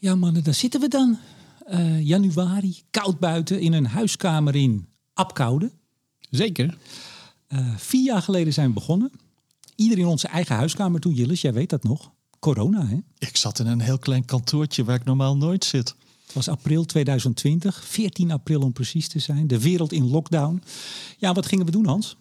Ja, 0.00 0.14
mannen, 0.14 0.44
daar 0.44 0.54
zitten 0.54 0.80
we 0.80 0.88
dan. 0.88 1.18
Uh, 1.70 2.06
januari, 2.06 2.82
koud 2.90 3.18
buiten, 3.18 3.60
in 3.60 3.72
een 3.72 3.86
huiskamer 3.86 4.56
in 4.56 4.88
Apkoude. 5.14 5.70
Zeker. 6.30 6.76
Uh, 7.48 7.76
vier 7.76 8.04
jaar 8.04 8.22
geleden 8.22 8.52
zijn 8.52 8.68
we 8.68 8.74
begonnen. 8.74 9.10
Ieder 9.74 9.98
in 9.98 10.06
onze 10.06 10.28
eigen 10.28 10.56
huiskamer 10.56 11.00
toen, 11.00 11.14
Jillis, 11.14 11.40
jij 11.40 11.52
weet 11.52 11.70
dat 11.70 11.82
nog. 11.82 12.10
Corona, 12.38 12.86
hè? 12.86 12.98
Ik 13.18 13.36
zat 13.36 13.58
in 13.58 13.66
een 13.66 13.80
heel 13.80 13.98
klein 13.98 14.24
kantoortje 14.24 14.84
waar 14.84 14.94
ik 14.94 15.04
normaal 15.04 15.36
nooit 15.36 15.64
zit. 15.64 15.94
Het 16.24 16.32
was 16.34 16.48
april 16.48 16.84
2020, 16.84 17.84
14 17.84 18.30
april 18.30 18.60
om 18.60 18.72
precies 18.72 19.08
te 19.08 19.18
zijn. 19.18 19.46
De 19.46 19.60
wereld 19.60 19.92
in 19.92 20.10
lockdown. 20.10 20.62
Ja, 21.18 21.32
wat 21.32 21.46
gingen 21.46 21.64
we 21.66 21.70
doen, 21.70 21.86
Hans? 21.86 22.16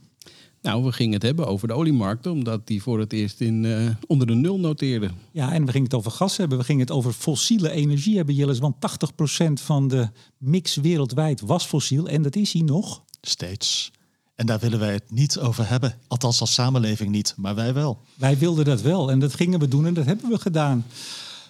Nou, 0.62 0.84
we 0.84 0.92
gingen 0.92 1.14
het 1.14 1.24
hebben 1.24 1.48
over 1.48 1.68
de 1.68 1.74
oliemarkt, 1.74 2.28
omdat 2.28 2.68
die 2.68 2.82
voor 2.82 3.00
het 3.00 3.14
eerst 3.14 3.42
in, 3.42 3.64
uh, 3.64 3.90
onder 4.08 4.28
de 4.28 4.34
nul 4.34 4.60
noteerde. 4.60 5.10
Ja, 5.32 5.54
en 5.54 5.66
we 5.66 5.72
gingen 5.72 5.88
het 5.88 5.98
over 5.98 6.12
gas 6.12 6.38
hebben. 6.38 6.58
We 6.58 6.64
gingen 6.64 6.82
het 6.82 6.92
over 6.92 7.14
fossiele 7.14 7.72
energie 7.72 8.16
hebben, 8.16 8.36
Jillis. 8.36 8.60
Want 8.60 8.76
80% 8.76 9.62
van 9.62 9.88
de 9.88 10.10
mix 10.38 10.76
wereldwijd 10.76 11.42
was 11.42 11.66
fossiel. 11.66 12.08
En 12.08 12.22
dat 12.22 12.36
is 12.36 12.54
hij 12.54 12.62
nog. 12.62 13.04
Steeds. 13.22 13.92
En 14.36 14.46
daar 14.46 14.60
willen 14.60 14.80
wij 14.80 14.94
het 14.94 15.12
niet 15.12 15.40
over 15.40 15.70
hebben. 15.70 16.00
Althans 16.08 16.42
als 16.42 16.54
samenleving 16.54 17.10
niet, 17.10 17.34
maar 17.38 17.56
wij 17.56 17.74
wel. 17.74 18.02
Wij 18.16 18.38
wilden 18.38 18.66
dat 18.66 18.82
wel 18.82 19.12
en 19.12 19.20
dat 19.20 19.34
gingen 19.34 19.60
we 19.60 19.68
doen 19.68 19.86
en 19.86 19.94
dat 19.94 20.06
hebben 20.06 20.30
we 20.30 20.40
gedaan. 20.40 20.86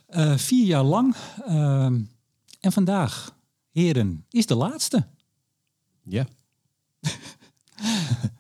Uh, 0.10 0.38
vier 0.38 0.66
jaar 0.66 0.84
lang. 0.84 1.16
Uh, 1.48 1.86
en 2.60 2.72
vandaag, 2.72 3.36
heren, 3.72 4.26
is 4.30 4.46
de 4.46 4.56
laatste. 4.56 5.08
Ja. 6.04 6.28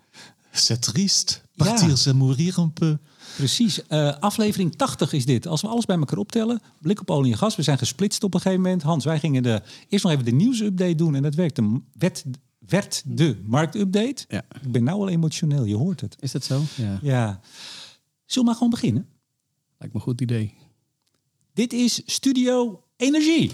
C'est 0.60 0.80
triste. 0.80 1.42
Partir, 1.58 1.90
ja. 1.90 1.96
c'est 1.96 2.14
mourir 2.14 2.60
un 2.60 2.70
peu. 2.70 2.98
Precies. 3.36 3.80
Uh, 3.90 4.14
aflevering 4.20 4.76
80 4.76 5.14
is 5.14 5.26
dit. 5.26 5.48
Als 5.48 5.62
we 5.62 5.68
alles 5.68 5.86
bij 5.86 5.98
elkaar 5.98 6.18
optellen, 6.18 6.62
blik 6.82 7.00
op 7.00 7.10
olie 7.10 7.32
en 7.32 7.38
gas. 7.38 7.56
We 7.56 7.64
zijn 7.64 7.78
gesplitst 7.78 8.24
op 8.24 8.34
een 8.34 8.42
gegeven 8.42 8.64
moment. 8.64 8.82
Hans, 8.82 9.06
wij 9.06 9.20
gingen 9.20 9.44
de, 9.44 9.62
eerst 9.90 10.04
nog 10.04 10.14
even 10.14 10.26
de 10.26 10.32
nieuwsupdate 10.32 10.96
doen. 10.96 11.16
En 11.16 11.22
dat 11.22 11.36
werkte, 11.36 11.82
werd, 11.94 12.24
werd 12.60 13.04
de 13.06 13.42
marktupdate. 13.46 14.26
Ja. 14.28 14.46
Ik 14.62 14.72
ben 14.72 14.84
nou 14.84 15.00
al 15.00 15.10
emotioneel, 15.10 15.64
je 15.64 15.76
hoort 15.76 16.02
het. 16.02 16.16
Is 16.20 16.32
dat 16.32 16.44
zo? 16.44 16.62
Ja. 16.76 17.00
ja. 17.02 17.40
Zullen 18.26 18.44
we 18.44 18.44
maar 18.44 18.54
gewoon 18.54 18.70
beginnen? 18.70 19.08
Lijkt 19.78 19.94
me 19.94 20.00
een 20.00 20.06
goed 20.06 20.22
idee. 20.22 20.54
Dit 21.54 21.74
is 21.74 22.02
Studio 22.06 22.84
Energie. 22.98 23.52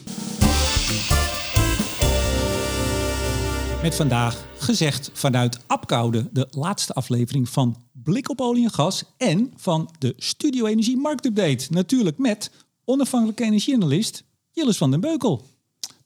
Met 3.81 3.95
vandaag 3.95 4.45
gezegd 4.63 5.09
vanuit 5.13 5.59
Apkoude 5.67 6.29
de 6.31 6.47
laatste 6.51 6.93
aflevering 6.93 7.49
van 7.49 7.83
Blik 7.91 8.29
op 8.29 8.41
olie 8.41 8.63
en 8.63 8.71
gas 8.71 9.03
en 9.17 9.53
van 9.55 9.89
de 9.99 10.13
Studio 10.17 10.65
Energie 10.65 10.97
Marktupdate. 10.97 11.67
Natuurlijk 11.69 12.17
met 12.17 12.51
onafhankelijke 12.85 13.43
energieanalist 13.43 14.23
Jillis 14.51 14.77
van 14.77 14.91
den 14.91 14.99
Beukel. 14.99 15.45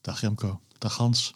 Dag 0.00 0.20
Remco, 0.20 0.60
dag 0.78 0.96
Hans. 0.96 1.34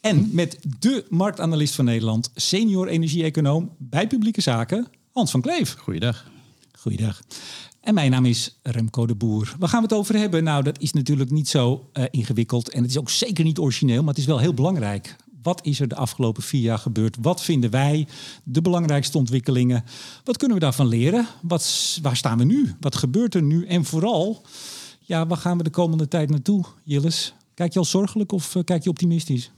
En 0.00 0.28
met 0.32 0.58
de 0.78 1.06
marktanalist 1.08 1.74
van 1.74 1.84
Nederland, 1.84 2.30
senior 2.34 2.88
energie-econoom 2.88 3.70
bij 3.78 4.06
publieke 4.06 4.40
zaken, 4.40 4.86
Hans 5.12 5.30
van 5.30 5.40
Kleef. 5.40 5.76
Goeiedag. 5.78 6.30
Goeiedag. 6.78 7.22
En 7.80 7.94
mijn 7.94 8.10
naam 8.10 8.24
is 8.24 8.58
Remco 8.62 9.06
de 9.06 9.14
Boer. 9.14 9.54
Waar 9.58 9.68
gaan 9.68 9.82
we 9.82 9.86
het 9.88 9.96
over 9.96 10.16
hebben? 10.16 10.44
Nou, 10.44 10.62
dat 10.62 10.80
is 10.80 10.92
natuurlijk 10.92 11.30
niet 11.30 11.48
zo 11.48 11.88
uh, 11.92 12.04
ingewikkeld 12.10 12.70
en 12.70 12.82
het 12.82 12.90
is 12.90 12.98
ook 12.98 13.10
zeker 13.10 13.44
niet 13.44 13.58
origineel, 13.58 14.00
maar 14.00 14.08
het 14.08 14.18
is 14.18 14.26
wel 14.26 14.38
heel 14.38 14.54
belangrijk. 14.54 15.16
Wat 15.42 15.66
is 15.66 15.80
er 15.80 15.88
de 15.88 15.94
afgelopen 15.94 16.42
vier 16.42 16.60
jaar 16.60 16.78
gebeurd? 16.78 17.16
Wat 17.20 17.42
vinden 17.42 17.70
wij 17.70 18.06
de 18.44 18.62
belangrijkste 18.62 19.18
ontwikkelingen? 19.18 19.84
Wat 20.24 20.36
kunnen 20.36 20.56
we 20.56 20.62
daarvan 20.62 20.86
leren? 20.86 21.26
Wat, 21.42 21.98
waar 22.02 22.16
staan 22.16 22.38
we 22.38 22.44
nu? 22.44 22.74
Wat 22.80 22.96
gebeurt 22.96 23.34
er 23.34 23.42
nu? 23.42 23.66
En 23.66 23.84
vooral, 23.84 24.42
ja, 25.00 25.26
waar 25.26 25.38
gaan 25.38 25.56
we 25.56 25.62
de 25.62 25.70
komende 25.70 26.08
tijd 26.08 26.30
naartoe, 26.30 26.64
Jillis? 26.84 27.34
Kijk 27.54 27.72
je 27.72 27.78
al 27.78 27.84
zorgelijk 27.84 28.32
of 28.32 28.54
uh, 28.54 28.64
kijk 28.64 28.84
je 28.84 28.90
optimistisch? 28.90 29.50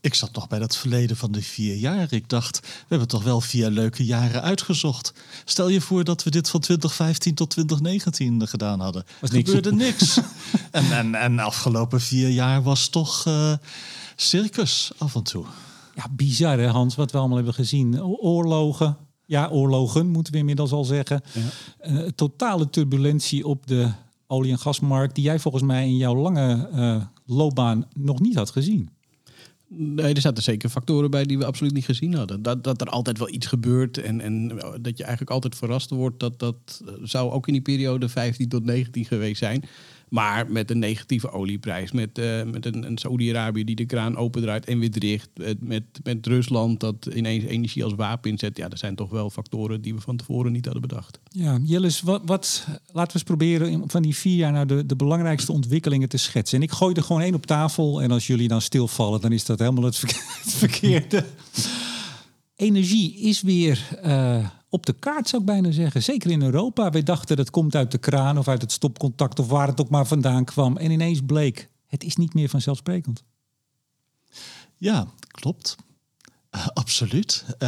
Ik 0.00 0.14
zat 0.14 0.34
nog 0.34 0.48
bij 0.48 0.58
dat 0.58 0.76
verleden 0.76 1.16
van 1.16 1.32
de 1.32 1.42
vier 1.42 1.76
jaar. 1.76 2.12
Ik 2.12 2.28
dacht, 2.28 2.60
we 2.60 2.68
hebben 2.88 3.08
toch 3.08 3.22
wel 3.22 3.40
vier 3.40 3.70
leuke 3.70 4.04
jaren 4.04 4.42
uitgezocht. 4.42 5.12
Stel 5.44 5.68
je 5.68 5.80
voor 5.80 6.04
dat 6.04 6.22
we 6.22 6.30
dit 6.30 6.50
van 6.50 6.60
2015 6.60 7.34
tot 7.34 7.50
2019 7.50 8.48
gedaan 8.48 8.80
hadden. 8.80 9.04
Niks. 9.20 9.34
gebeurde 9.34 9.72
niks. 9.72 10.20
en, 10.70 10.92
en, 10.92 11.14
en 11.14 11.38
afgelopen 11.38 12.00
vier 12.00 12.28
jaar 12.28 12.62
was 12.62 12.88
toch 12.88 13.26
uh, 13.26 13.52
circus 14.16 14.92
af 14.98 15.14
en 15.14 15.22
toe. 15.22 15.44
Ja, 15.94 16.06
bizar 16.10 16.58
hè 16.58 16.66
Hans, 16.66 16.94
wat 16.94 17.10
we 17.10 17.18
allemaal 17.18 17.36
hebben 17.36 17.54
gezien. 17.54 18.02
Oorlogen, 18.04 18.96
ja 19.26 19.48
oorlogen 19.48 20.06
moeten 20.06 20.32
we 20.32 20.38
inmiddels 20.38 20.72
al 20.72 20.84
zeggen. 20.84 21.22
Ja. 21.32 21.90
Uh, 21.90 22.08
totale 22.14 22.70
turbulentie 22.70 23.46
op 23.46 23.66
de 23.66 23.90
olie- 24.26 24.50
en 24.50 24.58
gasmarkt... 24.58 25.14
die 25.14 25.24
jij 25.24 25.38
volgens 25.38 25.62
mij 25.62 25.86
in 25.86 25.96
jouw 25.96 26.16
lange 26.16 26.68
uh, 26.74 27.04
loopbaan 27.26 27.88
nog 27.94 28.20
niet 28.20 28.34
had 28.34 28.50
gezien. 28.50 28.88
Nee, 29.76 30.14
er 30.14 30.20
zaten 30.20 30.42
zeker 30.42 30.68
factoren 30.68 31.10
bij 31.10 31.24
die 31.24 31.38
we 31.38 31.44
absoluut 31.44 31.72
niet 31.72 31.84
gezien 31.84 32.14
hadden. 32.14 32.42
Dat, 32.42 32.64
dat 32.64 32.80
er 32.80 32.86
altijd 32.86 33.18
wel 33.18 33.28
iets 33.28 33.46
gebeurt 33.46 33.98
en, 33.98 34.20
en 34.20 34.48
dat 34.80 34.96
je 34.96 35.02
eigenlijk 35.02 35.30
altijd 35.30 35.54
verrast 35.54 35.90
wordt. 35.90 36.20
Dat, 36.20 36.38
dat 36.38 36.82
zou 37.02 37.30
ook 37.30 37.46
in 37.46 37.52
die 37.52 37.62
periode 37.62 38.08
15 38.08 38.48
tot 38.48 38.64
19 38.64 39.04
geweest 39.04 39.38
zijn. 39.38 39.64
Maar 40.14 40.50
met 40.50 40.70
een 40.70 40.78
negatieve 40.78 41.30
olieprijs, 41.30 41.92
met, 41.92 42.18
uh, 42.18 42.42
met 42.42 42.66
een, 42.66 42.86
een 42.86 42.98
Saudi-Arabië 42.98 43.64
die 43.64 43.74
de 43.74 43.84
kraan 43.84 44.16
opendraait 44.16 44.64
en 44.64 44.78
weer 44.78 44.90
dicht. 44.90 45.28
Met, 45.60 45.84
met 46.02 46.26
Rusland 46.26 46.80
dat 46.80 47.08
ineens 47.14 47.44
energie 47.44 47.84
als 47.84 47.94
wapen 47.94 48.30
inzet. 48.30 48.56
Ja, 48.56 48.68
dat 48.68 48.78
zijn 48.78 48.94
toch 48.94 49.10
wel 49.10 49.30
factoren 49.30 49.80
die 49.80 49.94
we 49.94 50.00
van 50.00 50.16
tevoren 50.16 50.52
niet 50.52 50.64
hadden 50.64 50.82
bedacht. 50.82 51.18
Ja, 51.28 51.58
Jillis, 51.62 52.00
wat, 52.00 52.22
wat, 52.24 52.66
laten 52.68 53.12
we 53.12 53.12
eens 53.12 53.22
proberen 53.22 53.82
van 53.86 54.02
die 54.02 54.16
vier 54.16 54.36
jaar 54.36 54.52
nou 54.52 54.66
de, 54.66 54.86
de 54.86 54.96
belangrijkste 54.96 55.52
ontwikkelingen 55.52 56.08
te 56.08 56.16
schetsen. 56.16 56.58
En 56.58 56.64
ik 56.64 56.72
gooi 56.72 56.94
er 56.94 57.02
gewoon 57.02 57.22
één 57.22 57.34
op 57.34 57.46
tafel 57.46 58.02
en 58.02 58.10
als 58.10 58.26
jullie 58.26 58.48
dan 58.48 58.60
stilvallen, 58.60 59.20
dan 59.20 59.32
is 59.32 59.44
dat 59.44 59.58
helemaal 59.58 59.84
het, 59.84 59.98
verkeerde. 60.62 61.24
Energie 62.56 63.18
is 63.18 63.42
weer 63.42 63.88
uh, 64.04 64.46
op 64.74 64.86
de 64.86 64.92
kaart, 64.92 65.28
zou 65.28 65.42
ik 65.42 65.48
bijna 65.48 65.70
zeggen. 65.70 66.02
Zeker 66.02 66.30
in 66.30 66.42
Europa. 66.42 66.90
Wij 66.90 67.02
dachten 67.02 67.36
dat 67.36 67.50
komt 67.50 67.74
uit 67.74 67.90
de 67.90 67.98
kraan 67.98 68.38
of 68.38 68.48
uit 68.48 68.62
het 68.62 68.72
stopcontact 68.72 69.38
of 69.38 69.48
waar 69.48 69.66
het 69.66 69.80
ook 69.80 69.88
maar 69.88 70.06
vandaan 70.06 70.44
kwam. 70.44 70.76
En 70.76 70.90
ineens 70.90 71.20
bleek, 71.26 71.68
het 71.86 72.04
is 72.04 72.16
niet 72.16 72.34
meer 72.34 72.48
vanzelfsprekend. 72.48 73.22
Ja, 74.76 75.06
klopt. 75.28 75.76
Uh, 76.50 76.66
absoluut. 76.66 77.44
Uh, 77.48 77.58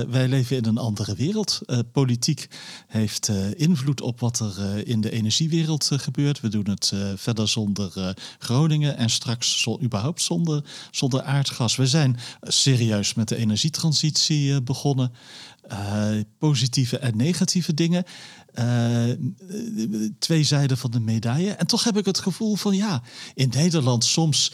wij 0.00 0.28
leven 0.28 0.56
in 0.56 0.64
een 0.64 0.78
andere 0.78 1.14
wereld. 1.14 1.60
Uh, 1.66 1.78
politiek 1.92 2.48
heeft 2.86 3.28
invloed 3.56 4.00
op 4.00 4.20
wat 4.20 4.38
er 4.40 4.86
in 4.86 5.00
de 5.00 5.10
energiewereld 5.10 5.90
gebeurt. 5.92 6.40
We 6.40 6.48
doen 6.48 6.68
het 6.68 6.92
verder 7.16 7.48
zonder 7.48 8.14
Groningen 8.38 8.96
en 8.96 9.10
straks 9.10 9.66
überhaupt 9.82 10.22
zonder, 10.22 10.64
zonder 10.90 11.22
aardgas. 11.22 11.76
We 11.76 11.86
zijn 11.86 12.18
serieus 12.40 13.14
met 13.14 13.28
de 13.28 13.36
energietransitie 13.36 14.62
begonnen. 14.62 15.12
Positieve 16.38 16.98
en 16.98 17.16
negatieve 17.16 17.74
dingen. 17.74 18.04
twee 20.18 20.44
zijden 20.44 20.78
van 20.78 20.90
de 20.90 21.00
medaille. 21.00 21.50
En 21.50 21.66
toch 21.66 21.84
heb 21.84 21.96
ik 21.96 22.04
het 22.04 22.18
gevoel 22.18 22.56
van 22.56 22.76
ja, 22.76 23.02
in 23.34 23.50
Nederland 23.54 24.04
soms, 24.04 24.52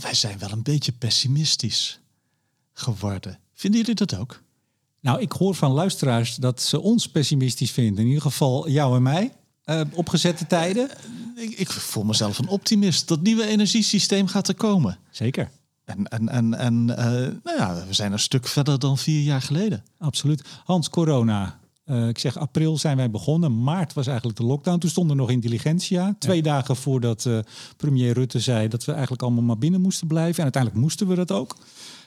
wij 0.00 0.14
zijn 0.14 0.38
wel 0.38 0.50
een 0.50 0.62
beetje 0.62 0.92
pessimistisch 0.92 2.00
geworden. 2.72 3.38
Vinden 3.54 3.80
jullie 3.80 3.94
dat 3.94 4.16
ook? 4.16 4.42
Nou, 5.00 5.20
ik 5.20 5.32
hoor 5.32 5.54
van 5.54 5.70
luisteraars 5.70 6.36
dat 6.36 6.62
ze 6.62 6.80
ons 6.80 7.08
pessimistisch 7.08 7.70
vinden. 7.70 8.00
In 8.00 8.06
ieder 8.06 8.22
geval 8.22 8.68
jou 8.68 8.96
en 8.96 9.02
mij. 9.02 9.32
Uh, 9.66 9.80
opgezette 9.92 10.46
tijden. 10.46 10.90
Ik, 11.36 11.50
ik, 11.50 11.70
voel 11.70 12.04
mezelf 12.04 12.38
een 12.38 12.48
optimist. 12.48 13.08
Dat 13.08 13.22
nieuwe 13.22 13.46
energiesysteem 13.46 14.26
gaat 14.26 14.48
er 14.48 14.54
komen. 14.54 14.98
Zeker. 15.10 15.50
En, 15.84 16.08
en, 16.08 16.28
en, 16.28 16.54
en 16.54 16.74
uh, 16.88 16.96
nou 17.42 17.58
ja, 17.58 17.84
we 17.86 17.92
zijn 17.92 18.12
een 18.12 18.18
stuk 18.18 18.46
verder 18.46 18.78
dan 18.78 18.98
vier 18.98 19.22
jaar 19.22 19.42
geleden. 19.42 19.84
Absoluut. 19.98 20.44
Hans, 20.64 20.90
corona. 20.90 21.58
Uh, 21.86 22.08
ik 22.08 22.18
zeg 22.18 22.36
april 22.36 22.78
zijn 22.78 22.96
wij 22.96 23.10
begonnen. 23.10 23.62
Maart 23.62 23.92
was 23.92 24.06
eigenlijk 24.06 24.38
de 24.38 24.44
lockdown. 24.44 24.78
Toen 24.78 24.90
stond 24.90 25.10
er 25.10 25.16
nog 25.16 25.30
intelligentia. 25.30 26.16
Twee 26.18 26.36
ja. 26.36 26.42
dagen 26.42 26.76
voordat 26.76 27.28
premier 27.76 28.12
Rutte 28.12 28.40
zei 28.40 28.68
dat 28.68 28.84
we 28.84 28.92
eigenlijk 28.92 29.22
allemaal 29.22 29.42
maar 29.42 29.58
binnen 29.58 29.80
moesten 29.80 30.06
blijven. 30.06 30.36
En 30.36 30.42
uiteindelijk 30.42 30.82
moesten 30.82 31.06
we 31.06 31.14
dat 31.14 31.32
ook. 31.32 31.56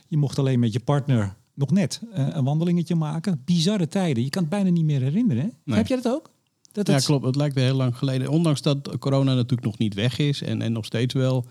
Je 0.07 0.17
mocht 0.17 0.39
alleen 0.39 0.59
met 0.59 0.73
je 0.73 0.79
partner 0.79 1.35
nog 1.53 1.71
net 1.71 2.01
uh, 2.03 2.27
een 2.31 2.43
wandelingetje 2.43 2.95
maken. 2.95 3.41
Bizarre 3.45 3.87
tijden. 3.87 4.23
Je 4.23 4.29
kan 4.29 4.41
het 4.41 4.51
bijna 4.51 4.69
niet 4.69 4.85
meer 4.85 5.01
herinneren. 5.01 5.43
Hè? 5.43 5.49
Nee. 5.63 5.77
Heb 5.77 5.87
jij 5.87 6.01
dat 6.01 6.13
ook? 6.13 6.29
Dat 6.71 6.87
ja, 6.87 6.93
het... 6.93 7.05
klopt. 7.05 7.25
Het 7.25 7.35
lijkt 7.35 7.55
weer 7.55 7.63
heel 7.63 7.75
lang 7.75 7.97
geleden. 7.97 8.29
Ondanks 8.29 8.61
dat 8.61 8.97
corona 8.99 9.33
natuurlijk 9.33 9.63
nog 9.63 9.77
niet 9.77 9.93
weg 9.93 10.17
is 10.17 10.41
en, 10.41 10.61
en 10.61 10.71
nog 10.71 10.85
steeds 10.85 11.13
wel 11.13 11.45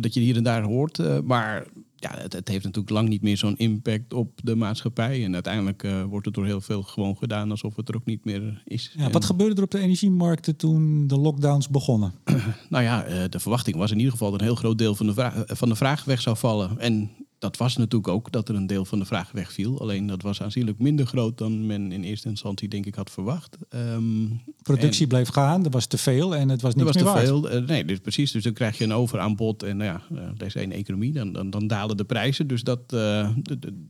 dat 0.00 0.14
je 0.14 0.20
hier 0.20 0.36
en 0.36 0.42
daar 0.42 0.62
hoort. 0.62 0.98
Uh, 0.98 1.18
maar 1.24 1.66
ja, 1.96 2.10
het, 2.16 2.32
het, 2.32 2.48
heeft 2.48 2.64
natuurlijk 2.64 2.94
lang 2.94 3.08
niet 3.08 3.22
meer 3.22 3.36
zo'n 3.36 3.56
impact 3.56 4.12
op 4.12 4.40
de 4.42 4.56
maatschappij. 4.56 5.24
En 5.24 5.34
uiteindelijk 5.34 5.82
uh, 5.82 6.04
wordt 6.04 6.26
het 6.26 6.34
door 6.34 6.44
heel 6.44 6.60
veel 6.60 6.82
gewoon 6.82 7.16
gedaan 7.16 7.50
alsof 7.50 7.76
het 7.76 7.88
er 7.88 7.96
ook 7.96 8.04
niet 8.04 8.24
meer 8.24 8.62
is. 8.64 8.92
Ja, 8.96 9.04
en... 9.04 9.12
Wat 9.12 9.24
gebeurde 9.24 9.54
er 9.54 9.62
op 9.62 9.70
de 9.70 9.78
energiemarkten 9.78 10.56
toen 10.56 11.06
de 11.06 11.18
lockdowns 11.18 11.68
begonnen? 11.68 12.12
nou 12.70 12.84
ja, 12.84 13.28
de 13.28 13.40
verwachting 13.40 13.76
was 13.76 13.90
in 13.90 13.96
ieder 13.96 14.12
geval 14.12 14.30
dat 14.30 14.40
een 14.40 14.46
heel 14.46 14.54
groot 14.54 14.78
deel 14.78 14.94
van 14.94 15.06
de, 15.06 15.12
vraag, 15.12 15.44
van 15.46 15.68
de 15.68 15.76
vraag 15.76 16.04
weg 16.04 16.20
zou 16.20 16.36
vallen. 16.36 16.78
En 16.78 17.10
dat 17.38 17.56
was 17.56 17.76
natuurlijk 17.76 18.12
ook 18.12 18.32
dat 18.32 18.48
er 18.48 18.54
een 18.54 18.66
deel 18.66 18.84
van 18.84 18.98
de 18.98 19.04
vraag 19.04 19.32
wegviel. 19.32 19.80
Alleen 19.80 20.06
dat 20.06 20.22
was 20.22 20.42
aanzienlijk 20.42 20.78
minder 20.78 21.06
groot 21.06 21.38
dan 21.38 21.66
men 21.66 21.92
in 21.92 22.02
eerste 22.02 22.28
instantie 22.28 22.68
denk 22.68 22.86
ik 22.86 22.94
had 22.94 23.10
verwacht. 23.10 23.56
Ehm, 23.68 24.26
Productie 24.62 25.06
bleef 25.06 25.28
gaan, 25.28 25.64
er 25.64 25.70
was 25.70 25.86
te 25.86 25.98
veel 25.98 26.36
en 26.36 26.48
het 26.48 26.62
was 26.62 26.74
niet 26.74 26.86
er 26.86 26.92
was 26.92 27.02
meer 27.02 27.04
te 27.04 27.10
waard. 27.10 27.26
veel. 27.26 27.50
Eh, 27.50 27.66
nee, 27.66 27.84
dus 27.84 27.98
precies. 27.98 28.32
Dus 28.32 28.42
dan 28.42 28.52
krijg 28.52 28.78
je 28.78 28.84
een 28.84 28.92
overaanbod 28.92 29.62
en 29.62 29.76
nou 29.76 29.90
ja, 29.90 30.16
uh, 30.16 30.28
deze 30.36 30.60
ene 30.60 30.74
economie, 30.74 31.12
dan, 31.12 31.32
dan, 31.32 31.50
dan 31.50 31.66
dalen 31.66 31.96
de 31.96 32.04
prijzen. 32.04 32.46
Dus 32.46 32.62
dat, 32.62 32.80
uh, 32.94 33.30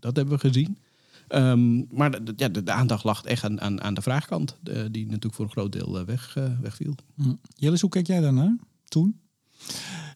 dat 0.01 0.17
hebben 0.17 0.35
we 0.35 0.41
gezien. 0.41 0.79
Um, 1.29 1.87
maar 1.91 2.25
de, 2.25 2.33
ja, 2.37 2.49
de, 2.49 2.62
de, 2.62 2.73
aandacht 2.73 3.05
lag 3.05 3.23
echt 3.23 3.44
aan, 3.44 3.61
aan, 3.61 3.83
aan 3.83 3.94
de 3.94 4.03
vraagkant, 4.03 4.56
de, 4.61 4.91
die 4.91 5.05
natuurlijk 5.05 5.35
voor 5.35 5.44
een 5.44 5.51
groot 5.51 5.73
deel 5.73 6.05
weg, 6.05 6.37
wegviel. 6.61 6.94
Hm. 7.15 7.33
Jillis, 7.55 7.81
hoe 7.81 7.91
kijk 7.91 8.06
jij 8.06 8.21
daarnaar 8.21 8.56
toen? 8.85 9.21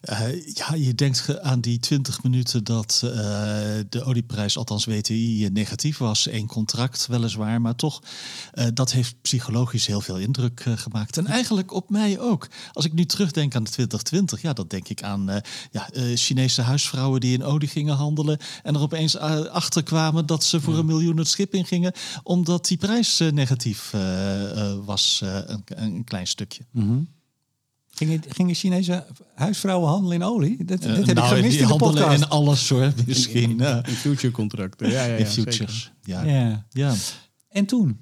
Uh, 0.09 0.45
ja, 0.53 0.75
je 0.75 0.95
denkt 0.95 1.41
aan 1.41 1.61
die 1.61 1.79
20 1.79 2.23
minuten 2.23 2.63
dat 2.63 3.01
uh, 3.05 3.11
de 3.89 4.03
olieprijs, 4.03 4.57
althans 4.57 4.85
WTI, 4.85 5.49
negatief 5.53 5.97
was. 5.97 6.27
Eén 6.31 6.47
contract 6.47 7.07
weliswaar, 7.07 7.61
maar 7.61 7.75
toch, 7.75 8.01
uh, 8.53 8.65
dat 8.73 8.91
heeft 8.91 9.15
psychologisch 9.21 9.85
heel 9.85 10.01
veel 10.01 10.17
indruk 10.17 10.65
gemaakt. 10.75 11.17
En 11.17 11.25
eigenlijk 11.25 11.73
op 11.73 11.89
mij 11.89 12.19
ook. 12.19 12.47
Als 12.73 12.85
ik 12.85 12.93
nu 12.93 13.05
terugdenk 13.05 13.55
aan 13.55 13.63
de 13.63 13.69
2020, 13.69 14.41
ja, 14.41 14.53
dan 14.53 14.67
denk 14.67 14.87
ik 14.87 15.03
aan 15.03 15.41
ja, 15.71 15.89
Chinese 16.15 16.61
huisvrouwen 16.61 17.19
die 17.19 17.33
in 17.33 17.43
olie 17.43 17.67
gingen 17.67 17.95
handelen. 17.95 18.37
En 18.63 18.75
er 18.75 18.81
opeens 18.81 19.17
achter 19.17 19.83
kwamen 19.83 20.25
dat 20.25 20.43
ze 20.43 20.61
voor 20.61 20.77
een 20.77 20.85
miljoen 20.85 21.17
het 21.17 21.27
schip 21.27 21.53
in 21.53 21.65
gingen, 21.65 21.93
omdat 22.23 22.67
die 22.67 22.77
prijs 22.77 23.19
negatief 23.31 23.91
was, 24.85 25.21
een, 25.23 25.63
een, 25.65 26.03
klein 26.03 26.27
stukje. 26.27 26.63
Mm 26.71 26.87
-hmm. 26.87 27.07
Gingen, 27.95 28.23
gingen 28.27 28.55
Chinese 28.55 29.05
huisvrouwen 29.35 29.89
handelen 29.89 30.15
in 30.15 30.23
olie? 30.23 30.65
Dat, 30.65 30.85
Uh, 30.85 30.95
dit 30.95 31.05
heb 31.05 31.15
nou, 31.15 31.27
ik 31.29 31.35
gemist 31.35 31.51
die 31.51 31.61
in 31.61 31.67
de 31.67 31.71
handelen 31.73 31.93
podcast. 31.93 32.23
in 32.23 32.29
alles 32.29 32.69
hoor, 32.69 32.93
misschien. 33.07 33.51
In, 33.51 33.59
in, 33.59 33.83
in 33.83 33.93
future 33.93 34.31
contracten. 34.31 34.89
Ja, 34.89 35.03
ja, 35.03 35.11
ja, 35.11 35.15
in 35.15 35.25
futures. 35.25 35.91
Ja. 36.03 36.23
Ja. 36.23 36.65
ja. 36.69 36.93
En 37.49 37.65
toen? 37.65 37.99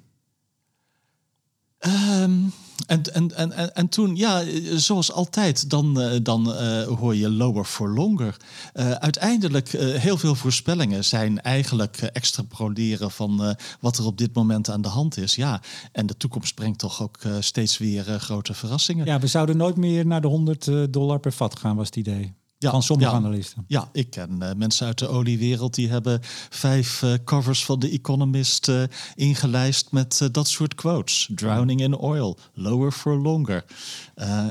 Um, 1.80 2.52
en, 2.86 3.02
en, 3.14 3.36
en, 3.36 3.74
en 3.74 3.88
toen, 3.88 4.16
ja, 4.16 4.42
zoals 4.74 5.12
altijd, 5.12 5.70
dan, 5.70 6.00
uh, 6.00 6.18
dan 6.22 6.48
uh, 6.48 6.82
hoor 6.82 7.16
je 7.16 7.30
lower 7.30 7.64
for 7.64 7.88
longer. 7.88 8.36
Uh, 8.74 8.90
uiteindelijk, 8.90 9.68
heel 9.78 10.18
veel 10.18 10.34
voorspellingen 10.34 11.04
zijn 11.04 11.40
eigenlijk 11.40 11.96
extrapoleren 11.96 13.10
van 13.10 13.56
wat 13.80 13.98
er 13.98 14.06
op 14.06 14.18
dit 14.18 14.34
moment 14.34 14.70
aan 14.70 14.82
de 14.82 14.88
hand 14.88 15.16
is. 15.16 15.34
Ja, 15.34 15.60
en 15.92 16.06
de 16.06 16.16
toekomst 16.16 16.54
brengt 16.54 16.78
toch 16.78 17.02
ook 17.02 17.18
steeds 17.40 17.78
weer 17.78 18.04
grote 18.04 18.54
verrassingen. 18.54 19.06
Ja, 19.06 19.18
we 19.18 19.26
zouden 19.26 19.56
nooit 19.56 19.76
meer 19.76 20.06
naar 20.06 20.20
de 20.20 20.28
100 20.28 20.92
dollar 20.92 21.18
per 21.18 21.32
vat 21.32 21.58
gaan, 21.58 21.76
was 21.76 21.86
het 21.86 21.96
idee. 21.96 22.32
Ja, 22.62 22.70
van 22.70 22.82
sommige 22.82 23.10
ja, 23.10 23.16
analisten. 23.16 23.64
Ja, 23.66 23.88
ik 23.92 24.10
ken 24.10 24.38
uh, 24.42 24.50
mensen 24.56 24.86
uit 24.86 24.98
de 24.98 25.08
oliewereld 25.08 25.74
die 25.74 25.88
hebben 25.88 26.20
vijf 26.50 27.02
uh, 27.02 27.14
covers 27.24 27.64
van 27.64 27.78
The 27.78 27.88
Economist 27.88 28.68
uh, 28.68 28.82
ingelijst 29.14 29.92
met 29.92 30.28
dat 30.32 30.48
soort 30.48 30.74
quotes. 30.74 31.30
Drowning 31.34 31.80
in 31.80 31.96
oil, 31.96 32.38
lower 32.54 32.92
for 32.92 33.16
longer. 33.16 33.64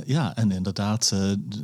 ja, 0.05 0.35
en 0.35 0.51
inderdaad, 0.51 1.09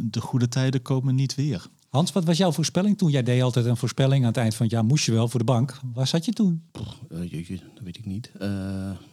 de 0.01 0.21
goede 0.21 0.47
tijden 0.47 0.81
komen 0.81 1.15
niet 1.15 1.35
weer. 1.35 1.67
Hans, 1.89 2.11
wat 2.11 2.23
was 2.23 2.37
jouw 2.37 2.51
voorspelling 2.51 2.97
toen? 2.97 3.11
Jij 3.11 3.23
deed 3.23 3.41
altijd 3.41 3.65
een 3.65 3.77
voorspelling 3.77 4.21
aan 4.21 4.27
het 4.27 4.37
eind 4.37 4.55
van 4.55 4.65
het 4.65 4.75
jaar. 4.75 4.85
Moest 4.85 5.05
je 5.05 5.11
wel 5.11 5.27
voor 5.27 5.39
de 5.39 5.45
bank. 5.45 5.79
Waar 5.93 6.07
zat 6.07 6.25
je 6.25 6.31
toen? 6.31 6.63
Uh, 7.11 7.31
jeetje, 7.31 7.59
dat 7.73 7.83
weet 7.83 7.97
ik 7.97 8.05
niet. 8.05 8.31
Uh, 8.35 8.47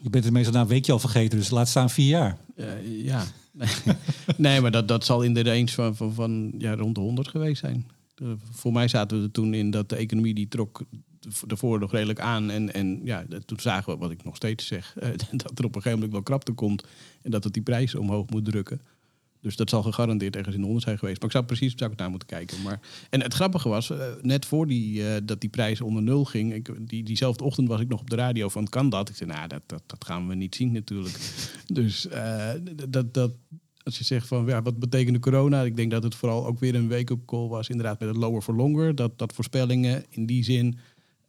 je 0.00 0.10
bent 0.10 0.24
het 0.24 0.32
meestal 0.32 0.52
na 0.52 0.60
een 0.60 0.66
weekje 0.66 0.92
al 0.92 0.98
vergeten, 0.98 1.38
dus 1.38 1.50
laat 1.50 1.68
staan 1.68 1.90
vier 1.90 2.08
jaar. 2.08 2.38
Uh, 2.56 3.04
ja, 3.04 3.24
nee, 4.36 4.60
maar 4.60 4.70
dat, 4.70 4.88
dat 4.88 5.04
zal 5.04 5.22
in 5.22 5.34
de 5.34 5.42
range 5.42 5.68
van, 5.68 5.96
van, 5.96 6.12
van 6.12 6.54
ja, 6.58 6.74
rond 6.74 6.94
de 6.94 7.00
100 7.00 7.28
geweest 7.28 7.60
zijn. 7.60 7.86
voor 8.50 8.72
mij 8.72 8.88
zaten 8.88 9.18
we 9.18 9.24
er 9.24 9.30
toen 9.30 9.54
in 9.54 9.70
dat 9.70 9.88
de 9.88 9.96
economie 9.96 10.34
die 10.34 10.48
trok 10.48 10.82
ervoor 11.48 11.78
nog 11.78 11.92
redelijk 11.92 12.20
aan. 12.20 12.50
En, 12.50 12.72
en 12.72 13.00
ja, 13.04 13.24
toen 13.44 13.60
zagen 13.60 13.92
we, 13.92 13.98
wat 13.98 14.10
ik 14.10 14.24
nog 14.24 14.36
steeds 14.36 14.66
zeg, 14.66 14.94
dat 15.42 15.58
er 15.58 15.64
op 15.64 15.74
een 15.74 15.82
gegeven 15.82 15.92
moment 15.92 16.12
wel 16.12 16.22
krapte 16.22 16.52
komt. 16.52 16.86
En 17.22 17.30
dat 17.30 17.44
het 17.44 17.52
die 17.52 17.62
prijzen 17.62 18.00
omhoog 18.00 18.30
moet 18.30 18.44
drukken. 18.44 18.80
Dus 19.44 19.56
dat 19.56 19.70
zal 19.70 19.82
gegarandeerd 19.82 20.36
ergens 20.36 20.54
in 20.54 20.60
de 20.60 20.66
100 20.66 20.86
zijn 20.86 20.98
geweest. 20.98 21.18
Maar 21.18 21.26
ik 21.26 21.34
zou 21.34 21.44
precies 21.44 21.72
zou 21.76 21.92
ik 21.92 21.98
naar 21.98 22.10
moeten 22.10 22.28
kijken. 22.28 22.62
Maar, 22.62 22.80
en 23.10 23.22
het 23.22 23.34
grappige 23.34 23.68
was, 23.68 23.90
uh, 23.90 23.98
net 24.22 24.46
voor 24.46 24.66
die, 24.66 25.00
uh, 25.00 25.06
dat 25.22 25.40
die 25.40 25.50
prijs 25.50 25.80
onder 25.80 26.02
nul 26.02 26.24
ging... 26.24 26.54
Ik, 26.54 26.88
die, 26.88 27.02
diezelfde 27.02 27.44
ochtend 27.44 27.68
was 27.68 27.80
ik 27.80 27.88
nog 27.88 28.00
op 28.00 28.10
de 28.10 28.16
radio 28.16 28.48
van 28.48 28.68
kan 28.68 28.88
dat? 28.88 29.08
Ik 29.08 29.16
zei, 29.16 29.30
nou, 29.30 29.48
dat, 29.48 29.62
dat, 29.66 29.82
dat 29.86 30.04
gaan 30.04 30.28
we 30.28 30.34
niet 30.34 30.54
zien 30.54 30.72
natuurlijk. 30.72 31.18
dus 31.72 32.06
uh, 32.06 32.50
dat, 32.88 33.14
dat, 33.14 33.32
als 33.82 33.98
je 33.98 34.04
zegt 34.04 34.26
van, 34.26 34.46
ja, 34.46 34.62
wat 34.62 34.78
betekende 34.78 35.18
corona? 35.18 35.62
Ik 35.62 35.76
denk 35.76 35.90
dat 35.90 36.02
het 36.02 36.14
vooral 36.14 36.46
ook 36.46 36.58
weer 36.58 36.74
een 36.74 36.88
wake-up 36.88 37.26
call 37.26 37.48
was. 37.48 37.68
Inderdaad 37.68 38.00
met 38.00 38.08
het 38.08 38.18
lower 38.18 38.42
for 38.42 38.54
longer. 38.54 38.94
Dat, 38.94 39.18
dat 39.18 39.32
voorspellingen 39.32 40.04
in 40.08 40.26
die 40.26 40.44
zin... 40.44 40.78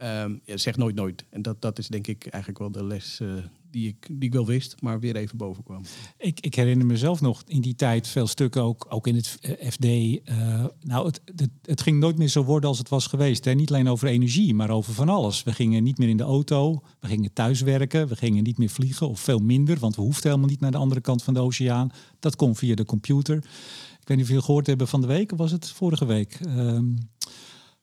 Um, 0.04 0.42
ja, 0.44 0.58
zeg 0.58 0.78
nooit 0.78 0.96
nooit. 0.96 1.26
En 1.30 1.42
dat, 1.42 1.62
dat 1.62 1.80
is 1.80 1.88
denk 1.88 2.08
ik 2.08 2.26
eigenlijk 2.26 2.60
wel 2.60 2.72
de 2.72 2.84
les 2.84 3.20
uh, 3.22 3.34
die, 3.76 3.88
ik, 3.88 4.08
die 4.12 4.30
ik 4.30 4.34
wel 4.34 4.46
wist, 4.46 4.76
maar 4.82 5.00
weer 5.00 5.16
even 5.16 5.38
boven 5.38 5.64
kwam. 5.64 5.82
Ik, 6.18 6.40
ik 6.40 6.56
herinner 6.56 6.86
mezelf 6.86 7.22
nog 7.22 7.44
in 7.48 7.62
die 7.62 7.76
tijd 7.76 8.08
veel 8.08 8.28
stukken, 8.28 8.62
ook, 8.62 8.86
ook 8.90 9.08
in 9.08 9.16
het 9.16 9.38
FD. 9.70 9.86
Uh, 9.86 10.66
nou, 10.82 11.06
het, 11.06 11.22
het, 11.36 11.50
het, 11.62 11.82
ging 11.82 12.00
nooit 12.00 12.18
meer 12.18 12.28
zo 12.28 12.44
worden 12.44 12.70
als 12.70 12.78
het 12.78 12.90
was 12.90 13.08
geweest. 13.08 13.46
Hè? 13.46 13.54
Niet 13.54 13.70
alleen 13.70 13.88
over 13.88 14.08
energie, 14.08 14.54
maar 14.54 14.70
over 14.70 14.94
van 14.94 15.10
alles. 15.10 15.44
We 15.44 15.54
gingen 15.54 15.84
niet 15.84 15.98
meer 15.98 16.10
in 16.10 16.18
de 16.18 16.24
auto, 16.24 16.82
we 17.00 17.08
gingen 17.08 17.34
thuiswerken, 17.34 18.08
we 18.08 18.16
gingen 18.16 18.44
niet 18.44 18.58
meer 18.58 18.70
vliegen 18.70 19.10
of 19.10 19.20
veel 19.20 19.40
minder, 19.40 19.80
want 19.80 19.96
we 19.96 20.02
hoefden 20.02 20.30
helemaal 20.30 20.50
niet 20.50 20.60
naar 20.60 20.72
de 20.72 20.78
andere 20.78 21.02
kant 21.02 21.24
van 21.24 21.34
de 21.34 21.40
oceaan. 21.40 21.92
Dat 22.20 22.36
kon 22.36 22.56
via 22.56 22.76
de 22.76 22.86
computer. 22.86 23.38
Ik 23.38 24.12
weet 24.12 24.18
niet 24.18 24.26
of 24.26 24.28
jullie 24.28 24.46
gehoord 24.46 24.68
hebben 24.68 24.88
van 24.88 25.02
de 25.02 25.08
week, 25.08 25.32
of 25.32 25.38
was 25.38 25.52
het 25.52 25.70
vorige 25.70 26.06
week? 26.06 26.40
Um, 26.48 26.98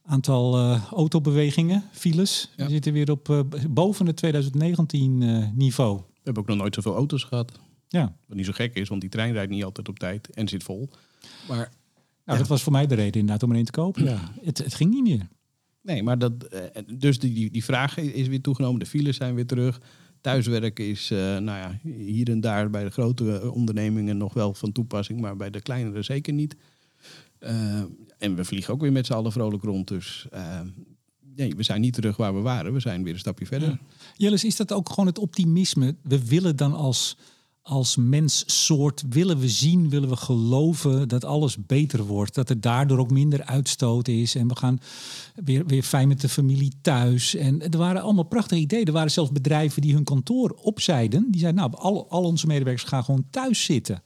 aantal 0.04 0.58
uh, 0.58 0.84
autobewegingen, 0.90 1.84
files. 1.92 2.50
Ja. 2.56 2.64
We 2.64 2.70
zitten 2.70 2.92
weer 2.92 3.10
op 3.10 3.28
uh, 3.28 3.40
boven 3.70 4.06
het 4.06 4.16
2019 4.16 5.20
uh, 5.20 5.46
niveau. 5.54 5.96
We 5.96 6.20
hebben 6.22 6.42
ook 6.42 6.48
nog 6.48 6.58
nooit 6.58 6.74
zoveel 6.74 6.94
auto's 6.94 7.24
gehad. 7.24 7.52
Ja. 7.88 8.16
Wat 8.26 8.36
niet 8.36 8.46
zo 8.46 8.52
gek 8.52 8.74
is, 8.74 8.88
want 8.88 9.00
die 9.00 9.10
trein 9.10 9.32
rijdt 9.32 9.50
niet 9.50 9.64
altijd 9.64 9.88
op 9.88 9.98
tijd 9.98 10.30
en 10.30 10.48
zit 10.48 10.62
vol. 10.62 10.88
Maar 11.48 11.56
nou, 11.56 11.68
ja. 12.24 12.36
dat 12.36 12.48
was 12.48 12.62
voor 12.62 12.72
mij 12.72 12.86
de 12.86 12.94
reden 12.94 13.20
inderdaad 13.20 13.42
om 13.42 13.50
er 13.50 13.58
een 13.58 13.64
te 13.64 13.72
kopen. 13.72 14.04
Ja. 14.04 14.32
Het, 14.42 14.58
het 14.58 14.74
ging 14.74 14.90
niet 14.90 15.02
meer. 15.02 15.28
Nee, 15.82 16.02
maar 16.02 16.18
dat, 16.18 16.32
dus 16.94 17.18
die, 17.18 17.34
die, 17.34 17.50
die 17.50 17.64
vraag 17.64 17.96
is 17.98 18.28
weer 18.28 18.40
toegenomen. 18.40 18.78
De 18.78 18.86
files 18.86 19.16
zijn 19.16 19.34
weer 19.34 19.46
terug. 19.46 19.80
Thuiswerken 20.20 20.88
is 20.88 21.08
nou 21.08 21.44
ja, 21.44 21.78
hier 21.82 22.30
en 22.30 22.40
daar 22.40 22.70
bij 22.70 22.84
de 22.84 22.90
grote 22.90 23.50
ondernemingen 23.52 24.16
nog 24.16 24.34
wel 24.34 24.54
van 24.54 24.72
toepassing, 24.72 25.20
maar 25.20 25.36
bij 25.36 25.50
de 25.50 25.60
kleinere 25.60 26.02
zeker 26.02 26.32
niet. 26.32 26.56
Uh, 27.44 27.82
en 28.18 28.34
we 28.34 28.44
vliegen 28.44 28.74
ook 28.74 28.80
weer 28.80 28.92
met 28.92 29.06
z'n 29.06 29.12
allen 29.12 29.32
vrolijk 29.32 29.62
rond. 29.62 29.88
Dus 29.88 30.26
uh, 30.34 30.60
nee, 31.36 31.54
we 31.56 31.62
zijn 31.62 31.80
niet 31.80 31.94
terug 31.94 32.16
waar 32.16 32.34
we 32.34 32.40
waren. 32.40 32.72
We 32.72 32.80
zijn 32.80 33.02
weer 33.02 33.12
een 33.12 33.18
stapje 33.18 33.46
verder. 33.46 33.78
Ja. 34.16 34.30
Is 34.30 34.56
dat 34.56 34.72
ook 34.72 34.88
gewoon 34.88 35.06
het 35.06 35.18
optimisme? 35.18 35.96
We 36.02 36.24
willen 36.24 36.56
dan 36.56 36.72
als, 36.72 37.16
als 37.62 37.96
menssoort, 37.96 39.04
willen 39.08 39.38
we 39.38 39.48
zien, 39.48 39.88
willen 39.88 40.08
we 40.08 40.16
geloven 40.16 41.08
dat 41.08 41.24
alles 41.24 41.66
beter 41.66 42.04
wordt. 42.04 42.34
Dat 42.34 42.50
er 42.50 42.60
daardoor 42.60 42.98
ook 42.98 43.10
minder 43.10 43.44
uitstoot 43.44 44.08
is. 44.08 44.34
En 44.34 44.48
we 44.48 44.56
gaan 44.56 44.80
weer, 45.34 45.66
weer 45.66 45.82
fijn 45.82 46.08
met 46.08 46.20
de 46.20 46.28
familie 46.28 46.72
thuis. 46.82 47.34
En 47.34 47.70
er 47.70 47.78
waren 47.78 48.02
allemaal 48.02 48.24
prachtige 48.24 48.60
ideeën. 48.60 48.84
Er 48.84 48.92
waren 48.92 49.10
zelfs 49.10 49.32
bedrijven 49.32 49.82
die 49.82 49.94
hun 49.94 50.04
kantoor 50.04 50.50
opzeiden. 50.50 51.26
Die 51.30 51.40
zeiden, 51.40 51.60
nou, 51.60 51.74
al, 51.76 52.10
al 52.10 52.24
onze 52.24 52.46
medewerkers 52.46 52.88
gaan 52.88 53.04
gewoon 53.04 53.26
thuis 53.30 53.64
zitten. 53.64 54.02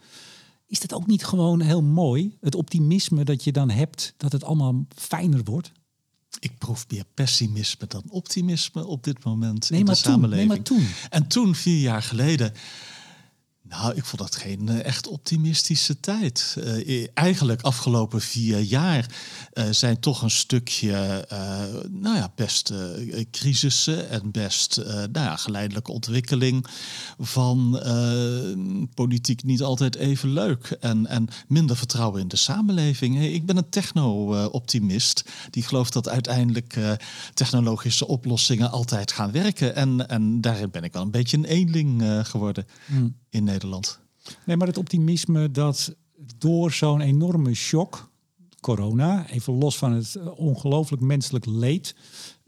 Is 0.66 0.80
dat 0.80 0.94
ook 0.94 1.06
niet 1.06 1.25
gewoon 1.25 1.61
heel 1.61 1.82
mooi? 1.82 2.37
Het 2.40 2.54
optimisme 2.54 3.25
dat 3.25 3.44
je 3.44 3.52
dan 3.52 3.70
hebt, 3.70 4.14
dat 4.16 4.32
het 4.32 4.44
allemaal 4.44 4.87
fijner 4.96 5.44
wordt? 5.44 5.73
Ik 6.38 6.58
proef 6.58 6.87
meer 6.88 7.04
pessimisme 7.14 7.87
dan 7.87 8.02
optimisme 8.08 8.87
op 8.87 9.04
dit 9.04 9.25
moment 9.25 9.70
nee, 9.70 9.78
in 9.78 9.85
de 9.85 9.90
maar 9.90 10.00
samenleving. 10.00 10.64
Toen, 10.64 10.76
nee, 10.76 10.87
maar 10.87 10.94
toen. 10.99 11.11
En 11.11 11.26
toen, 11.26 11.54
vier 11.54 11.80
jaar 11.80 12.02
geleden, 12.02 12.52
nou, 13.68 13.94
ik 13.94 14.04
vond 14.04 14.23
dat 14.23 14.37
geen 14.37 14.66
uh, 14.70 14.85
echt 14.85 15.06
optimistische 15.06 16.00
tijd. 16.00 16.56
Uh, 16.58 17.06
eigenlijk 17.14 17.62
afgelopen 17.62 18.20
vier 18.20 18.58
jaar 18.58 19.06
uh, 19.54 19.64
zijn 19.70 20.00
toch 20.00 20.23
een 20.23 20.30
stukje, 20.30 21.26
nou 21.90 22.16
ja, 22.16 22.32
best 22.35 22.73
crisissen 23.30 24.11
en 24.11 24.30
best, 24.30 24.76
nou 24.87 25.11
ja, 25.12 25.37
geleidelijke 25.37 25.92
ontwikkeling 25.92 26.66
van 27.18 27.80
politiek 28.94 29.42
niet 29.42 29.62
altijd 29.62 29.94
even 29.94 30.32
leuk 30.32 30.76
en, 30.80 31.06
en 31.06 31.28
minder 31.49 31.76
vertrouwen 31.76 32.20
in 32.20 32.28
de 32.28 32.37
samenleving. 32.37 33.16
Hey, 33.16 33.30
ik 33.30 33.46
ben 33.46 33.56
een 33.56 33.68
techno-optimist 33.68 35.25
die 35.50 35.62
gelooft 35.62 35.92
dat 35.92 36.08
uiteindelijk 36.08 36.78
technologische 37.35 38.06
oplossingen 38.06 38.70
altijd 38.70 39.12
gaan 39.12 39.32
werken. 39.32 39.75
En, 39.75 40.08
en 40.08 40.40
daarin 40.40 40.70
ben 40.70 40.85
ik 40.85 40.92
wel 40.92 41.02
een 41.02 41.11
beetje 41.11 41.37
een 41.37 41.44
eenling 41.44 42.02
geworden. 42.26 42.66
Hmm 42.87 43.14
in 43.37 43.44
Nederland. 43.44 43.55
Nee, 44.44 44.56
maar 44.56 44.66
het 44.66 44.78
optimisme 44.78 45.50
dat 45.50 45.94
door 46.38 46.72
zo'n 46.72 47.00
enorme 47.00 47.54
shock, 47.54 48.10
corona, 48.60 49.28
even 49.28 49.52
los 49.52 49.78
van 49.78 49.92
het 49.92 50.18
ongelooflijk 50.36 51.02
menselijk 51.02 51.46
leed 51.46 51.96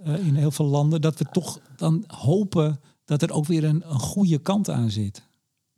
uh, 0.07 0.27
in 0.27 0.35
heel 0.35 0.51
veel 0.51 0.67
landen, 0.67 1.01
dat 1.01 1.19
we 1.19 1.25
toch 1.33 1.61
dan 1.77 2.05
hopen 2.07 2.81
dat 3.05 3.23
er 3.23 3.33
ook 3.33 3.47
weer 3.47 3.65
een, 3.65 3.91
een 3.91 4.01
goede 4.01 4.39
kant 4.39 4.71
aan 4.71 4.91
zit. 4.91 5.28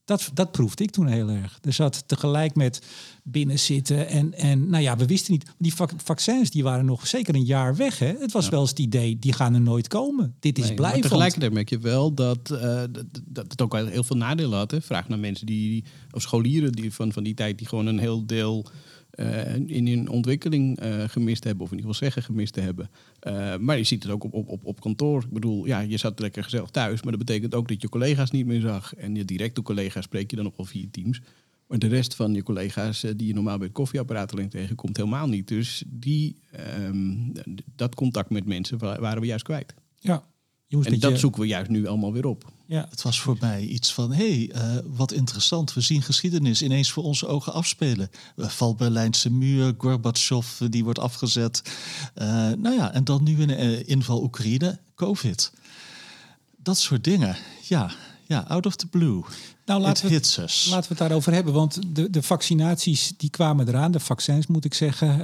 Dat, 0.04 0.30
dat 0.34 0.50
proefde 0.50 0.84
ik 0.84 0.90
toen 0.90 1.06
heel 1.06 1.28
erg. 1.28 1.58
Er 1.62 1.72
zat 1.72 2.02
tegelijk 2.06 2.54
met 2.54 2.82
binnenzitten 3.24 4.08
en, 4.08 4.34
en 4.34 4.70
nou 4.70 4.82
ja, 4.82 4.96
we 4.96 5.06
wisten 5.06 5.32
niet. 5.32 5.50
Die 5.58 5.74
vaccins 5.96 6.50
die 6.50 6.62
waren 6.62 6.84
nog 6.84 7.06
zeker 7.06 7.34
een 7.34 7.44
jaar 7.44 7.76
weg. 7.76 7.98
Hè? 7.98 8.14
Het 8.18 8.32
was 8.32 8.48
wel 8.48 8.60
eens 8.60 8.70
het 8.70 8.78
idee, 8.78 9.18
die 9.18 9.32
gaan 9.32 9.54
er 9.54 9.60
nooit 9.60 9.88
komen. 9.88 10.34
Dit 10.40 10.58
is 10.58 10.66
nee, 10.66 10.74
blijvend. 10.74 11.02
Tegelijkertijd 11.02 11.52
merk 11.52 11.68
je 11.68 11.78
wel 11.78 12.14
dat, 12.14 12.50
uh, 12.52 12.60
dat, 12.90 13.04
dat, 13.24 13.50
het 13.50 13.62
ook 13.62 13.72
wel 13.72 13.86
heel 13.86 14.04
veel 14.04 14.16
nadelen 14.16 14.58
had. 14.58 14.70
Hè? 14.70 14.80
Vraag 14.80 15.08
naar 15.08 15.18
mensen 15.18 15.46
die, 15.46 15.84
of 16.10 16.22
scholieren 16.22 16.72
die 16.72 16.92
van, 16.92 17.12
van 17.12 17.22
die 17.22 17.34
tijd, 17.34 17.58
die 17.58 17.66
gewoon 17.66 17.86
een 17.86 17.98
heel 17.98 18.26
deel 18.26 18.66
uh, 19.20 19.54
in 19.66 19.86
hun 19.86 20.08
ontwikkeling 20.08 20.82
uh, 20.82 21.04
gemist 21.06 21.44
hebben, 21.44 21.64
of 21.64 21.70
in 21.70 21.76
ieder 21.76 21.92
geval 21.92 22.08
zeggen 22.08 22.32
gemist 22.32 22.52
te 22.52 22.60
hebben. 22.60 22.90
Uh, 23.26 23.56
maar 23.56 23.76
je 23.76 23.84
ziet 23.84 24.02
het 24.02 24.12
ook 24.12 24.24
op, 24.24 24.34
op, 24.34 24.48
op, 24.48 24.64
op 24.64 24.80
kantoor. 24.80 25.22
Ik 25.22 25.30
bedoel, 25.30 25.66
ja, 25.66 25.80
je 25.80 25.96
zat 25.96 26.20
lekker 26.20 26.42
gezellig 26.42 26.70
thuis, 26.70 27.02
maar 27.02 27.16
dat 27.16 27.26
betekent 27.26 27.54
ook 27.54 27.68
dat 27.68 27.82
je 27.82 27.88
collega's 27.88 28.30
niet 28.30 28.46
meer 28.46 28.60
zag. 28.60 28.94
En 28.94 29.14
je 29.14 29.24
directe 29.24 29.62
collega's 29.62 30.04
spreek 30.04 30.30
je 30.30 30.36
dan 30.36 30.44
nog 30.44 30.56
wel 30.56 30.66
via 30.66 30.86
Teams. 30.90 31.20
Maar 31.66 31.78
de 31.78 31.86
rest 31.86 32.14
van 32.14 32.34
je 32.34 32.42
collega's 32.42 33.00
die 33.16 33.26
je 33.26 33.34
normaal 33.34 33.56
bij 33.56 33.66
het 33.66 33.76
koffieapparaat 33.76 34.32
alleen 34.32 34.48
tegenkomt, 34.48 34.96
helemaal 34.96 35.28
niet. 35.28 35.48
Dus 35.48 35.84
die, 35.86 36.36
um, 36.84 37.32
dat 37.76 37.94
contact 37.94 38.30
met 38.30 38.46
mensen 38.46 38.78
waren 38.78 39.20
we 39.20 39.26
juist 39.26 39.44
kwijt. 39.44 39.74
Ja, 39.98 40.24
en 40.68 40.98
dat 40.98 41.18
zoeken 41.18 41.40
we 41.40 41.46
juist 41.46 41.70
nu 41.70 41.86
allemaal 41.86 42.12
weer 42.12 42.26
op. 42.26 42.52
Ja. 42.70 42.86
Het 42.90 43.02
was 43.02 43.20
voor 43.20 43.36
mij 43.40 43.62
iets 43.62 43.94
van, 43.94 44.12
hé, 44.12 44.46
hey, 44.46 44.62
uh, 44.62 44.78
wat 44.86 45.12
interessant. 45.12 45.74
We 45.74 45.80
zien 45.80 46.02
geschiedenis 46.02 46.62
ineens 46.62 46.90
voor 46.90 47.02
onze 47.02 47.26
ogen 47.26 47.52
afspelen. 47.52 48.10
Uh, 48.36 48.48
val 48.48 48.74
Berlijnse 48.74 49.30
muur, 49.30 49.74
Gorbachev 49.78 50.58
die 50.58 50.84
wordt 50.84 50.98
afgezet. 50.98 51.62
Uh, 52.14 52.26
nou 52.52 52.74
ja, 52.74 52.92
en 52.92 53.04
dan 53.04 53.22
nu 53.22 53.42
een 53.42 53.86
inval 53.86 54.22
Oekraïne, 54.22 54.78
COVID. 54.94 55.52
Dat 56.56 56.78
soort 56.78 57.04
dingen, 57.04 57.36
ja. 57.62 57.90
Ja, 58.26 58.44
out 58.48 58.66
of 58.66 58.76
the 58.76 58.86
blue. 58.86 59.22
Nou, 59.66 59.80
laten 59.80 60.08
we, 60.08 60.14
laten 60.14 60.68
we 60.68 60.86
het 60.88 60.98
daarover 60.98 61.32
hebben. 61.32 61.52
Want 61.52 61.96
de, 61.96 62.10
de 62.10 62.22
vaccinaties 62.22 63.12
die 63.16 63.30
kwamen 63.30 63.68
eraan, 63.68 63.92
de 63.92 64.00
vaccins 64.00 64.46
moet 64.46 64.64
ik 64.64 64.74
zeggen. 64.74 65.18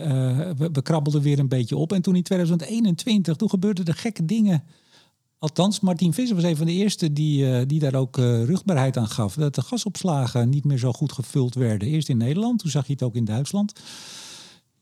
we, 0.57 0.71
we 0.73 0.83
krabbelden 0.83 1.23
weer 1.23 1.39
een 1.39 1.49
beetje 1.49 1.77
op. 1.77 1.93
En 1.93 2.03
toen 2.03 2.17
in 2.17 2.23
2021, 2.23 3.37
toen 3.37 3.51
gebeurden 3.51 3.85
er 3.85 3.95
gekke 3.95 4.25
dingen 4.25 4.65
Althans, 5.39 5.81
Martin 5.81 6.13
Visser 6.13 6.35
was 6.35 6.45
een 6.45 6.57
van 6.57 6.67
de 6.67 6.73
eerste 6.73 7.13
die, 7.13 7.45
uh, 7.45 7.61
die 7.67 7.81
daar 7.81 7.95
ook 7.95 8.19
uh, 8.19 8.45
rugbaarheid 8.45 8.97
aan 8.97 9.09
gaf. 9.09 9.35
Dat 9.35 9.55
de 9.55 9.63
gasopslagen 9.63 10.49
niet 10.49 10.65
meer 10.65 10.79
zo 10.79 10.93
goed 10.93 11.13
gevuld 11.13 11.55
werden. 11.55 11.89
Eerst 11.89 12.09
in 12.09 12.17
Nederland, 12.17 12.59
toen 12.59 12.71
zag 12.71 12.87
je 12.87 12.93
het 12.93 13.03
ook 13.03 13.15
in 13.15 13.25
Duitsland. 13.25 13.81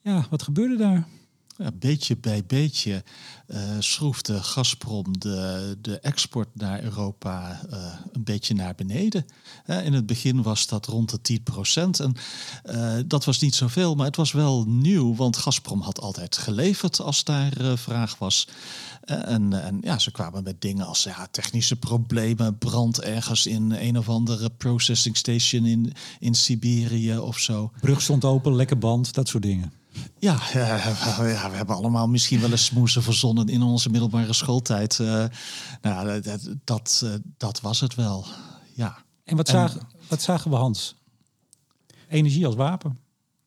Ja, 0.03 0.27
wat 0.31 0.43
gebeurde 0.43 0.77
daar? 0.77 1.07
Ja, 1.57 1.71
beetje 1.79 2.17
bij 2.17 2.45
beetje 2.47 3.05
uh, 3.49 3.59
schroefde 3.79 4.43
Gazprom 4.43 5.19
de, 5.19 5.77
de 5.81 5.99
export 5.99 6.49
naar 6.53 6.83
Europa 6.83 7.61
uh, 7.71 7.95
een 8.13 8.25
beetje 8.25 8.55
naar 8.55 8.75
beneden. 8.75 9.27
In 9.67 9.93
het 9.93 10.07
begin 10.07 10.43
was 10.43 10.67
dat 10.67 10.87
rond 10.87 11.11
de 11.11 11.21
10 11.21 11.43
procent. 11.43 12.01
En 12.01 12.15
dat 13.07 13.25
was 13.25 13.41
niet 13.41 13.55
zoveel, 13.55 13.95
maar 13.95 14.07
het 14.07 14.17
was 14.17 14.33
wel 14.33 14.65
nieuw, 14.69 15.15
want 15.15 15.37
Gazprom 15.37 15.81
had 15.81 16.01
altijd 16.01 16.37
geleverd 16.37 17.01
als 17.01 17.25
daar 17.25 17.79
vraag 17.79 18.19
was. 18.19 18.49
En, 19.05 19.63
en, 19.63 19.79
ja, 19.81 19.99
ze 19.99 20.11
kwamen 20.11 20.43
met 20.43 20.61
dingen 20.61 20.87
als 20.87 21.03
ja, 21.03 21.27
technische 21.31 21.77
problemen, 21.77 22.59
brand 22.59 23.01
ergens 23.01 23.47
in 23.47 23.71
een 23.71 23.99
of 23.99 24.09
andere 24.09 24.51
processing 24.51 25.17
station 25.17 25.65
in, 25.65 25.93
in 26.19 26.35
Siberië 26.35 27.19
of 27.19 27.39
zo. 27.39 27.73
Brug 27.81 28.03
stond 28.03 28.25
open, 28.25 28.55
lekker 28.55 28.79
band, 28.79 29.15
dat 29.15 29.29
soort 29.29 29.43
dingen. 29.43 29.84
Ja, 30.19 30.39
ja, 30.53 30.77
we 31.51 31.57
hebben 31.57 31.77
allemaal 31.77 32.09
misschien 32.09 32.41
wel 32.41 32.51
eens 32.51 32.65
smoesen 32.65 33.03
verzonnen 33.03 33.49
in 33.49 33.63
onze 33.63 33.91
middelbare 33.91 34.33
schooltijd. 34.33 34.99
Uh, 34.99 35.25
nou, 35.83 36.21
dat, 36.21 36.49
dat, 36.65 37.01
uh, 37.05 37.15
dat, 37.37 37.61
was 37.61 37.81
het 37.81 37.95
wel, 37.95 38.27
ja. 38.75 38.97
En 39.25 39.37
wat, 39.37 39.49
zagen, 39.49 39.81
wat 40.09 40.23
zagen 40.23 40.51
we, 40.51 40.57
Hans? 40.57 40.97
Energie 42.09 42.47
als 42.47 42.55
wapen. 42.55 42.99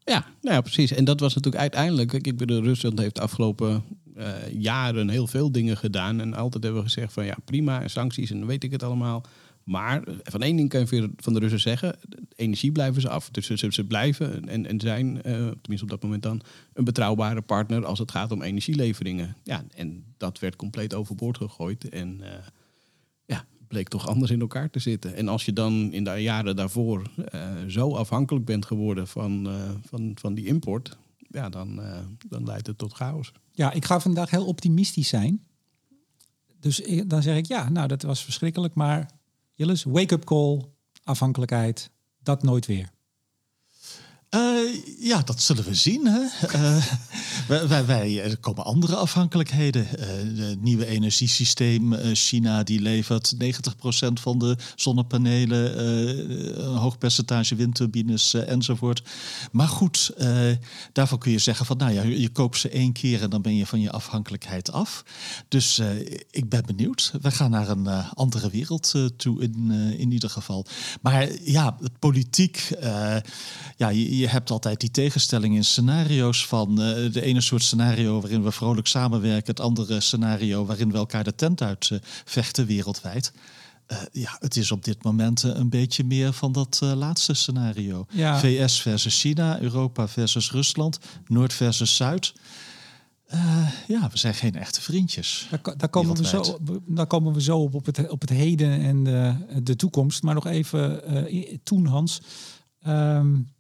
Ja, 0.04 0.26
nou 0.42 0.56
ja, 0.56 0.62
precies. 0.62 0.92
En 0.92 1.06
dat 1.06 1.20
was 1.20 1.34
natuurlijk 1.34 1.62
uiteindelijk... 1.62 2.14
Ik 2.14 2.38
bedoel, 2.38 2.64
Rusland 2.64 3.00
heeft 3.00 3.16
de 3.16 3.22
afgelopen 3.22 3.84
uh, 4.18 4.28
jaren 4.52 5.10
heel 5.10 5.28
veel 5.28 5.52
dingen 5.52 5.78
gedaan. 5.78 6.22
En 6.22 6.34
altijd 6.34 6.64
hebben 6.64 6.82
we 6.82 6.90
gezegd 6.90 7.14
van 7.14 7.26
ja, 7.26 7.36
prima, 7.46 7.82
en 7.82 7.90
sancties 7.90 8.32
en 8.32 8.46
weet 8.46 8.64
ik 8.64 8.72
het 8.72 8.84
allemaal. 8.84 9.24
Maar 9.68 10.04
van 10.24 10.42
één 10.42 10.56
ding 10.56 10.70
kan 10.70 10.88
je 10.90 11.12
van 11.16 11.34
de 11.34 11.40
Russen 11.40 11.60
zeggen: 11.60 11.96
energie 12.36 12.72
blijven 12.72 13.02
ze 13.02 13.10
af. 13.10 13.30
Dus 13.30 13.46
ze, 13.46 13.68
ze 13.70 13.84
blijven 13.84 14.48
en, 14.48 14.66
en 14.66 14.80
zijn, 14.80 15.16
uh, 15.16 15.22
tenminste 15.24 15.82
op 15.82 15.90
dat 15.90 16.04
moment 16.04 16.24
dan, 16.24 16.42
een 16.74 16.84
betrouwbare 16.84 17.42
partner 17.42 17.86
als 17.86 18.00
het 18.00 18.12
gaat 18.12 18.32
om 18.32 18.42
energieleveringen. 18.42 19.36
Ja, 19.44 19.64
en 19.76 20.04
dat 20.18 20.40
werd 20.40 20.56
compleet 20.56 20.94
overboord 20.94 21.38
gegooid. 21.38 21.90
En 21.90 22.20
uh, 22.20 22.28
ja, 23.26 23.46
bleek 23.68 23.88
toch 23.88 24.08
anders 24.08 24.32
in 24.32 24.40
elkaar 24.40 24.70
te 24.70 24.80
zitten. 24.80 25.16
En 25.16 25.28
als 25.28 25.46
je 25.46 25.54
dan 25.54 25.94
in 25.94 26.04
de 26.04 26.12
jaren 26.12 26.56
daarvoor 26.56 27.12
uh, 27.34 27.52
zo 27.68 27.96
afhankelijk 27.96 28.46
bent 28.46 28.66
geworden 28.66 29.08
van, 29.08 29.48
van, 29.86 30.12
van 30.16 30.34
die 30.34 30.46
import, 30.46 30.98
ja, 31.18 31.50
dan, 31.50 31.82
dan 32.30 32.46
leidt 32.46 32.68
het 32.68 32.78
tot 32.78 32.94
chaos. 32.94 33.32
Ja, 33.52 33.72
ik 33.72 33.86
ga 33.86 34.00
vandaag 34.00 34.30
heel 34.30 34.46
optimistisch 34.46 35.08
zijn. 35.08 35.44
Dus 36.60 36.82
dan 37.08 37.22
zeg 37.22 37.38
ik 37.38 37.46
ja, 37.46 37.70
nou 37.70 37.88
dat 37.88 38.02
was 38.02 38.24
verschrikkelijk, 38.24 38.74
maar 38.74 39.16
Jillis, 39.58 39.84
wake-up 39.84 40.24
call, 40.24 40.62
afhankelijkheid, 41.04 41.92
dat 42.24 42.44
nooit 42.44 42.66
weer. 42.66 42.90
Uh, 44.38 44.76
ja, 45.00 45.22
dat 45.22 45.42
zullen 45.42 45.64
we 45.64 45.74
zien. 45.74 46.08
Hè? 46.08 46.48
Uh, 46.56 46.84
wij, 47.70 47.86
wij, 47.86 48.24
er 48.24 48.38
komen 48.38 48.66
andere 48.66 48.96
afhankelijkheden. 48.96 49.88
Het 49.88 50.62
nieuwe 50.62 50.86
energiesysteem. 50.86 51.94
China 52.14 52.64
die 52.64 52.82
levert 52.82 53.36
90% 53.36 53.40
van 54.14 54.40
de 54.40 54.58
zonnepanelen. 54.76 55.80
een 56.66 56.76
hoog 56.76 56.98
percentage 56.98 57.56
windturbines 57.56 58.34
enzovoort. 58.34 59.02
Maar 59.52 59.68
goed, 59.68 60.14
daarvoor 60.94 61.18
kun 61.18 61.32
je 61.32 61.40
zeggen 61.40 61.66
van... 61.66 61.78
nou 61.78 61.94
ja, 61.94 62.02
je 62.02 62.30
koopt 62.30 62.58
ze 62.58 62.70
één 62.70 62.92
keer 62.92 63.22
en 63.22 63.30
dan 63.30 63.42
ben 63.42 63.56
je 63.56 63.66
van 63.66 63.82
je 63.82 63.92
afhankelijkheid 63.92 64.72
af. 64.72 65.04
Dus 65.48 65.82
ik 66.32 66.50
ben 66.50 66.66
benieuwd. 66.66 67.14
We 67.22 67.32
gaan 67.32 67.52
naar 67.52 67.70
een 67.70 67.88
andere 68.14 68.50
wereld 68.50 68.94
toe 69.18 69.42
in, 69.42 69.72
in 69.98 70.12
ieder 70.12 70.30
geval. 70.30 70.66
Maar 71.02 71.28
ja, 71.44 71.78
politiek... 72.00 72.70
ja, 73.78 73.90
je 73.90 74.27
hebt 74.28 74.50
altijd 74.50 74.80
die 74.80 74.92
tegenstelling 74.92 75.56
in 75.56 75.66
scenario's 75.66 76.48
van 76.48 76.70
uh, 76.70 77.12
de 77.12 77.22
ene 77.22 77.42
soort 77.42 77.64
scenario 77.64 78.22
waarin 78.22 78.44
we 78.44 78.52
vrolijk 78.52 78.88
samenwerken, 78.88 79.50
het 79.50 79.60
andere 79.60 80.00
scenario 80.00 80.66
waarin 80.66 80.92
we 80.92 80.98
elkaar 80.98 81.24
de 81.24 81.36
tent 81.36 81.62
uit 81.62 81.90
uh, 81.90 82.00
vechten 82.26 82.66
wereldwijd. 82.66 83.32
Uh, 83.88 83.98
ja, 84.12 84.36
het 84.40 84.56
is 84.56 84.72
op 84.72 84.84
dit 84.84 85.04
moment 85.04 85.44
een 85.44 85.70
beetje 85.70 86.04
meer 86.04 86.34
van 86.34 86.52
dat 86.52 86.80
laatste 86.82 87.34
scenario. 87.34 88.06
Ja. 88.10 88.40
VS 88.40 88.82
versus 88.82 89.20
China, 89.20 89.60
Europa 89.60 90.08
versus 90.08 90.52
Rusland, 90.52 91.00
Noord 91.28 91.54
versus 91.54 91.96
Zuid. 91.96 92.34
ja, 93.88 94.10
we 94.12 94.18
zijn 94.18 94.34
geen 94.34 94.56
echte 94.56 94.82
vriendjes. 94.82 95.48
Daar, 95.50 95.78
daar 95.78 95.90
komen, 95.90 96.16
we 96.16 96.26
zo, 96.26 96.60
daar 96.86 97.08
komen 97.08 97.34
we 97.34 97.42
zo 97.42 97.60
op, 97.60 97.74
op, 97.74 97.86
het, 97.86 98.10
op 98.10 98.22
het 98.22 98.30
heden 98.30 98.82
en 98.82 99.04
de, 99.04 99.36
de 99.64 99.76
toekomst. 99.76 100.24
Maar 100.24 100.34
nog 100.34 100.48
even 100.48 101.02
toen, 101.64 101.86
Hans. 101.86 102.22
Um, 102.88 103.56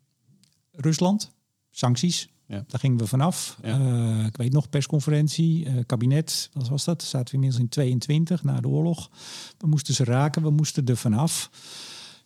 Rusland, 0.77 1.31
sancties. 1.71 2.29
Ja. 2.47 2.63
Daar 2.67 2.79
gingen 2.79 2.97
we 2.97 3.07
vanaf. 3.07 3.57
Uh, 3.65 4.25
ik 4.25 4.37
weet 4.37 4.53
nog, 4.53 4.69
persconferentie, 4.69 5.65
uh, 5.65 5.73
kabinet, 5.85 6.49
wat 6.53 6.69
was 6.69 6.83
dat? 6.83 7.03
Zaten 7.03 7.27
we 7.27 7.33
inmiddels 7.33 7.61
in 7.61 7.69
22 7.69 8.43
na 8.43 8.61
de 8.61 8.67
oorlog. 8.67 9.09
We 9.57 9.67
moesten 9.67 9.93
ze 9.93 10.03
raken, 10.03 10.41
we 10.41 10.49
moesten 10.49 10.85
er 10.85 10.97
vanaf. 10.97 11.49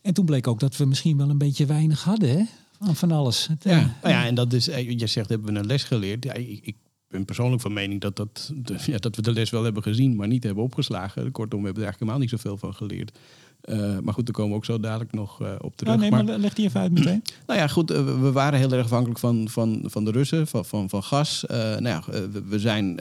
En 0.02 0.14
toen 0.14 0.24
bleek 0.24 0.46
ook 0.46 0.60
dat 0.60 0.76
we 0.76 0.84
misschien 0.84 1.16
wel 1.16 1.30
een 1.30 1.38
beetje 1.38 1.66
weinig 1.66 2.04
hadden 2.04 2.28
hè? 2.38 2.44
Van, 2.78 2.96
van 2.96 3.12
alles. 3.12 3.46
Het, 3.46 3.64
ja. 3.64 3.78
Uh, 3.78 3.84
nou 4.02 4.14
ja, 4.14 4.26
en 4.26 4.34
dat 4.34 4.52
is, 4.52 4.64
je 4.64 5.06
zegt, 5.06 5.28
hebben 5.28 5.52
we 5.52 5.58
een 5.58 5.66
les 5.66 5.84
geleerd? 5.84 6.24
Ja, 6.24 6.32
ik, 6.32 6.60
ik 6.62 6.76
ben 7.08 7.24
persoonlijk 7.24 7.62
van 7.62 7.72
mening 7.72 8.00
dat, 8.00 8.16
dat, 8.16 8.52
ja, 8.86 8.96
dat 8.96 9.16
we 9.16 9.22
de 9.22 9.32
les 9.32 9.50
wel 9.50 9.64
hebben 9.64 9.82
gezien, 9.82 10.16
maar 10.16 10.28
niet 10.28 10.44
hebben 10.44 10.64
opgeslagen. 10.64 11.32
Kortom, 11.32 11.60
we 11.60 11.64
hebben 11.64 11.82
er 11.82 11.88
eigenlijk 11.88 11.98
helemaal 11.98 12.18
niet 12.18 12.30
zoveel 12.30 12.56
van 12.56 12.74
geleerd. 12.74 13.18
Uh, 13.64 13.98
maar 13.98 14.14
goed, 14.14 14.26
daar 14.26 14.34
komen 14.34 14.50
we 14.50 14.56
ook 14.56 14.64
zo 14.64 14.80
dadelijk 14.80 15.12
nog 15.12 15.42
uh, 15.42 15.54
op 15.58 15.76
terug. 15.76 15.94
Oh, 15.94 16.00
nee, 16.00 16.10
maar, 16.10 16.24
maar 16.24 16.38
leg 16.38 16.54
die 16.54 16.66
even 16.66 16.80
uit 16.80 16.92
meteen. 16.92 17.22
nou 17.46 17.58
ja, 17.58 17.68
goed, 17.68 17.90
uh, 17.90 18.20
we 18.20 18.32
waren 18.32 18.58
heel 18.58 18.72
erg 18.72 18.84
afhankelijk 18.84 19.18
van, 19.18 19.48
van, 19.48 19.82
van 19.84 20.04
de 20.04 20.10
Russen, 20.10 20.46
van, 20.46 20.64
van, 20.64 20.88
van 20.88 21.02
gas. 21.02 21.44
nou 21.48 21.88
ja, 21.88 22.02
we, 22.06 22.42
we 22.48 22.58
zijn 22.58 23.00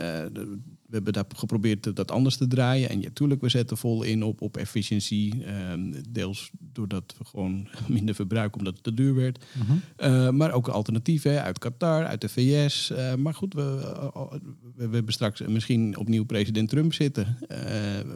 we 0.91 0.98
hebben 0.98 1.13
dat 1.13 1.34
geprobeerd 1.36 1.96
dat 1.96 2.12
anders 2.12 2.38
te 2.38 2.48
draaien. 2.48 2.89
En 2.89 3.00
natuurlijk, 3.00 3.41
we 3.41 3.50
zetten 3.50 3.77
vol 3.77 4.03
in 4.03 4.24
op, 4.24 4.41
op 4.41 4.58
efficiëntie. 4.58 5.44
Ehm, 5.46 5.94
deels 6.10 6.51
doordat 6.73 7.15
we 7.17 7.25
gewoon 7.25 7.67
minder 7.87 8.15
verbruiken 8.15 8.57
omdat 8.57 8.73
het 8.73 8.83
te 8.83 8.93
duur 8.93 9.15
werd. 9.15 9.45
Mhm. 9.53 9.77
Eh, 9.95 10.29
maar 10.29 10.51
ook 10.51 10.67
alternatieven 10.67 11.43
uit 11.43 11.59
Qatar, 11.59 12.05
uit 12.05 12.21
de 12.21 12.29
VS. 12.29 12.91
Uh, 12.91 13.11
eh, 13.11 13.17
maar 13.17 13.33
goed, 13.33 13.53
we, 13.53 13.79
uh, 14.15 14.31
we, 14.75 14.95
hebben 14.95 15.13
straks 15.13 15.41
misschien 15.41 15.97
opnieuw 15.97 16.25
president 16.25 16.69
Trump 16.69 16.93
zitten. 16.93 17.37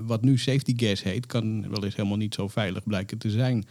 wat 0.05 0.21
nu 0.21 0.37
safety 0.37 0.73
gas 0.75 1.03
heet, 1.03 1.25
kan 1.25 1.69
wel 1.69 1.83
eens 1.83 1.95
helemaal 1.95 2.17
niet 2.17 2.33
zo 2.33 2.47
veilig 2.47 2.83
blijken 2.83 3.17
te 3.17 3.29
zijn. 3.29 3.65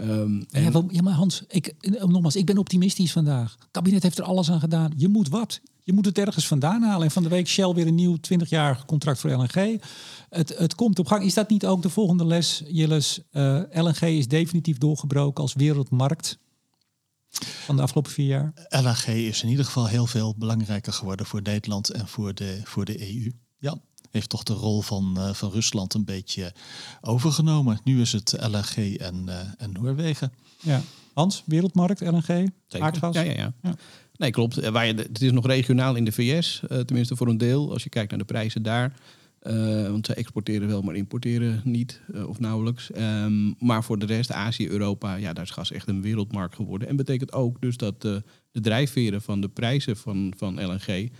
Um, 0.00 0.44
ja, 0.48 0.82
ja, 0.90 1.02
maar 1.02 1.12
Hans, 1.12 1.44
ik, 1.48 1.74
nogmaals, 1.80 2.36
ik 2.36 2.46
ben 2.46 2.58
optimistisch 2.58 3.12
vandaag. 3.12 3.56
Het 3.58 3.68
kabinet 3.70 4.02
heeft 4.02 4.18
er 4.18 4.24
alles 4.24 4.50
aan 4.50 4.60
gedaan. 4.60 4.92
Je 4.96 5.08
moet 5.08 5.28
wat. 5.28 5.60
Je 5.84 5.92
moet 5.92 6.04
het 6.04 6.18
ergens 6.18 6.46
vandaan 6.46 6.82
halen. 6.82 7.04
En 7.04 7.10
van 7.10 7.22
de 7.22 7.28
week 7.28 7.48
Shell 7.48 7.72
weer 7.72 7.86
een 7.86 7.94
nieuw 7.94 8.16
20-jaar 8.16 8.84
contract 8.86 9.20
voor 9.20 9.30
LNG. 9.30 9.80
Het, 10.28 10.58
het 10.58 10.74
komt 10.74 10.98
op 10.98 11.06
gang. 11.06 11.24
Is 11.24 11.34
dat 11.34 11.48
niet 11.48 11.66
ook 11.66 11.82
de 11.82 11.90
volgende 11.90 12.24
les, 12.24 12.62
Jilles? 12.66 13.20
Uh, 13.32 13.60
LNG 13.72 14.00
is 14.00 14.28
definitief 14.28 14.78
doorgebroken 14.78 15.42
als 15.42 15.54
wereldmarkt 15.54 16.38
van 17.64 17.76
de 17.76 17.82
afgelopen 17.82 18.12
vier 18.12 18.26
jaar? 18.26 18.52
LNG 18.68 19.06
is 19.06 19.42
in 19.42 19.48
ieder 19.48 19.64
geval 19.64 19.86
heel 19.86 20.06
veel 20.06 20.34
belangrijker 20.38 20.92
geworden 20.92 21.26
voor 21.26 21.42
Nederland 21.42 21.90
en 21.90 22.08
voor 22.08 22.34
de, 22.34 22.60
voor 22.64 22.84
de 22.84 23.00
EU. 23.00 23.32
Ja, 23.58 23.78
heeft 24.10 24.28
toch 24.28 24.42
de 24.42 24.52
rol 24.52 24.80
van, 24.80 25.14
uh, 25.18 25.32
van 25.32 25.50
Rusland 25.50 25.94
een 25.94 26.04
beetje 26.04 26.54
overgenomen. 27.00 27.80
Nu 27.84 28.00
is 28.00 28.12
het 28.12 28.36
LNG 28.40 28.96
en, 28.96 29.24
uh, 29.28 29.40
en 29.58 29.72
Noorwegen. 29.72 30.32
Ja. 30.60 30.82
Hans, 31.14 31.42
wereldmarkt, 31.46 32.00
LNG, 32.00 32.50
aardgas? 32.68 33.14
Ja, 33.14 33.20
ja, 33.20 33.32
ja. 33.32 33.52
ja. 33.62 33.74
Nee, 34.20 34.30
klopt. 34.30 34.54
Je, 34.54 34.70
het 34.96 35.22
is 35.22 35.32
nog 35.32 35.46
regionaal 35.46 35.94
in 35.94 36.04
de 36.04 36.12
VS, 36.12 36.62
uh, 36.62 36.78
tenminste 36.78 37.16
voor 37.16 37.28
een 37.28 37.38
deel. 37.38 37.72
Als 37.72 37.82
je 37.82 37.88
kijkt 37.88 38.10
naar 38.10 38.18
de 38.18 38.24
prijzen 38.24 38.62
daar. 38.62 38.92
Uh, 39.42 39.90
want 39.90 40.06
ze 40.06 40.14
exporteren 40.14 40.68
wel, 40.68 40.82
maar 40.82 40.94
importeren 40.94 41.60
niet 41.64 42.00
of 42.26 42.38
nauwelijks. 42.38 42.90
Um, 42.96 43.54
maar 43.58 43.84
voor 43.84 43.98
de 43.98 44.06
rest, 44.06 44.32
Azië, 44.32 44.68
Europa, 44.68 45.14
ja, 45.14 45.32
daar 45.32 45.44
is 45.44 45.50
gas 45.50 45.72
echt 45.72 45.88
een 45.88 46.02
wereldmarkt 46.02 46.54
geworden. 46.54 46.88
En 46.88 46.96
betekent 46.96 47.32
ook 47.32 47.60
dus 47.60 47.76
dat 47.76 48.02
de 48.02 48.22
drijfveren 48.52 49.22
van 49.22 49.40
de 49.40 49.48
prijzen 49.48 49.96
van, 49.96 50.32
van 50.36 50.64
LNG 50.66 51.10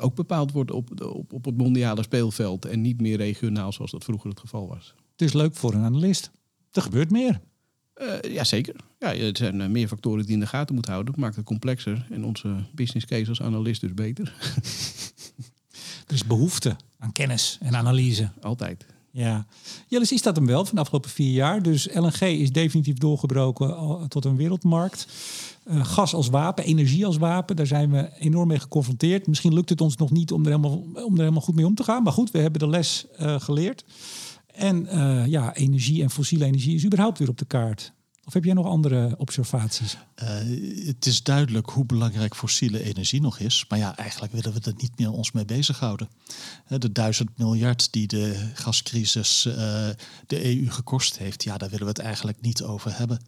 ook 0.00 0.14
bepaald 0.14 0.52
wordt 0.52 0.70
op, 0.70 1.02
op, 1.02 1.32
op 1.32 1.44
het 1.44 1.56
mondiale 1.56 2.02
speelveld. 2.02 2.64
En 2.64 2.80
niet 2.80 3.00
meer 3.00 3.16
regionaal 3.16 3.72
zoals 3.72 3.90
dat 3.90 4.04
vroeger 4.04 4.30
het 4.30 4.40
geval 4.40 4.68
was. 4.68 4.94
Het 5.12 5.22
is 5.22 5.32
leuk 5.32 5.54
voor 5.54 5.74
een 5.74 5.84
analist. 5.84 6.30
Er 6.72 6.82
gebeurt 6.82 7.10
meer. 7.10 7.40
Ja, 8.20 8.44
zeker. 8.44 8.74
Ja, 8.98 9.14
er 9.14 9.36
zijn 9.36 9.72
meer 9.72 9.88
factoren 9.88 10.18
die 10.18 10.28
je 10.28 10.32
in 10.32 10.40
de 10.40 10.46
gaten 10.46 10.74
moet 10.74 10.86
houden. 10.86 11.12
Dat 11.12 11.20
maakt 11.20 11.36
het 11.36 11.44
complexer. 11.44 12.06
En 12.10 12.24
onze 12.24 12.54
business 12.72 13.06
case 13.06 13.28
als 13.28 13.42
analist 13.42 13.80
dus 13.80 13.94
beter. 13.94 14.32
Er 16.06 16.14
is 16.14 16.24
behoefte 16.24 16.76
aan 16.98 17.12
kennis 17.12 17.58
en 17.60 17.76
analyse. 17.76 18.30
Altijd. 18.40 18.86
Ja, 19.10 19.46
Jelles, 19.88 20.12
is 20.12 20.22
dat 20.22 20.36
hem 20.36 20.46
wel 20.46 20.64
van 20.64 20.74
de 20.74 20.80
afgelopen 20.80 21.10
vier 21.10 21.32
jaar? 21.32 21.62
Dus 21.62 21.88
LNG 21.92 22.20
is 22.20 22.52
definitief 22.52 22.96
doorgebroken 22.96 24.08
tot 24.08 24.24
een 24.24 24.36
wereldmarkt. 24.36 25.06
Uh, 25.66 25.84
gas 25.84 26.14
als 26.14 26.28
wapen, 26.28 26.64
energie 26.64 27.06
als 27.06 27.16
wapen, 27.16 27.56
daar 27.56 27.66
zijn 27.66 27.90
we 27.90 28.10
enorm 28.18 28.48
mee 28.48 28.58
geconfronteerd. 28.58 29.26
Misschien 29.26 29.54
lukt 29.54 29.68
het 29.68 29.80
ons 29.80 29.96
nog 29.96 30.10
niet 30.10 30.32
om 30.32 30.40
er 30.40 30.46
helemaal, 30.46 30.84
om 30.94 31.12
er 31.12 31.18
helemaal 31.18 31.40
goed 31.40 31.54
mee 31.54 31.66
om 31.66 31.74
te 31.74 31.84
gaan. 31.84 32.02
Maar 32.02 32.12
goed, 32.12 32.30
we 32.30 32.38
hebben 32.38 32.60
de 32.60 32.68
les 32.68 33.06
uh, 33.20 33.40
geleerd. 33.40 33.84
En 34.54 34.86
uh, 34.86 35.26
ja, 35.26 35.54
energie 35.54 36.02
en 36.02 36.10
fossiele 36.10 36.44
energie 36.44 36.74
is 36.74 36.84
überhaupt 36.84 37.18
weer 37.18 37.28
op 37.28 37.38
de 37.38 37.44
kaart. 37.44 37.92
Of 38.24 38.32
heb 38.32 38.44
jij 38.44 38.54
nog 38.54 38.66
andere 38.66 39.14
observaties? 39.18 39.96
Uh, 40.22 40.28
het 40.86 41.06
is 41.06 41.22
duidelijk 41.22 41.70
hoe 41.70 41.84
belangrijk 41.84 42.36
fossiele 42.36 42.82
energie 42.82 43.20
nog 43.20 43.38
is. 43.38 43.64
Maar 43.68 43.78
ja, 43.78 43.96
eigenlijk 43.96 44.32
willen 44.32 44.52
we 44.52 44.60
er 44.60 44.76
niet 44.76 44.98
meer 44.98 45.10
ons 45.10 45.32
mee 45.32 45.44
bezighouden. 45.44 46.08
De 46.68 46.92
duizend 46.92 47.38
miljard 47.38 47.92
die 47.92 48.06
de 48.06 48.50
gascrisis 48.54 49.42
de 50.26 50.44
EU 50.44 50.70
gekost 50.70 51.18
heeft, 51.18 51.42
ja, 51.42 51.56
daar 51.56 51.70
willen 51.70 51.84
we 51.84 51.92
het 51.92 51.98
eigenlijk 51.98 52.40
niet 52.40 52.62
over 52.62 52.96
hebben. 52.98 53.18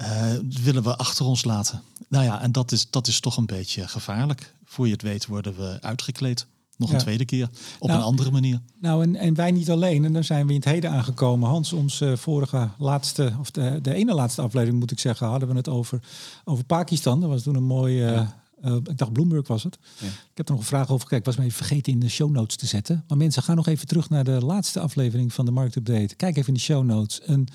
Uh, 0.00 0.32
willen 0.62 0.82
we 0.82 0.96
achter 0.96 1.24
ons 1.24 1.44
laten. 1.44 1.82
Nou 2.08 2.24
ja, 2.24 2.40
en 2.40 2.52
dat 2.52 2.72
is, 2.72 2.90
dat 2.90 3.06
is 3.06 3.20
toch 3.20 3.36
een 3.36 3.46
beetje 3.46 3.88
gevaarlijk. 3.88 4.54
Voor 4.64 4.86
je 4.86 4.92
het 4.92 5.02
weet 5.02 5.26
worden 5.26 5.56
we 5.56 5.78
uitgekleed. 5.80 6.46
Nog 6.78 6.92
een 6.92 6.98
tweede 6.98 7.24
keer, 7.24 7.48
op 7.78 7.88
nou, 7.88 8.00
een 8.00 8.06
andere 8.06 8.30
manier. 8.30 8.60
Nou, 8.80 9.02
en, 9.02 9.16
en 9.16 9.34
wij 9.34 9.50
niet 9.50 9.70
alleen. 9.70 10.04
En 10.04 10.12
dan 10.12 10.24
zijn 10.24 10.46
we 10.46 10.52
in 10.52 10.58
het 10.58 10.68
heden 10.68 10.90
aangekomen. 10.90 11.48
Hans, 11.48 11.72
onze 11.72 12.16
vorige 12.16 12.68
laatste, 12.78 13.32
of 13.40 13.50
de, 13.50 13.78
de 13.82 13.94
ene 13.94 14.14
laatste 14.14 14.42
aflevering 14.42 14.78
moet 14.78 14.90
ik 14.90 14.98
zeggen, 14.98 15.26
hadden 15.26 15.48
we 15.48 15.54
het 15.54 15.68
over, 15.68 16.00
over 16.44 16.64
Pakistan. 16.64 17.20
Dat 17.20 17.28
was 17.28 17.42
toen 17.42 17.54
een 17.54 17.62
mooi... 17.62 17.94
Ja. 17.94 18.36
Uh, 18.64 18.74
ik 18.74 18.98
dacht 18.98 19.12
Bloomberg 19.12 19.48
was 19.48 19.62
het. 19.62 19.78
Ja. 19.98 20.06
Ik 20.06 20.12
heb 20.34 20.46
er 20.46 20.52
nog 20.52 20.60
een 20.60 20.68
vraag 20.68 20.90
over 20.90 21.00
gekeken. 21.00 21.18
Ik 21.18 21.24
was 21.24 21.36
me 21.36 21.44
even 21.44 21.56
vergeten 21.56 21.92
in 21.92 22.00
de 22.00 22.08
show 22.08 22.30
notes 22.30 22.56
te 22.56 22.66
zetten. 22.66 23.04
Maar 23.08 23.16
mensen, 23.16 23.42
gaan 23.42 23.56
nog 23.56 23.66
even 23.66 23.86
terug 23.86 24.10
naar 24.10 24.24
de 24.24 24.44
laatste 24.44 24.80
aflevering 24.80 25.32
van 25.32 25.44
de 25.44 25.50
Marktupdate. 25.50 26.14
Kijk 26.14 26.36
even 26.36 26.48
in 26.48 26.54
de 26.54 26.60
show 26.60 26.84
notes. 26.84 27.20
En 27.20 27.46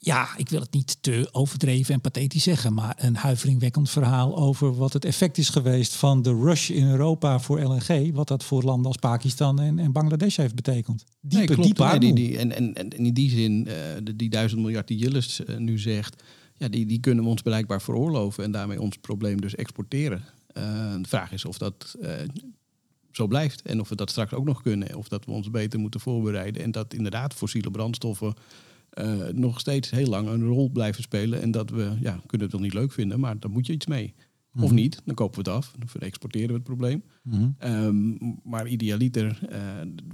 ja, 0.00 0.36
ik 0.36 0.48
wil 0.48 0.60
het 0.60 0.72
niet 0.72 1.02
te 1.02 1.28
overdreven 1.32 1.94
en 1.94 2.00
pathetisch 2.00 2.42
zeggen, 2.42 2.74
maar 2.74 2.94
een 2.98 3.16
huiveringwekkend 3.16 3.90
verhaal 3.90 4.36
over 4.36 4.76
wat 4.76 4.92
het 4.92 5.04
effect 5.04 5.38
is 5.38 5.48
geweest 5.48 5.94
van 5.94 6.22
de 6.22 6.34
rush 6.34 6.70
in 6.70 6.88
Europa 6.88 7.40
voor 7.40 7.60
LNG, 7.60 8.14
wat 8.14 8.28
dat 8.28 8.44
voor 8.44 8.62
landen 8.62 8.86
als 8.86 8.96
Pakistan 8.96 9.60
en, 9.60 9.78
en 9.78 9.92
Bangladesh 9.92 10.36
heeft 10.36 10.54
betekend. 10.54 11.04
Diepe, 11.20 11.36
nee, 11.36 11.46
klopt. 11.46 11.62
diepe 11.62 11.98
nee, 11.98 12.14
die, 12.14 12.38
en, 12.38 12.52
en, 12.52 12.74
en 12.74 12.88
in 12.90 13.14
die 13.14 13.30
zin, 13.30 13.58
uh, 13.58 13.74
de, 14.02 14.16
die 14.16 14.30
duizend 14.30 14.60
miljard 14.60 14.88
die 14.88 14.98
Jillis 14.98 15.40
uh, 15.40 15.56
nu 15.56 15.78
zegt, 15.78 16.22
ja, 16.54 16.68
die, 16.68 16.86
die 16.86 17.00
kunnen 17.00 17.24
we 17.24 17.30
ons 17.30 17.42
blijkbaar 17.42 17.82
veroorloven 17.82 18.44
en 18.44 18.50
daarmee 18.50 18.80
ons 18.80 18.96
probleem 18.96 19.40
dus 19.40 19.54
exporteren. 19.54 20.24
Uh, 20.56 20.62
de 21.02 21.08
vraag 21.08 21.32
is 21.32 21.44
of 21.44 21.58
dat 21.58 21.96
zo 23.12 23.26
blijft 23.26 23.62
en 23.62 23.80
of 23.80 23.88
we 23.88 23.94
dat 23.94 24.10
straks 24.10 24.32
ook 24.32 24.44
nog 24.44 24.62
kunnen, 24.62 24.96
of 24.96 25.08
dat 25.08 25.24
we 25.24 25.30
ons 25.30 25.50
beter 25.50 25.78
moeten 25.78 26.00
voorbereiden 26.00 26.62
en 26.62 26.70
dat 26.70 26.94
inderdaad 26.94 27.34
fossiele 27.34 27.70
brandstoffen 27.70 28.34
uh, 29.00 29.28
nog 29.32 29.60
steeds 29.60 29.90
heel 29.90 30.08
lang 30.08 30.28
een 30.28 30.44
rol 30.44 30.70
blijven 30.70 31.02
spelen. 31.02 31.42
En 31.42 31.50
dat 31.50 31.70
we 31.70 31.96
ja, 32.00 32.20
kunnen 32.26 32.46
het 32.46 32.52
wel 32.56 32.64
niet 32.64 32.74
leuk 32.74 32.92
vinden, 32.92 33.20
maar 33.20 33.38
dan 33.38 33.50
moet 33.50 33.66
je 33.66 33.72
iets 33.72 33.86
mee. 33.86 34.14
Mm. 34.52 34.64
Of 34.64 34.70
niet, 34.70 35.02
dan 35.04 35.14
kopen 35.14 35.44
we 35.44 35.50
het 35.50 35.58
af, 35.58 35.74
dan 35.78 36.02
exporteren 36.02 36.48
we 36.48 36.54
het 36.54 36.62
probleem. 36.62 37.02
Mm. 37.22 37.56
Um, 37.64 38.40
maar 38.44 38.66
idealiter 38.66 39.38
uh, 39.52 39.58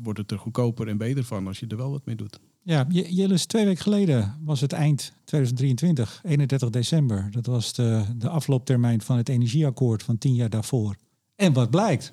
wordt 0.02 0.18
het 0.18 0.30
er 0.30 0.38
goedkoper 0.38 0.88
en 0.88 0.96
beter 0.96 1.24
van 1.24 1.46
als 1.46 1.58
je 1.58 1.66
er 1.66 1.76
wel 1.76 1.90
wat 1.90 2.04
mee 2.04 2.16
doet. 2.16 2.40
Ja, 2.62 2.86
Jillis, 2.88 3.46
twee 3.46 3.64
weken 3.64 3.82
geleden 3.82 4.38
was 4.44 4.60
het 4.60 4.72
eind 4.72 5.12
2023, 5.24 6.20
31 6.24 6.70
december. 6.70 7.28
Dat 7.30 7.46
was 7.46 7.72
de, 7.72 8.04
de 8.16 8.28
aflooptermijn 8.28 9.02
van 9.02 9.16
het 9.16 9.28
energieakkoord 9.28 10.02
van 10.02 10.18
tien 10.18 10.34
jaar 10.34 10.50
daarvoor. 10.50 10.96
En 11.36 11.52
wat 11.52 11.70
blijkt? 11.70 12.12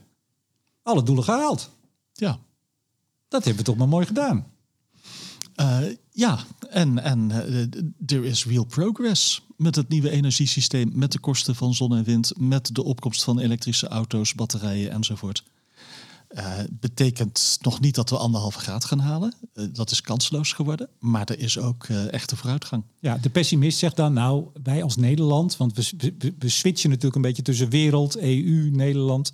Alle 0.84 1.04
doelen 1.04 1.24
gehaald. 1.24 1.78
Ja. 2.14 2.40
Dat 3.28 3.44
hebben 3.44 3.64
we 3.64 3.70
toch 3.70 3.78
maar 3.78 3.88
mooi 3.88 4.06
gedaan. 4.06 4.46
Uh, 5.56 5.80
ja, 6.12 6.40
en, 6.70 7.04
en 7.04 7.28
there 8.06 8.26
is 8.26 8.46
real 8.46 8.64
progress 8.64 9.42
met 9.58 9.76
het 9.76 9.90
nieuwe 9.90 10.10
energiesysteem, 10.10 10.92
met 10.94 11.12
de 11.12 11.20
kosten 11.20 11.56
van 11.56 11.74
zon 11.74 11.96
en 11.96 12.04
wind, 12.04 12.34
met 12.38 12.76
de 12.76 12.84
opkomst 12.84 13.24
van 13.24 13.40
elektrische 13.40 13.88
auto's, 13.88 14.36
batterijen 14.36 14.92
enzovoort. 14.92 15.44
Uh, 16.38 16.54
betekent 16.70 17.58
nog 17.62 17.80
niet 17.80 17.96
dat 17.96 18.10
we 18.10 18.18
anderhalve 18.18 18.60
graad 18.60 18.86
gaan 18.86 19.00
halen. 19.00 19.34
Uh, 19.54 19.66
dat 19.74 19.92
is 19.92 20.02
kansloos 20.02 20.54
geworden. 20.54 20.90
Maar 21.00 21.30
er 21.30 21.40
is 21.40 21.60
ook 21.60 21.88
uh, 21.88 22.14
echte 22.14 22.36
vooruitgang. 22.36 22.84
Ja, 23.00 23.18
de 23.18 23.30
pessimist 23.30 23.78
zegt 23.78 23.96
dan, 23.96 24.14
nou, 24.14 24.46
wij 24.64 24.84
als 24.84 24.96
Nederland, 24.96 25.58
want 25.58 25.74
we, 25.74 26.14
we, 26.18 26.34
we 26.40 26.50
switchen 26.50 26.90
natuurlijk 26.90 27.16
een 27.16 27.22
beetje 27.22 27.42
tussen 27.42 27.70
wereld, 27.70 28.18
EU, 28.18 28.70
Nederland. 28.72 29.32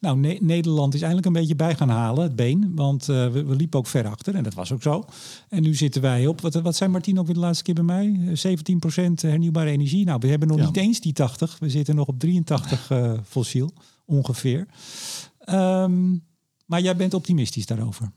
Nou, 0.00 0.18
ne 0.18 0.38
Nederland 0.40 0.94
is 0.94 1.00
eindelijk 1.00 1.26
een 1.26 1.32
beetje 1.32 1.56
bij 1.56 1.74
gaan 1.74 1.88
halen, 1.88 2.22
het 2.22 2.36
been. 2.36 2.72
Want 2.74 3.04
we, 3.04 3.30
we, 3.46 3.56
liepen 3.56 3.78
ook 3.78 3.86
ver 3.86 4.08
achter 4.08 4.34
en 4.34 4.42
dat 4.42 4.54
was 4.54 4.72
ook 4.72 4.82
zo. 4.82 5.04
En 5.48 5.62
nu 5.62 5.74
zitten 5.74 6.02
wij 6.02 6.26
op, 6.26 6.40
wat, 6.40 6.54
wat 6.54 6.76
zijn 6.76 6.90
Martien 6.90 7.18
ook 7.18 7.26
weer 7.26 7.34
de 7.34 7.40
laatste 7.40 7.64
keer 7.64 7.74
bij 7.74 7.84
mij? 7.84 8.18
17% 8.28 9.12
hernieuwbare 9.14 9.70
energie. 9.70 10.04
Nou, 10.04 10.18
we 10.20 10.28
hebben 10.28 10.48
nog 10.48 10.58
ja. 10.58 10.66
niet 10.66 10.76
eens 10.76 11.00
die 11.00 11.12
80. 11.12 11.56
We 11.58 11.70
zitten 11.70 11.94
nog 11.94 12.06
op 12.06 12.18
83 12.18 12.92
fossiel, 13.24 13.72
ongeveer. 14.04 14.66
Um, 15.50 16.26
maar 16.66 16.80
jij 16.80 16.96
bent 16.96 17.14
optimistisch 17.14 17.66
daarover. 17.66 18.12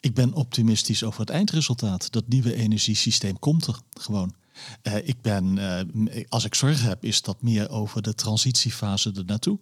Ik 0.00 0.14
ben 0.14 0.32
optimistisch 0.32 1.04
over 1.04 1.20
het 1.20 1.30
eindresultaat. 1.30 2.12
Dat 2.12 2.28
nieuwe 2.28 2.54
energiesysteem 2.54 3.38
komt 3.38 3.66
er 3.66 3.80
gewoon. 3.90 4.34
Uh, 4.82 5.08
ik 5.08 5.22
ben, 5.22 5.56
uh, 5.56 6.24
als 6.28 6.44
ik 6.44 6.54
zorg 6.54 6.82
heb, 6.82 7.04
is 7.04 7.22
dat 7.22 7.42
meer 7.42 7.70
over 7.70 8.02
de 8.02 8.14
transitiefase 8.14 9.12
ernaartoe. 9.16 9.58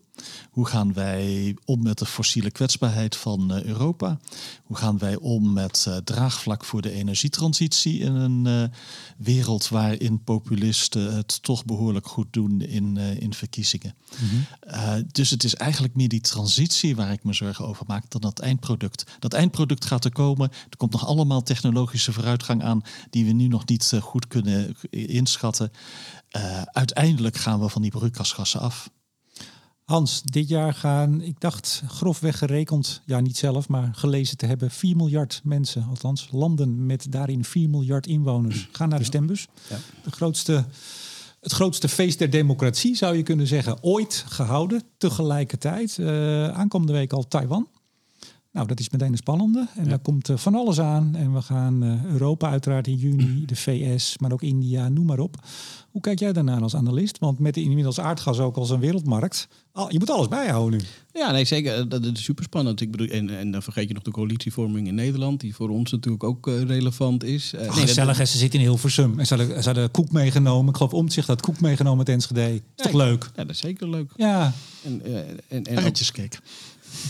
Hoe 0.51 0.67
gaan 0.67 0.93
wij 0.93 1.57
om 1.65 1.83
met 1.83 1.99
de 1.99 2.07
fossiele 2.07 2.51
kwetsbaarheid 2.51 3.17
van 3.17 3.53
uh, 3.53 3.63
Europa? 3.63 4.19
Hoe 4.63 4.77
gaan 4.77 4.99
wij 4.99 5.17
om 5.17 5.53
met 5.53 6.01
draagvlak 6.05 6.65
voor 6.65 6.83
de 6.83 6.93
energietransitie 6.93 7.99
in 7.99 8.15
een 8.15 8.73
wereld 9.17 9.69
waarin 9.69 10.25
populisten 10.25 11.15
het 11.15 11.43
toch 11.43 11.65
behoorlijk 11.65 12.07
goed 12.07 12.27
doen 12.31 12.61
in, 12.61 12.97
in 12.97 13.35
verkiezingen? 13.35 13.95
Mm 14.19 14.29
-hmm. 14.29 15.07
dus 15.13 15.31
het 15.31 15.45
is 15.45 15.55
eigenlijk 15.55 15.95
meer 15.95 16.09
die 16.09 16.21
transitie 16.21 16.97
waar 16.97 17.13
ik 17.13 17.25
me 17.25 17.33
zorgen 17.33 17.67
over 17.67 17.85
maak 17.87 18.11
dan 18.11 18.21
dat 18.21 18.39
eindproduct. 18.39 19.05
Dat 19.19 19.33
eindproduct 19.33 19.85
gaat 19.85 20.05
er 20.05 20.13
komen. 20.13 20.51
Er 20.71 20.77
komt 20.77 20.93
nog 20.93 21.07
allemaal 21.07 21.43
technologische 21.43 22.13
vooruitgang 22.13 22.63
aan 22.63 22.83
die 23.11 23.25
we 23.25 23.33
nu 23.33 23.49
nog 23.49 23.67
niet 23.67 23.93
goed 24.01 24.27
kunnen 24.27 24.77
inschatten. 24.91 25.71
Uh, 26.37 26.63
uiteindelijk 26.63 27.37
gaan 27.37 27.61
we 27.61 27.69
van 27.69 27.83
die 27.83 27.91
broeikasgassen 27.91 28.61
af. 28.61 28.91
Hans, 29.85 30.23
dit 30.23 30.49
jaar 30.49 30.75
gaan, 30.75 31.21
ik 31.21 31.41
dacht 31.41 31.83
grofweg 31.87 32.39
gerekend, 32.39 33.03
ja 33.05 33.21
niet 33.21 33.37
zelf, 33.37 33.69
maar 33.69 33.91
gelezen 33.95 34.37
te 34.37 34.47
hebben, 34.47 34.71
4 34.71 34.97
miljard 34.97 35.41
mensen, 35.45 35.87
althans 35.89 36.29
landen 36.31 36.87
met 36.87 37.13
daarin 37.13 37.45
4 37.45 37.71
miljard 37.71 38.07
inwoners, 38.07 38.69
gaan 38.73 38.89
naar 38.89 38.99
de 38.99 39.05
stembus. 39.05 39.49
Ja. 39.69 39.77
De 40.05 40.11
grootste, 40.11 40.65
het 41.41 41.53
grootste 41.53 41.89
feest 41.89 42.19
der 42.19 42.31
democratie 42.31 42.97
zou 42.97 43.17
je 43.17 43.23
kunnen 43.23 43.47
zeggen, 43.47 43.83
ooit 43.83 44.25
gehouden. 44.29 44.83
Tegelijkertijd, 44.99 45.97
uh, 46.01 46.49
aankomende 46.49 46.93
week 46.93 47.13
al 47.13 47.29
Taiwan. 47.29 47.69
Nou, 48.59 48.71
dat 48.71 48.81
is 48.81 48.91
meteen 48.91 49.11
een 49.13 49.17
spannende. 49.17 49.67
En 49.77 49.83
Ja. 49.85 49.89
daar 49.89 49.99
komt 49.99 50.29
eh, 50.29 50.37
van 50.37 50.55
alles 50.55 50.81
aan. 50.81 51.15
En 51.17 51.33
we 51.35 51.43
gaan 51.43 51.83
eh, 51.83 52.05
Europa 52.13 52.51
uiteraard 52.51 52.87
in 52.87 52.95
juni, 52.97 53.45
de 53.47 53.57
VS, 53.57 54.19
maar 54.19 54.33
ook 54.33 54.43
India, 54.43 54.89
noem 54.89 55.07
maar 55.07 55.19
op. 55.19 55.37
Hoe 55.91 56.01
kijk 56.01 56.19
jij 56.19 56.33
daarnaar 56.33 56.63
als 56.63 56.75
analist? 56.75 57.19
Want 57.19 57.39
met 57.39 57.55
de 57.55 57.63
inmiddels 57.63 58.01
aardgas 58.01 58.39
ook 58.39 58.57
als 58.57 58.71
een 58.71 58.81
wereldmarkt. 58.81 59.49
al- 59.73 59.93
je 59.93 59.99
moet 59.99 60.11
alles 60.11 60.29
bijhouden 60.29 60.79
nu. 60.81 60.85
Ja, 61.21 61.31
nee, 61.33 61.45
zeker. 61.45 61.75
Eh, 61.79 61.85
Dat 61.89 62.05
is 62.05 62.23
super 62.25 62.45
spannend. 62.45 62.81
Ik 62.81 62.91
bedoel, 62.91 63.07
en, 63.07 63.39
en 63.39 63.51
dan 63.51 63.63
vergeet 63.63 63.89
je 63.89 63.95
nog 63.95 64.03
de 64.03 64.11
coalitievorming 64.11 64.87
in 64.87 64.95
Nederland, 64.95 65.41
die 65.41 65.55
voor 65.55 65.69
ons 65.69 65.91
natuurlijk 65.91 66.25
ook 66.25 66.47
eh, 66.49 66.63
relevant 66.63 67.25
is. 67.25 67.51
Nee, 67.57 67.65
dat- 67.67 67.75
gezellig, 67.75 68.19
hè, 68.19 68.25
ze 68.25 68.39
zitten 68.39 68.59
in 68.61 68.65
Hilversum. 68.67 69.19
En 69.19 69.27
ze 69.27 69.35
hadden, 69.37 69.59
ze 69.63 69.69
hadden 69.69 69.91
koek 69.91 70.13
meegenomen. 70.13 70.69
Ik 70.71 70.77
geloof 70.77 70.93
Omtzigt 70.95 71.27
had 71.27 71.41
koek 71.41 71.61
meegenomen 71.61 71.99
met 71.99 72.09
Enschede. 72.09 72.53
Is 72.55 72.61
toch 72.75 72.93
leuk? 72.93 73.23
Ja, 73.37 73.43
dat 73.45 73.51
is 73.55 73.59
zeker 73.59 73.89
leuk. 73.91 74.13
Ja, 74.17 74.53
En, 74.85 75.03
en, 75.05 75.41
en 75.49 75.79
ook, 75.79 75.85
Erwtjescake. 75.85 76.37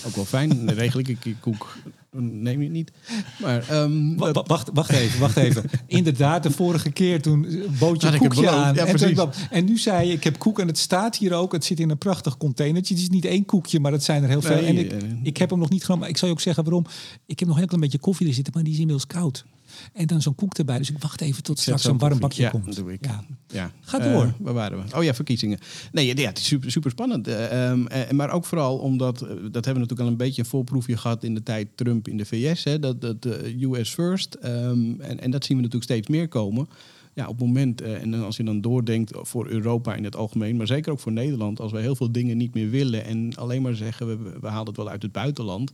Ook 0.07 0.15
wel 0.15 0.25
fijn. 0.25 0.69
Ik, 0.97 1.25
ik 1.25 1.37
koek 1.41 1.77
neem 2.21 2.59
je 2.59 2.65
het 2.65 2.73
niet. 2.73 2.93
Maar 3.39 3.69
ehm, 3.69 4.15
Wacht, 4.17 4.71
wacht 4.73 4.91
even, 4.91 5.21
wacht 5.21 5.37
even. 5.37 5.65
Inderdaad, 5.87 6.43
de 6.43 6.51
vorige 6.51 6.91
keer 6.91 7.23
toen 7.23 7.47
bood 7.79 8.03
je 8.03 8.19
koekje 8.19 8.49
aan. 8.49 8.75
ja, 8.75 8.87
en, 8.87 8.97
toen, 8.97 9.15
precies. 9.15 9.47
en 9.51 9.65
nu 9.65 9.79
zei 9.79 10.07
je, 10.07 10.13
ik 10.13 10.25
heb 10.25 10.39
koek 10.39 10.59
en 10.59 10.67
het 10.67 10.79
staat 10.79 11.17
hier 11.17 11.33
ook. 11.33 11.53
Het 11.53 11.65
zit 11.65 11.81
in 11.81 11.91
een 11.91 11.99
prachtig 11.99 12.37
containertje. 12.37 12.95
Het 12.95 13.03
is 13.03 13.09
niet 13.09 13.25
één 13.25 13.45
koekje, 13.45 13.81
maar 13.81 13.93
het 13.93 14.05
zijn 14.05 14.23
er 14.23 14.29
heel 14.29 14.43
veel. 14.43 14.57
Nee, 14.57 14.67
en 14.67 14.79
ik, 14.79 14.93
eh, 14.93 14.99
ik 15.23 15.37
heb 15.37 15.51
hem 15.51 15.59
nog 15.59 15.71
niet 15.71 15.83
genomen. 15.83 16.01
Maar 16.01 16.11
ik 16.11 16.19
zal 16.19 16.29
je 16.29 16.35
ook 16.35 16.41
zeggen 16.41 16.65
waarom. 16.65 16.87
Ik 17.27 17.39
heb 17.39 17.49
nog 17.49 17.49
een 17.49 17.57
heel 17.57 17.67
klein 17.67 17.83
beetje 17.83 17.99
koffie 17.99 18.27
er 18.27 18.35
zitten, 18.35 18.53
maar 18.55 18.63
die 18.63 18.73
is 18.73 18.79
inmiddels 18.79 19.07
koud. 19.07 19.45
En 19.93 20.07
dan 20.07 20.23
zo'n 20.23 20.35
koek 20.35 20.55
erbij. 20.59 20.79
Dus 20.79 20.91
ik 20.91 20.99
wacht 20.99 21.21
even 21.21 21.43
tot 21.43 21.59
straks 21.59 21.83
zo'n 21.83 21.93
een 21.93 21.99
warm 21.99 22.19
bakje 22.19 22.43
Ja, 22.43 22.51
komt. 22.51 22.65
dat 22.65 22.75
doe 22.77 22.93
ik. 22.93 23.05
Ja. 23.05 23.25
Ja. 23.47 23.73
Ga 23.81 24.01
Eh, 24.01 24.13
door. 24.13 24.35
waar 24.39 24.55
waren 24.55 24.79
we? 24.85 24.97
Oh 24.97 25.03
ja, 25.05 25.15
verkiezingen. 25.15 25.59
Nee, 25.93 26.17
ja, 26.17 26.27
het 26.29 26.39
is 26.39 26.47
super, 26.47 26.71
super 26.71 26.91
spannend. 26.91 27.29
Eh, 27.29 27.69
ehm, 27.71 27.87
eh, 27.87 28.11
maar 28.11 28.31
ook 28.31 28.45
vooral 28.45 28.79
omdat, 28.79 29.23
eh, 29.23 29.29
dat 29.29 29.37
hebben 29.37 29.53
we 29.53 29.79
natuurlijk 29.79 30.01
al 30.01 30.07
een 30.07 30.17
beetje 30.17 30.43
een 30.43 30.49
voorproefje 30.49 30.97
gehad 30.97 31.25
in 31.25 31.35
de 31.35 31.43
tijd 31.43 31.69
Trump 31.75 32.09
in 32.09 32.17
de 32.17 32.25
VS. 32.25 32.65
Hè, 32.65 32.79
dat, 32.79 33.01
dat 33.01 33.25
eh, 33.25 33.61
US 33.63 33.91
first. 33.95 34.35
Ehm, 34.35 35.01
en, 35.01 35.21
en 35.21 35.31
dat 35.31 35.45
zien 35.45 35.57
we 35.57 35.63
natuurlijk 35.63 35.91
steeds 35.91 36.09
meer 36.09 36.29
komen. 36.29 36.69
Ja, 37.15 37.25
op 37.29 37.39
het 37.39 37.47
moment, 37.47 37.81
eh, 37.81 38.03
en 38.03 38.15
als 38.15 38.37
je 38.37 38.45
dan 38.45 38.61
doordenkt 38.61 39.11
voor 39.15 39.49
Europa 39.49 39.95
in 39.95 40.05
het 40.05 40.17
algemeen, 40.17 40.57
maar 40.57 40.67
zeker 40.67 40.93
ook 40.93 41.01
voor 41.01 41.13
Nederland, 41.13 41.61
als 41.61 41.73
we 41.73 41.81
heel 41.81 41.97
veel 41.97 42.13
dingen 42.13 42.37
niet 42.37 42.55
meer 42.55 42.71
willen 42.71 43.05
en 43.05 43.37
alleen 43.37 43.63
maar 43.63 43.75
zeggen 43.75 44.07
we, 44.07 44.39
we 44.41 44.47
halen 44.49 44.67
het 44.67 44.77
wel 44.77 44.89
uit 44.89 45.03
het 45.03 45.13
buitenland. 45.13 45.73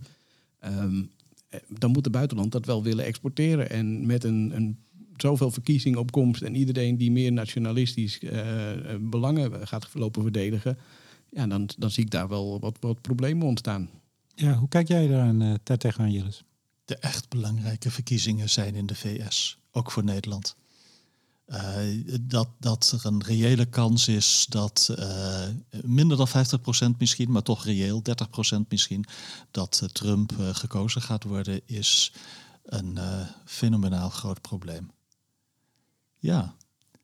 ehm, 0.59 0.97
eh, 0.99 1.01
dan 1.69 1.91
moet 1.91 2.05
het 2.05 2.13
buitenland 2.13 2.53
dat 2.53 2.67
wel 2.67 2.83
willen 2.83 3.05
exporteren. 3.05 3.71
En 3.71 4.07
met 4.07 4.25
een, 4.25 4.53
een 4.55 4.79
zoveel 5.17 5.51
verkiezingen 5.51 5.99
op 5.99 6.11
komst 6.11 6.43
en 6.43 6.55
iedereen 6.55 6.97
die 6.97 7.11
meer 7.11 7.33
nationalistisch 7.33 8.19
eh, 8.19 8.73
eh, 8.73 9.01
belangen 9.01 9.69
gaat 9.69 9.89
lopen 9.93 10.23
verdedigen, 10.23 10.79
ja, 11.31 11.47
dan, 11.47 11.69
dan 11.79 11.91
zie 11.91 12.05
ik 12.05 12.11
daar 12.11 12.29
wel 12.29 12.61
wat, 12.61 12.77
wat 12.81 13.01
problemen 13.01 13.47
ontstaan. 13.47 13.91
Ja, 14.35 14.55
hoe 14.55 14.69
kijk 14.69 14.89
jij 14.89 15.07
daar, 15.07 15.35
uh, 15.35 15.55
daar 15.63 15.77
tegenaan, 15.77 16.13
Jillis? 16.13 16.45
De 16.85 16.97
echt 16.97 17.29
belangrijke 17.29 17.91
verkiezingen 17.91 18.51
zijn 18.51 18.75
in 18.75 18.87
de 18.87 18.95
VS, 18.95 19.59
ook 19.73 19.91
voor 19.91 20.05
Nederland. 20.05 20.57
Uh, 21.47 22.19
dat, 22.21 22.49
dat 22.59 22.91
er 22.91 23.07
een 23.07 23.23
reële 23.23 23.65
kans 23.65 24.09
is 24.09 24.47
dat 24.49 24.95
uh, 24.99 25.47
minder 25.83 26.17
dan 26.17 26.29
50% 26.95 26.97
misschien, 26.99 27.31
maar 27.31 27.43
toch 27.43 27.65
reëel 27.65 28.03
30% 28.57 28.59
misschien, 28.69 29.05
dat 29.51 29.81
uh, 29.83 29.89
Trump 29.89 30.33
gekozen 30.39 31.03
gaat 31.03 31.25
worden, 31.25 31.61
is 31.67 32.13
een 32.65 32.99
fenomenaal 33.45 34.11
groot 34.11 34.41
probleem. 34.41 34.91
Ja, 36.19 36.55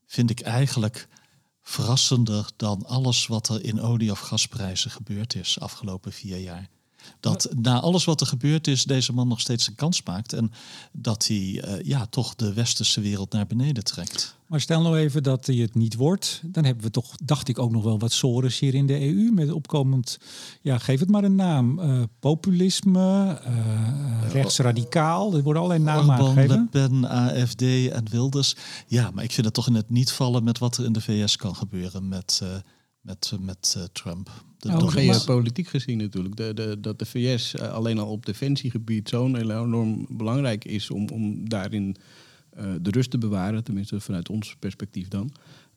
vind 0.07 0.31
ik 0.31 0.40
eigenlijk 0.40 1.09
verrassender 1.62 2.50
dan 2.57 2.87
alles 2.87 3.26
wat 3.26 3.48
er 3.48 3.64
in 3.64 3.81
olie- 3.81 4.11
of 4.11 4.18
gasprijzen 4.18 4.90
gebeurd 4.90 5.35
is 5.35 5.61
afgelopen 5.61 6.12
vier 6.12 6.38
jaar. 6.38 6.68
Dat 7.20 7.49
na 7.57 7.81
alles 7.81 8.05
wat 8.05 8.20
er 8.20 8.27
gebeurd 8.27 8.66
is, 8.66 8.85
deze 8.85 9.12
man 9.12 9.29
nog 9.29 9.40
steeds 9.40 9.66
een 9.66 9.75
kans 9.75 10.03
maakt. 10.03 10.33
En 10.33 10.53
dat 10.92 11.27
hij 11.27 11.37
uh, 11.37 11.83
ja, 11.83 12.07
toch 12.07 12.35
de 12.35 12.53
westerse 12.53 13.01
wereld 13.01 13.33
naar 13.33 13.46
beneden 13.46 13.85
trekt. 13.85 14.38
Maar 14.46 14.61
stel 14.61 14.83
nou 14.83 14.99
even 14.99 15.23
dat 15.23 15.46
hij 15.46 15.57
het 15.57 15.75
niet 15.75 15.94
wordt. 15.94 16.40
Dan 16.44 16.64
hebben 16.64 16.85
we 16.85 16.90
toch, 16.90 17.16
dacht 17.25 17.49
ik, 17.49 17.59
ook 17.59 17.70
nog 17.70 17.83
wel 17.83 17.99
wat 17.99 18.12
sores 18.12 18.59
hier 18.59 18.75
in 18.75 18.87
de 18.87 19.01
EU. 19.01 19.31
Met 19.33 19.53
opkomend, 19.53 20.18
ja, 20.61 20.79
geef 20.79 21.01
het 21.01 21.09
maar 21.09 21.25
een 21.25 21.35
naam. 21.35 21.79
Uh, 21.79 22.03
populisme, 22.20 23.40
uh, 23.46 24.33
rechtsradicaal. 24.33 25.35
Er 25.35 25.42
worden 25.42 25.62
allerlei 25.62 25.85
namen 25.85 26.11
Orban, 26.11 26.27
aangegeven. 26.27 26.68
Le 26.73 26.88
Pen, 26.88 27.09
AFD 27.09 27.62
en 27.92 28.09
Wilders. 28.11 28.57
Ja, 28.87 29.11
maar 29.14 29.25
ik 29.25 29.33
vind 29.33 29.46
het 29.46 29.55
toch 29.55 29.66
in 29.66 29.75
het 29.75 29.90
niet 29.90 30.12
vallen 30.12 30.44
met 30.44 30.59
wat 30.59 30.77
er 30.77 30.85
in 30.85 30.92
de 30.92 31.01
VS 31.01 31.37
kan 31.37 31.57
gebeuren 31.57 32.09
met, 32.09 32.42
uh, 33.02 33.10
met, 33.10 33.32
met 33.40 33.88
Trump. 33.92 34.30
De, 34.58 34.68
nou, 34.68 34.88
geopolitiek 34.88 35.68
gezien 35.68 35.98
natuurlijk. 35.98 36.36
De, 36.36 36.54
de, 36.54 36.80
dat 36.80 36.98
de 36.98 37.06
VS 37.06 37.54
uh, 37.54 37.72
alleen 37.72 37.98
al 37.98 38.10
op 38.10 38.26
defensiegebied 38.26 39.08
zo'n 39.08 39.36
enorm 39.36 40.06
belangrijk 40.08 40.64
is 40.64 40.90
om, 40.90 41.08
om 41.08 41.48
daarin 41.48 41.96
uh, 42.58 42.74
de 42.80 42.90
rust 42.90 43.10
te 43.10 43.18
bewaren, 43.18 43.64
tenminste 43.64 44.00
vanuit 44.00 44.28
ons 44.28 44.56
perspectief 44.58 45.08
dan. 45.08 45.32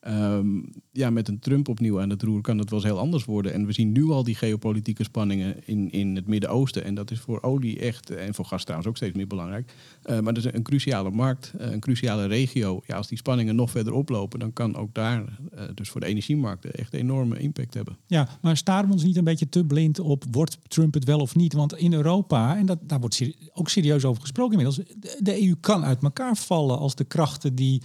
Um, 0.08 0.72
ja, 0.92 1.10
met 1.10 1.28
een 1.28 1.40
Trump 1.40 1.68
opnieuw 1.68 2.02
aan 2.02 2.10
het 2.10 2.22
roer 2.22 2.42
kan 2.42 2.58
het 2.58 2.70
wel 2.70 2.80
eens 2.80 2.88
heel 2.88 3.00
anders 3.00 3.26
worden. 3.26 3.54
En 3.54 3.66
we 3.66 3.74
zien 3.74 3.92
nu 3.92 4.10
al 4.10 4.24
die 4.24 4.36
geopolitieke 4.36 5.04
spanningen 5.04 5.68
in, 5.68 5.92
in 5.92 6.16
het 6.16 6.28
Midden-Oosten. 6.28 6.84
En 6.84 6.96
dat 6.96 7.12
is 7.12 7.20
voor 7.20 7.42
olie 7.42 7.80
echt, 7.80 8.10
en 8.10 8.34
voor 8.34 8.46
gas 8.46 8.62
trouwens 8.62 8.90
ook 8.90 8.98
steeds 8.98 9.16
meer 9.16 9.28
belangrijk. 9.28 9.74
Uh, 10.06 10.20
maar 10.20 10.34
dat 10.34 10.46
is 10.46 10.54
een 10.54 10.64
cruciale 10.64 11.12
markt, 11.12 11.54
uh, 11.60 11.72
een 11.72 11.80
cruciale 11.80 12.26
regio. 12.26 12.82
Ja, 12.86 12.96
als 12.96 13.08
die 13.08 13.18
spanningen 13.18 13.56
nog 13.56 13.72
verder 13.72 13.94
oplopen, 13.94 14.40
dan 14.40 14.54
kan 14.54 14.76
ook 14.76 14.94
daar, 14.94 15.24
uh, 15.56 15.62
dus 15.74 15.90
voor 15.90 16.02
de 16.02 16.08
energiemarkten, 16.08 16.74
echt 16.74 16.94
enorme 16.94 17.40
impact 17.40 17.74
hebben. 17.74 17.98
Ja, 18.08 18.30
maar 18.42 18.58
staren 18.58 18.88
we 18.88 18.94
ons 18.94 19.04
niet 19.04 19.18
een 19.18 19.24
beetje 19.24 19.50
te 19.50 19.66
blind 19.66 20.00
op, 20.00 20.24
wordt 20.32 20.58
Trump 20.68 20.94
het 20.94 21.06
wel 21.06 21.20
of 21.20 21.36
niet? 21.36 21.54
Want 21.54 21.78
in 21.78 21.94
Europa, 21.94 22.58
en 22.58 22.66
dat, 22.66 22.80
daar 22.82 23.00
wordt 23.00 23.32
ook 23.54 23.70
serieus 23.70 24.06
over 24.06 24.22
gesproken 24.22 24.60
inmiddels, 24.60 24.88
de, 25.00 25.18
de 25.20 25.48
EU 25.48 25.56
kan 25.60 25.84
uit 25.84 26.04
elkaar 26.04 26.36
vallen 26.36 26.78
als 26.78 26.96
de 26.96 27.04
krachten 27.04 27.56
die... 27.56 27.82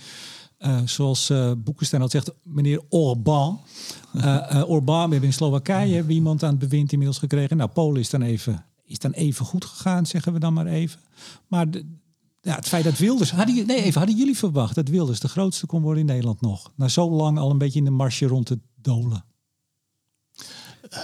Uh, 0.58 0.80
zoals 0.84 1.30
uh, 1.30 1.52
Boekenstein 1.58 2.02
al 2.02 2.08
zegt, 2.08 2.30
meneer 2.42 2.82
Orbán. 2.88 3.60
Uh, 4.14 4.24
uh, 4.24 4.70
Orbán, 4.70 5.04
we 5.04 5.10
hebben 5.10 5.22
in 5.28 5.32
Slowakije 5.32 6.06
iemand 6.08 6.42
aan 6.42 6.50
het 6.50 6.58
bewind 6.58 6.92
inmiddels 6.92 7.18
gekregen. 7.18 7.56
Nou, 7.56 7.70
Polen 7.70 8.00
is 8.00 8.10
dan 8.10 8.22
even, 8.22 8.64
is 8.84 8.98
dan 8.98 9.12
even 9.12 9.46
goed 9.46 9.64
gegaan, 9.64 10.06
zeggen 10.06 10.32
we 10.32 10.38
dan 10.38 10.52
maar 10.52 10.66
even. 10.66 11.00
Maar 11.46 11.66
ja, 12.40 12.54
het 12.54 12.68
feit 12.68 12.84
dat 12.84 12.98
Wilders... 12.98 13.30
Hadden, 13.30 13.66
nee, 13.66 13.82
even, 13.82 13.98
hadden 13.98 14.18
jullie 14.18 14.36
verwacht 14.36 14.74
dat 14.74 14.88
Wilders 14.88 15.20
de 15.20 15.28
grootste 15.28 15.66
kon 15.66 15.82
worden 15.82 16.00
in 16.00 16.06
Nederland 16.06 16.40
nog? 16.40 16.72
Na 16.74 16.88
zo 16.88 17.10
lang 17.10 17.38
al 17.38 17.50
een 17.50 17.58
beetje 17.58 17.78
in 17.78 17.84
de 17.84 17.90
marsje 17.90 18.26
rond 18.26 18.46
te 18.46 18.58
dolen. 18.74 19.24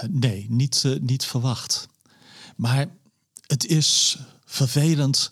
Nee, 0.09 0.45
niet, 0.49 0.97
niet 1.01 1.25
verwacht. 1.25 1.87
Maar 2.55 2.87
het 3.47 3.65
is 3.65 4.17
vervelend. 4.45 5.31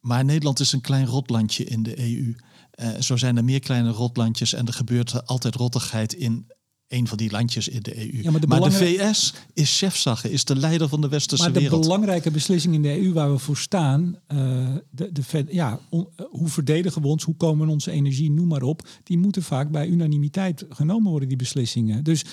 Maar 0.00 0.24
Nederland 0.24 0.60
is 0.60 0.72
een 0.72 0.80
klein 0.80 1.06
rotlandje 1.06 1.64
in 1.64 1.82
de 1.82 1.98
EU. 1.98 2.34
Uh, 2.80 2.88
zo 3.00 3.16
zijn 3.16 3.36
er 3.36 3.44
meer 3.44 3.60
kleine 3.60 3.90
rotlandjes 3.90 4.52
en 4.52 4.66
er 4.66 4.72
gebeurt 4.72 5.26
altijd 5.26 5.54
rottigheid 5.54 6.12
in 6.12 6.46
een 6.88 7.06
van 7.06 7.16
die 7.16 7.30
landjes 7.30 7.68
in 7.68 7.82
de 7.82 7.96
EU. 7.96 8.22
Ja, 8.22 8.30
maar, 8.30 8.40
de, 8.40 8.46
maar 8.46 8.60
de, 8.60 8.70
VS 8.70 9.34
is 9.52 9.78
chefzagge, 9.78 10.30
is 10.30 10.44
de 10.44 10.56
leider 10.56 10.88
van 10.88 11.00
de 11.00 11.08
westerse 11.08 11.42
maar 11.42 11.52
de 11.52 11.60
wereld. 11.60 11.80
belangrijke 11.80 12.30
beslissing 12.30 12.74
in 12.74 12.82
de 12.82 13.00
EU 13.00 13.12
waar 13.12 13.32
we 13.32 13.38
voor 13.38 13.56
staan, 13.56 14.18
uh, 14.32 14.66
de, 14.90 15.12
de, 15.12 15.44
ja, 15.48 15.80
on, 15.88 16.08
uh, 16.16 16.26
hoe 16.30 16.48
verdedigen 16.48 17.02
we 17.02 17.08
ons, 17.08 17.24
hoe 17.24 17.36
komen 17.36 17.66
we 17.66 17.72
onze 17.72 17.90
energie, 17.90 18.30
noem 18.30 18.48
maar 18.48 18.62
op, 18.62 18.88
die 19.02 19.18
moeten 19.18 19.42
vaak 19.42 19.70
bij 19.70 19.86
unanimiteit 19.86 20.66
genomen 20.68 21.10
worden, 21.10 21.28
die 21.28 21.36
beslissingen. 21.36 22.04
Dus 22.04 22.24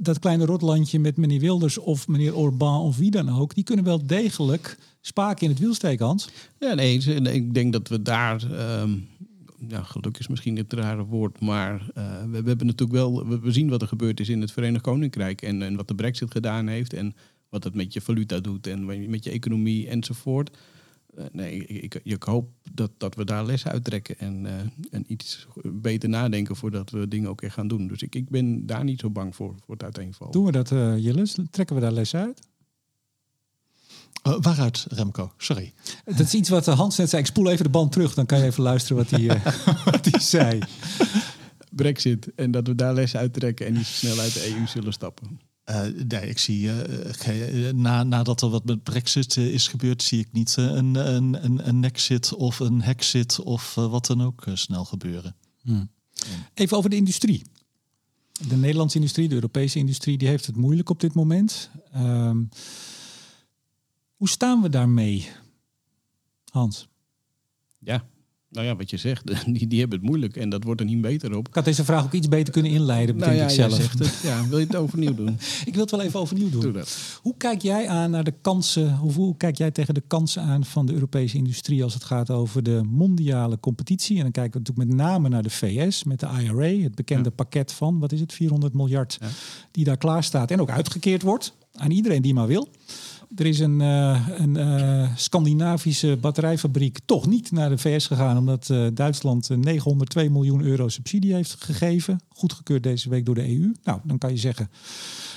dat 0.00 0.18
kleine 0.18 0.44
rotlandje 0.44 0.98
met 0.98 1.16
meneer 1.16 1.40
Wilders 1.40 1.78
of 1.78 2.08
meneer 2.08 2.36
Orbán 2.36 2.80
of 2.80 2.96
wie 2.96 3.10
dan 3.10 3.38
ook, 3.38 3.54
die 3.54 3.64
kunnen 3.64 3.84
wel 3.84 4.06
degelijk 4.06 4.78
spaken 5.00 5.42
in 5.42 5.50
het 5.50 5.58
wiel 5.58 5.74
steken, 5.74 6.06
Hans. 6.06 6.28
Ja, 6.58 6.74
nee, 6.74 6.98
ik 7.32 7.54
denk 7.54 7.72
dat 7.72 7.88
we 7.88 8.02
daar... 8.02 8.42
Um 8.80 9.12
ja, 9.68 9.82
geluk 9.82 10.18
is 10.18 10.28
misschien 10.28 10.56
het 10.56 10.72
rare 10.72 11.04
woord, 11.04 11.40
maar 11.40 11.90
uh, 11.98 12.22
we, 12.22 12.42
we, 12.42 12.48
hebben 12.48 12.66
natuurlijk 12.66 12.98
wel, 12.98 13.28
we, 13.40 13.52
zien 13.52 13.68
wat 13.68 13.82
er 13.82 13.88
gebeurd 13.88 14.20
is 14.20 14.28
in 14.28 14.40
het 14.40 14.52
Verenigd 14.52 14.82
Koninkrijk 14.82 15.42
en, 15.42 15.62
en 15.62 15.76
wat 15.76 15.88
de 15.88 15.94
Brexit 15.94 16.30
gedaan 16.30 16.66
heeft 16.66 16.92
en 16.92 17.14
wat 17.48 17.64
het 17.64 17.74
met 17.74 17.92
je 17.92 18.00
valuta 18.00 18.40
doet 18.40 18.66
en 18.66 19.10
met 19.10 19.24
je 19.24 19.30
economie 19.30 19.88
enzovoort. 19.88 20.56
Uh, 21.18 21.24
nee, 21.32 21.66
ik, 21.66 22.00
ik, 22.02 22.22
hoop 22.22 22.50
dat, 22.72 22.90
dat 22.96 23.14
we 23.14 23.24
daar 23.24 23.46
lessen 23.46 23.70
uittrekken 23.70 24.18
en, 24.18 24.44
uh, 24.44 24.52
en 24.90 25.04
iets 25.06 25.46
beter 25.64 26.08
nadenken 26.08 26.56
voordat 26.56 26.90
we 26.90 27.08
dingen 27.08 27.30
ook 27.30 27.42
echt 27.42 27.54
gaan 27.54 27.68
doen. 27.68 27.86
Dus 27.86 28.02
ik, 28.02 28.14
ik 28.14 28.28
ben 28.28 28.66
daar 28.66 28.84
niet 28.84 29.00
zo 29.00 29.10
bang 29.10 29.34
voor, 29.34 29.54
voor 29.64 29.74
het 29.74 29.82
uiteenvallen. 29.82 30.32
Doen 30.32 30.44
we 30.44 30.52
dat, 30.52 30.68
Jillis? 31.02 31.38
Trekken 31.50 31.76
we 31.76 31.82
daar 31.82 31.92
lessen 31.92 32.20
uit? 32.20 32.48
Uh, 34.26 34.34
waaruit, 34.40 34.86
Remco? 34.88 35.32
Sorry. 35.36 35.72
Dat 36.04 36.20
is 36.20 36.34
iets 36.34 36.48
wat 36.48 36.66
Hans 36.66 36.96
net 36.96 37.08
zei. 37.08 37.22
Ik 37.22 37.28
spoel 37.28 37.50
even 37.50 37.64
de 37.64 37.70
band 37.70 37.92
terug, 37.92 38.14
dan 38.14 38.26
kan 38.26 38.38
je 38.38 38.44
even 38.44 38.62
luisteren 38.62 38.96
wat 38.96 39.10
hij, 39.10 39.20
uh, 39.20 39.46
wat 39.92 40.04
hij 40.04 40.20
zei. 40.20 40.58
Brexit 41.70 42.34
en 42.34 42.50
dat 42.50 42.66
we 42.66 42.74
daar 42.74 42.94
lessen 42.94 43.18
uittrekken 43.18 43.66
en 43.66 43.72
niet 43.72 43.86
zo 43.86 44.06
snel 44.06 44.18
uit 44.18 44.34
de 44.34 44.54
EU 44.54 44.66
zullen 44.66 44.92
stappen. 44.92 45.40
Uh, 45.70 45.80
nee, 46.08 46.28
ik 46.28 46.38
zie, 46.38 46.70
uh, 47.26 47.70
na, 47.72 48.02
nadat 48.02 48.42
er 48.42 48.48
wat 48.48 48.64
met 48.64 48.82
Brexit 48.82 49.36
uh, 49.36 49.52
is 49.52 49.68
gebeurd, 49.68 50.02
zie 50.02 50.20
ik 50.20 50.28
niet 50.32 50.56
een, 50.56 50.94
een, 50.94 51.44
een, 51.44 51.68
een 51.68 51.80
nexit 51.80 52.34
of 52.34 52.58
een 52.60 52.82
hexit 52.82 53.40
of 53.40 53.74
wat 53.74 54.06
dan 54.06 54.22
ook 54.22 54.44
snel 54.54 54.84
gebeuren. 54.84 55.36
Hmm. 55.62 55.90
Even 56.54 56.76
over 56.76 56.90
de 56.90 56.96
industrie. 56.96 57.42
De 58.48 58.56
Nederlandse 58.56 58.96
industrie, 58.96 59.28
de 59.28 59.34
Europese 59.34 59.78
industrie, 59.78 60.18
die 60.18 60.28
heeft 60.28 60.46
het 60.46 60.56
moeilijk 60.56 60.90
op 60.90 61.00
dit 61.00 61.14
moment. 61.14 61.70
Um, 61.96 62.48
Hoe 64.16 64.28
staan 64.28 64.62
we 64.62 64.68
daarmee, 64.68 65.28
Hans? 66.50 66.88
Ja, 67.78 68.04
nou 68.50 68.66
ja, 68.66 68.76
wat 68.76 68.90
je 68.90 68.96
zegt, 68.96 69.26
die, 69.54 69.66
die 69.66 69.80
hebben 69.80 69.98
het 69.98 70.06
moeilijk 70.08 70.36
en 70.36 70.48
dat 70.48 70.64
wordt 70.64 70.80
er 70.80 70.86
niet 70.86 71.00
beter 71.00 71.36
op. 71.36 71.48
Ik 71.48 71.54
had 71.54 71.64
deze 71.64 71.84
vraag 71.84 72.04
ook 72.04 72.12
iets 72.12 72.28
beter 72.28 72.52
kunnen 72.52 72.72
inleiden, 72.72 73.16
Nou 73.16 73.28
denk 73.28 73.42
ja, 73.42 73.48
ik 73.48 73.54
zelf. 73.54 73.72
zegt 73.74 73.98
het. 73.98 74.20
Ja, 74.22 74.48
wil 74.48 74.58
je 74.58 74.66
het 74.66 74.76
overnieuw 74.76 75.14
doen? 75.14 75.28
Ik 75.64 75.72
wil 75.72 75.80
het 75.82 75.90
wel 75.90 76.00
even 76.00 76.20
overnieuw 76.20 76.50
doen. 76.50 76.60
Doe 76.60 76.72
dat. 76.72 77.18
Hoe 77.22 77.34
kijk 77.36 77.62
jij 77.62 77.88
aan 77.88 78.10
naar 78.10 78.24
de 78.24 78.34
kansen? 78.40 78.96
Hoe, 78.96 79.12
hoe 79.12 79.36
kijk 79.36 79.56
jij 79.58 79.70
tegen 79.70 79.94
de 79.94 80.02
kansen 80.06 80.42
aan 80.42 80.64
van 80.64 80.86
de 80.86 80.92
Europese 80.92 81.36
industrie 81.36 81.82
als 81.84 81.94
het 81.94 82.04
gaat 82.04 82.30
over 82.30 82.62
de 82.62 82.80
mondiale 82.84 83.60
competitie? 83.60 84.16
En 84.16 84.22
dan 84.22 84.32
kijken 84.32 84.52
we 84.52 84.58
natuurlijk 84.58 84.88
met 84.88 85.06
name 85.06 85.28
naar 85.28 85.42
de 85.42 85.50
VS 85.50 86.04
met 86.04 86.20
de 86.20 86.26
IRA, 86.42 86.82
het 86.82 86.94
bekende 86.94 87.28
Ja. 87.28 87.34
pakket 87.34 87.72
van 87.72 87.98
wat 87.98 88.12
is 88.12 88.20
het, 88.20 88.32
400 88.32 88.74
miljard 88.74 89.16
Ja. 89.20 89.28
die 89.70 89.84
daar 89.84 89.96
klaar 89.96 90.24
staat 90.24 90.50
en 90.50 90.60
ook 90.60 90.70
uitgekeerd 90.70 91.22
wordt 91.22 91.54
aan 91.72 91.90
iedereen 91.90 92.22
die 92.22 92.34
maar 92.34 92.46
wil. 92.46 92.68
Er 93.36 93.46
is 93.46 93.58
een, 93.58 93.80
eh, 93.80 94.28
een 94.36 94.56
eh, 94.56 95.16
Scandinavische 95.16 96.16
batterijfabriek 96.20 96.98
toch 97.04 97.26
niet 97.26 97.52
naar 97.52 97.68
de 97.68 97.78
VS 97.78 98.06
gegaan, 98.06 98.38
omdat 98.38 98.70
eh, 98.70 98.86
Duitsland 98.94 99.50
eh, 99.50 99.56
902 99.56 100.30
miljoen 100.30 100.62
euro 100.62 100.88
subsidie 100.88 101.34
heeft 101.34 101.56
gegeven. 101.64 102.20
Goedgekeurd 102.28 102.82
deze 102.82 103.08
week 103.08 103.26
door 103.26 103.34
de 103.34 103.48
EU. 103.48 103.72
Nou, 103.84 104.00
dan 104.04 104.18
kan 104.18 104.30
je 104.30 104.36
zeggen, 104.36 104.70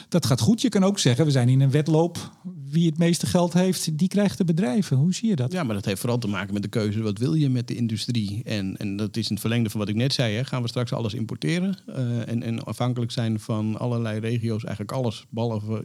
dat 0.10 0.26
gaat 0.26 0.42
goed. 0.42 0.62
Je 0.62 0.70
kan 0.70 0.84
ook 0.84 1.00
zeggen, 1.00 1.26
we 1.26 1.32
zijn 1.32 1.50
in 1.50 1.60
een 1.60 1.72
wedloop. 1.72 2.32
Wie 2.70 2.86
het 2.86 2.98
meeste 2.98 3.26
geld 3.26 3.54
heeft, 3.54 3.98
die 3.98 4.08
krijgt 4.08 4.38
de 4.38 4.44
bedrijven. 4.46 4.98
Hoe 4.98 5.14
zie 5.14 5.30
je 5.30 5.36
dat? 5.36 5.52
Ja, 5.52 5.64
maar 5.64 5.76
dat 5.76 5.86
heeft 5.86 6.00
vooral 6.00 6.18
te 6.18 6.28
maken 6.28 6.54
met 6.54 6.64
de 6.64 6.70
keuze. 6.70 7.02
Wat 7.02 7.18
wil 7.18 7.34
je 7.34 7.50
met 7.50 7.68
de 7.68 7.76
industrie? 7.76 8.42
En, 8.44 8.78
en 8.78 8.96
dat 8.96 9.18
is 9.18 9.28
in 9.28 9.32
het 9.32 9.40
verlengde 9.40 9.70
van 9.70 9.80
wat 9.80 9.90
ik 9.90 9.96
net 9.96 10.14
zei. 10.14 10.36
Hè. 10.36 10.46
Gaan 10.46 10.62
we 10.62 10.68
straks 10.68 10.94
alles 10.94 11.14
importeren? 11.14 11.78
eh, 11.86 12.28
en, 12.28 12.44
en 12.44 12.64
afhankelijk 12.64 13.12
zijn 13.12 13.40
van 13.40 13.78
allerlei 13.78 14.20
regio's, 14.20 14.64
eigenlijk 14.64 14.98
alles, 14.98 15.26
behalve 15.30 15.84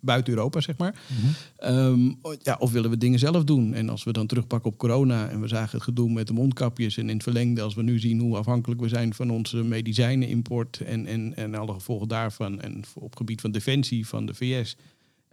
buiten 0.00 0.32
Europa, 0.32 0.60
zeg 0.60 0.76
maar. 0.76 0.94
Ehm, 1.56 2.12
ja, 2.42 2.56
of 2.58 2.72
willen 2.72 2.90
we 2.90 2.98
dingen 2.98 3.18
zelf 3.18 3.44
doen? 3.44 3.74
En 3.74 3.88
als 3.88 4.04
we 4.04 4.12
dan 4.12 4.26
terugpakken 4.26 4.70
op 4.70 4.78
corona 4.78 5.28
en 5.28 5.40
we 5.40 5.48
zagen 5.48 5.70
het 5.70 5.82
gedoe 5.82 6.12
met 6.12 6.26
de 6.26 6.32
mondkapjes. 6.32 6.96
En 6.96 7.08
in 7.08 7.14
het 7.14 7.22
verlengde, 7.22 7.62
als 7.62 7.74
we 7.74 7.82
nu 7.82 7.98
zien 7.98 8.20
hoe 8.20 8.36
afhankelijk 8.36 8.80
we 8.80 8.88
zijn 8.88 9.14
van 9.14 9.30
onze 9.30 9.56
medicijnenimport 9.56 10.80
en, 10.80 11.06
en, 11.06 11.36
en 11.36 11.54
alle 11.54 11.72
gevolgen 11.72 12.08
daarvan. 12.08 12.60
En 12.60 12.82
op 12.94 13.16
gebied 13.16 13.40
van 13.40 13.50
defensie 13.50 14.06
van 14.06 14.26
de 14.26 14.34
VS. 14.34 14.76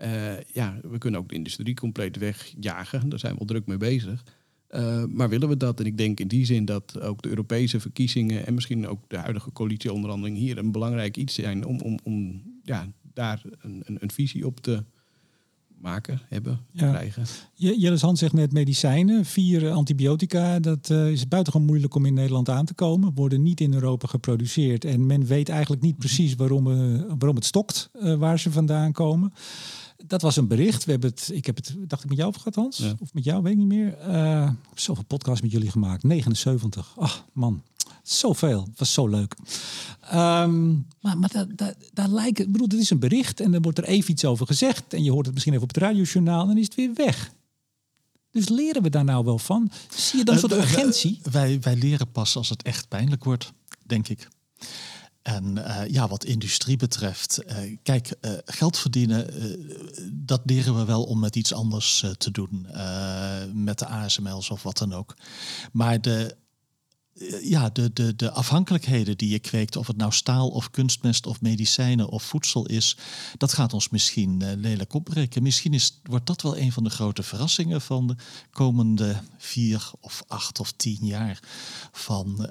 Eh, 0.02 0.34
ja, 0.54 0.80
we 0.92 0.98
kunnen 0.98 1.20
ook 1.20 1.30
de 1.30 1.36
industrie 1.36 1.74
compleet 1.76 2.18
wegjagen. 2.18 3.10
Daar 3.10 3.20
zijn 3.20 3.34
we 3.34 3.40
al 3.40 3.46
druk 3.46 3.66
mee 3.66 3.78
bezig. 3.78 4.24
Eh, 4.68 5.04
maar 5.06 5.30
willen 5.30 5.50
we 5.50 5.58
dat? 5.58 5.80
En 5.80 5.86
ik 5.86 5.98
denk 5.98 6.20
in 6.20 6.28
die 6.28 6.46
zin 6.46 6.66
dat 6.66 7.02
ook 7.02 7.22
de 7.22 7.30
Europese 7.30 7.80
verkiezingen 7.80 8.46
en 8.46 8.54
misschien 8.54 8.88
ook 8.88 9.00
de 9.08 9.18
huidige 9.18 9.52
coalitieonderhandeling 9.52 10.38
hier 10.38 10.58
een 10.58 10.72
belangrijk 10.72 11.18
iets 11.18 11.34
zijn 11.34 11.66
om, 11.66 11.80
om, 11.80 12.00
om 12.04 12.42
ja, 12.64 12.88
daar 13.14 13.42
een, 13.62 13.82
een, 13.86 13.98
een 14.00 14.12
visie 14.12 14.46
op 14.46 14.60
te 14.60 14.84
maken, 15.78 16.22
hebben, 16.30 16.60
Ja. 16.72 16.90
krijgen. 16.90 17.26
Je- 17.54 17.80
Jellis 17.80 18.02
Hans 18.02 18.20
zegt 18.20 18.34
net 18.34 18.52
medicijnen. 18.52 19.26
Vier 19.26 19.70
antibiotica, 19.70 20.60
dat 20.60 20.90
eh, 20.90 21.12
is 21.12 21.28
buitengewoon 21.28 21.68
moeilijk 21.68 21.96
om 21.96 22.06
in 22.06 22.14
Nederland 22.14 22.50
aan 22.50 22.66
te 22.66 22.74
komen. 22.74 23.14
Worden 23.14 23.42
niet 23.42 23.62
in 23.62 23.74
Europa 23.74 24.08
geproduceerd. 24.08 24.86
En 24.86 25.06
men 25.06 25.26
weet 25.26 25.50
eigenlijk 25.50 25.82
niet 25.82 25.98
precies 25.98 26.36
waarom, 26.36 26.64
waarom 27.08 27.36
het 27.36 27.46
stokt, 27.46 27.90
waar 28.18 28.40
ze 28.40 28.52
vandaan 28.52 28.92
komen. 28.92 29.34
Dat 30.08 30.22
was 30.22 30.36
een 30.36 30.48
bericht. 30.48 30.86
We 30.86 30.92
hebben 30.92 31.10
het, 31.10 31.30
ik 31.34 31.46
heb 31.46 31.56
het, 31.56 31.76
dacht 31.88 32.04
ik 32.04 32.10
met 32.10 32.18
jou 32.18 32.30
over 32.30 32.42
gehad, 32.42 32.56
Hans? 32.56 32.78
Ja. 32.78 32.96
Of 33.00 33.14
met 33.14 33.24
jou, 33.24 33.44
weet 33.44 33.52
ik 33.52 33.58
niet 33.58 33.68
meer. 33.68 33.88
Ik 33.88 34.58
heb 34.70 34.80
zoveel 34.80 35.04
podcasts 35.04 35.42
met 35.42 35.52
jullie 35.52 35.72
gemaakt. 35.72 36.04
79. 36.04 36.94
Ach, 36.98 37.26
man. 37.34 37.64
Zoveel. 38.04 38.64
Het 38.70 38.80
was 38.80 38.94
zo 38.94 39.08
leuk. 39.08 39.36
Ehm, 40.02 40.72
maar 41.02 41.18
maar 41.18 41.30
daar, 41.32 41.46
daar, 41.56 41.74
daar 41.94 42.08
lijkt 42.08 42.38
het... 42.38 42.48
Ik 42.48 42.52
bedoel, 42.52 42.68
dit 42.68 42.80
is 42.80 42.90
een 42.90 43.00
bericht 43.00 43.40
en 43.40 43.52
dan 43.52 43.62
wordt 43.62 43.78
er 43.78 43.84
even 43.84 44.12
iets 44.12 44.26
over 44.26 44.46
gezegd. 44.46 44.94
En 44.94 45.04
je 45.04 45.12
hoort 45.12 45.26
het 45.26 45.34
misschien 45.34 45.54
even 45.54 45.68
op 45.68 45.74
het 45.74 45.84
radiojournaal 45.84 46.42
en 46.42 46.48
dan 46.48 46.58
is 46.58 46.66
het 46.66 46.76
weer 46.76 46.94
weg. 46.94 47.32
Dus 48.32 48.50
leren 48.50 48.82
we 48.82 48.90
daar 48.90 49.04
nou 49.04 49.26
wel 49.26 49.38
van? 49.38 49.72
Zie 49.96 50.20
je 50.20 50.26
dan 50.26 50.34
een 50.34 50.40
soort 50.40 50.52
Eh, 50.52 50.58
eh, 50.58 50.64
urgentie? 50.64 51.20
Wij, 51.32 51.60
wij 51.62 51.76
leren 51.76 52.12
pas 52.12 52.36
als 52.36 52.50
het 52.50 52.62
echt 52.62 52.88
pijnlijk 52.88 53.24
wordt, 53.24 53.54
denk 53.86 54.08
ik. 54.08 54.28
En 55.22 55.66
eh, 55.66 55.90
ja, 55.90 56.08
wat 56.08 56.26
industrie 56.26 56.78
betreft, 56.78 57.38
eh, 57.38 57.78
kijk, 57.84 58.08
eh, 58.22 58.32
geld 58.46 58.78
verdienen, 58.78 59.28
dat 60.26 60.42
leren 60.46 60.78
we 60.78 60.86
wel 60.86 61.04
om 61.04 61.20
met 61.20 61.36
iets 61.36 61.54
anders 61.54 62.06
te 62.18 62.32
doen. 62.32 62.68
met 63.54 63.80
de 63.80 63.86
ASML's 63.86 64.50
of 64.50 64.64
wat 64.64 64.78
dan 64.78 64.94
ook. 64.94 65.16
Maar 65.72 66.02
de, 66.02 66.36
ja, 67.42 67.70
de, 67.70 67.94
de, 67.94 68.16
de 68.16 68.32
afhankelijkheden 68.32 69.18
die 69.18 69.30
je 69.30 69.40
kweekt, 69.40 69.76
of 69.76 69.88
het 69.88 69.98
nou 69.98 70.12
staal 70.12 70.50
of 70.50 70.72
kunstmest 70.72 71.28
of 71.28 71.42
medicijnen 71.42 72.10
of 72.10 72.24
voedsel 72.24 72.66
is, 72.66 72.98
dat 73.38 73.54
gaat 73.54 73.74
ons 73.74 73.90
misschien 73.90 74.60
lelijk 74.60 74.94
opbreken. 74.94 75.44
Misschien 75.44 75.74
is, 75.74 76.00
wordt 76.04 76.28
dat 76.28 76.42
wel 76.42 76.58
een 76.58 76.72
van 76.72 76.84
de 76.84 76.90
grote 76.90 77.24
verrassingen 77.24 77.82
van 77.82 78.08
de 78.08 78.16
komende 78.52 79.22
vier 79.38 79.92
of 80.00 80.24
acht 80.28 80.60
of 80.60 80.72
tien 80.72 81.06
jaar. 81.06 81.40
Van 81.92 82.50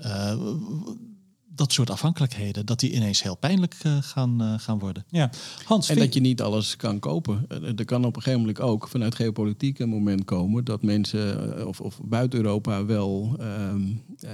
dat 1.61 1.73
soort 1.73 1.91
afhankelijkheden, 1.91 2.67
dat 2.67 2.81
die 2.81 2.93
ineens 2.93 3.23
heel 3.23 3.37
pijnlijk 3.37 3.77
eh, 3.83 3.97
gaan, 4.01 4.41
eh, 4.43 4.55
gaan 4.59 4.79
worden. 4.79 5.05
Ja. 5.09 5.31
Hans, 5.65 5.89
En 5.89 5.99
dat 5.99 6.15
je 6.15 6.21
niet 6.21 6.43
alles 6.43 6.77
kan 6.77 6.99
kopen. 6.99 7.45
Eh, 7.49 7.79
Er 7.79 7.85
kan 7.85 8.05
op 8.05 8.17
een 8.17 8.23
gegeven 8.23 8.41
moment 8.47 8.61
ook 8.61 8.89
vanuit 8.89 9.15
geopolitiek 9.15 9.79
een 9.79 9.89
moment 9.89 10.25
komen 10.25 10.65
dat 10.65 10.83
mensen 10.83 11.67
of, 11.67 11.81
of 11.81 12.01
buiten 12.05 12.39
Europa 12.39 12.85
wel 12.85 13.37
ehm, 13.39 13.83
eh, 14.21 14.31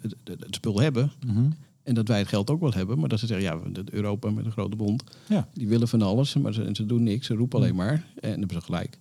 het, 0.00 0.14
het- 0.24 0.46
spul 0.50 0.80
hebben. 0.80 1.12
Mhm. 1.26 1.50
En 1.82 1.94
dat 1.94 2.08
wij 2.08 2.18
het 2.18 2.28
geld 2.28 2.50
ook 2.50 2.60
wel 2.60 2.72
hebben. 2.72 2.98
Maar 2.98 3.08
dat 3.08 3.18
ze 3.18 3.26
zeggen, 3.26 3.46
ja, 3.46 3.82
Europa 3.90 4.30
met 4.30 4.44
een 4.44 4.52
grote 4.52 4.76
bond, 4.76 5.02
Ja. 5.28 5.48
die 5.54 5.68
willen 5.68 5.88
van 5.88 6.02
alles. 6.02 6.34
Maar 6.34 6.54
ze, 6.54 6.62
en 6.64 6.74
ze 6.74 6.86
doen 6.86 7.02
niks, 7.02 7.26
ze 7.26 7.34
roepen 7.34 7.58
alleen 7.58 7.74
maar. 7.74 7.92
En 8.20 8.30
dan 8.30 8.38
hebben 8.38 8.56
ze 8.56 8.60
gelijk. 8.64 8.98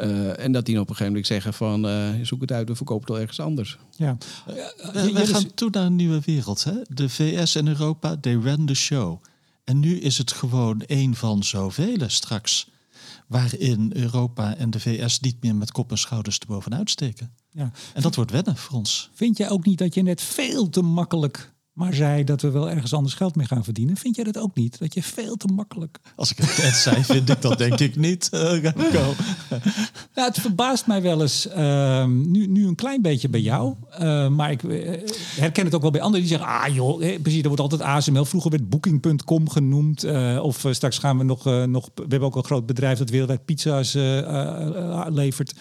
Eh, 0.00 0.44
en 0.44 0.52
dat 0.52 0.66
die 0.66 0.74
op 0.74 0.80
een 0.80 0.96
gegeven 0.96 1.06
moment 1.06 1.26
zeggen 1.26 1.54
van, 1.54 1.88
eh, 1.88 2.08
zoek 2.22 2.40
het 2.40 2.52
uit, 2.52 2.68
we 2.68 2.74
verkopen 2.76 3.02
het 3.06 3.10
al 3.14 3.20
ergens 3.20 3.40
anders. 3.40 3.78
ja. 3.96 4.16
We, 4.46 4.52
Je- 5.06 5.12
we 5.12 5.26
gaan 5.26 5.54
toe 5.54 5.68
naar 5.72 5.84
een 5.86 5.96
nieuwe 5.96 6.20
wereld. 6.24 6.64
Hè? 6.64 6.72
De 6.88 7.08
VS 7.08 7.54
en 7.54 7.68
Europa, 7.68 8.16
they 8.20 8.34
ran 8.34 8.66
the 8.66 8.74
show. 8.74 9.22
En 9.64 9.80
nu 9.80 9.98
is 10.00 10.18
het 10.18 10.32
gewoon 10.32 10.80
één 10.82 11.14
van 11.14 11.42
zoveel 11.44 11.98
straks. 12.06 12.68
Waarin 13.26 13.90
Europa 13.94 14.56
en 14.56 14.70
de 14.70 14.80
VS 14.80 15.20
niet 15.20 15.42
meer 15.42 15.54
met 15.54 15.72
kop 15.72 15.90
en 15.90 15.98
schouders 15.98 16.38
erbovenuit 16.38 16.90
steken. 16.90 17.32
ja. 17.50 17.70
En 17.94 18.02
dat 18.02 18.14
wordt 18.14 18.30
wennen 18.30 18.56
voor 18.56 18.78
ons. 18.78 19.10
Vind 19.14 19.36
jij 19.36 19.50
ook 19.50 19.64
niet 19.66 19.78
dat 19.78 19.94
je 19.94 20.02
net 20.02 20.20
veel 20.22 20.68
te 20.68 20.82
makkelijk 20.82 21.52
maar 21.80 21.94
zei 21.94 22.24
dat 22.24 22.42
we 22.42 22.50
wel 22.50 22.70
ergens 22.70 22.94
anders 22.94 23.14
geld 23.14 23.36
mee 23.36 23.46
gaan 23.46 23.64
verdienen? 23.64 23.96
Vind 23.96 24.16
jij 24.16 24.24
dat 24.24 24.38
ook 24.38 24.54
niet? 24.54 24.78
Dat 24.78 24.94
je 24.94 25.02
veel 25.02 25.36
te 25.36 25.46
makkelijk 25.46 25.98
Als 26.16 26.30
ik 26.30 26.36
het 26.36 26.58
net 26.62 26.74
zei, 26.74 27.04
vind 27.14 27.28
ik 27.28 27.42
dat 27.42 27.58
denk 27.58 27.80
ik 27.80 27.96
niet. 27.96 28.28
Remco. 28.30 29.14
Nou, 30.14 30.28
het 30.28 30.40
verbaast 30.40 30.86
mij 30.86 31.02
wel 31.02 31.20
eens, 31.20 31.48
ehm, 31.48 32.30
nu, 32.30 32.46
nu 32.46 32.66
een 32.66 32.74
klein 32.74 33.02
beetje 33.02 33.28
bij 33.28 33.40
jou. 33.40 33.74
eh, 33.90 34.28
maar 34.28 34.50
ik 34.50 34.62
eh, 34.62 35.00
herken 35.36 35.64
het 35.64 35.74
ook 35.74 35.82
wel 35.82 35.90
bij 35.90 36.00
anderen 36.00 36.26
die 36.26 36.36
zeggen... 36.36 36.56
ah 36.56 36.74
joh, 36.74 37.04
eh, 37.04 37.20
precies, 37.22 37.40
er 37.40 37.46
wordt 37.46 37.60
altijd 37.62 37.82
ASML. 37.82 38.24
Vroeger 38.24 38.50
werd 38.50 38.68
Booking.com 38.68 39.48
genoemd. 39.48 40.04
of 40.40 40.66
straks 40.70 40.98
gaan 40.98 41.18
we 41.18 41.24
nog, 41.24 41.44
nog... 41.66 41.88
We 41.94 42.02
hebben 42.08 42.28
ook 42.28 42.36
een 42.36 42.44
groot 42.44 42.66
bedrijf 42.66 42.98
dat 42.98 43.10
wereldwijd 43.10 43.44
pizza's 43.44 43.92
levert. 45.08 45.54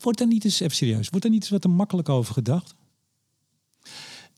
Wordt 0.00 0.18
daar 0.18 0.28
niet 0.28 0.44
eens, 0.44 0.60
even 0.60 0.76
serieus, 0.76 1.08
wordt 1.08 1.22
daar 1.22 1.32
niet 1.32 1.42
eens 1.42 1.50
wat 1.50 1.60
te 1.60 1.68
makkelijk 1.68 2.08
over 2.08 2.34
gedacht? 2.34 2.74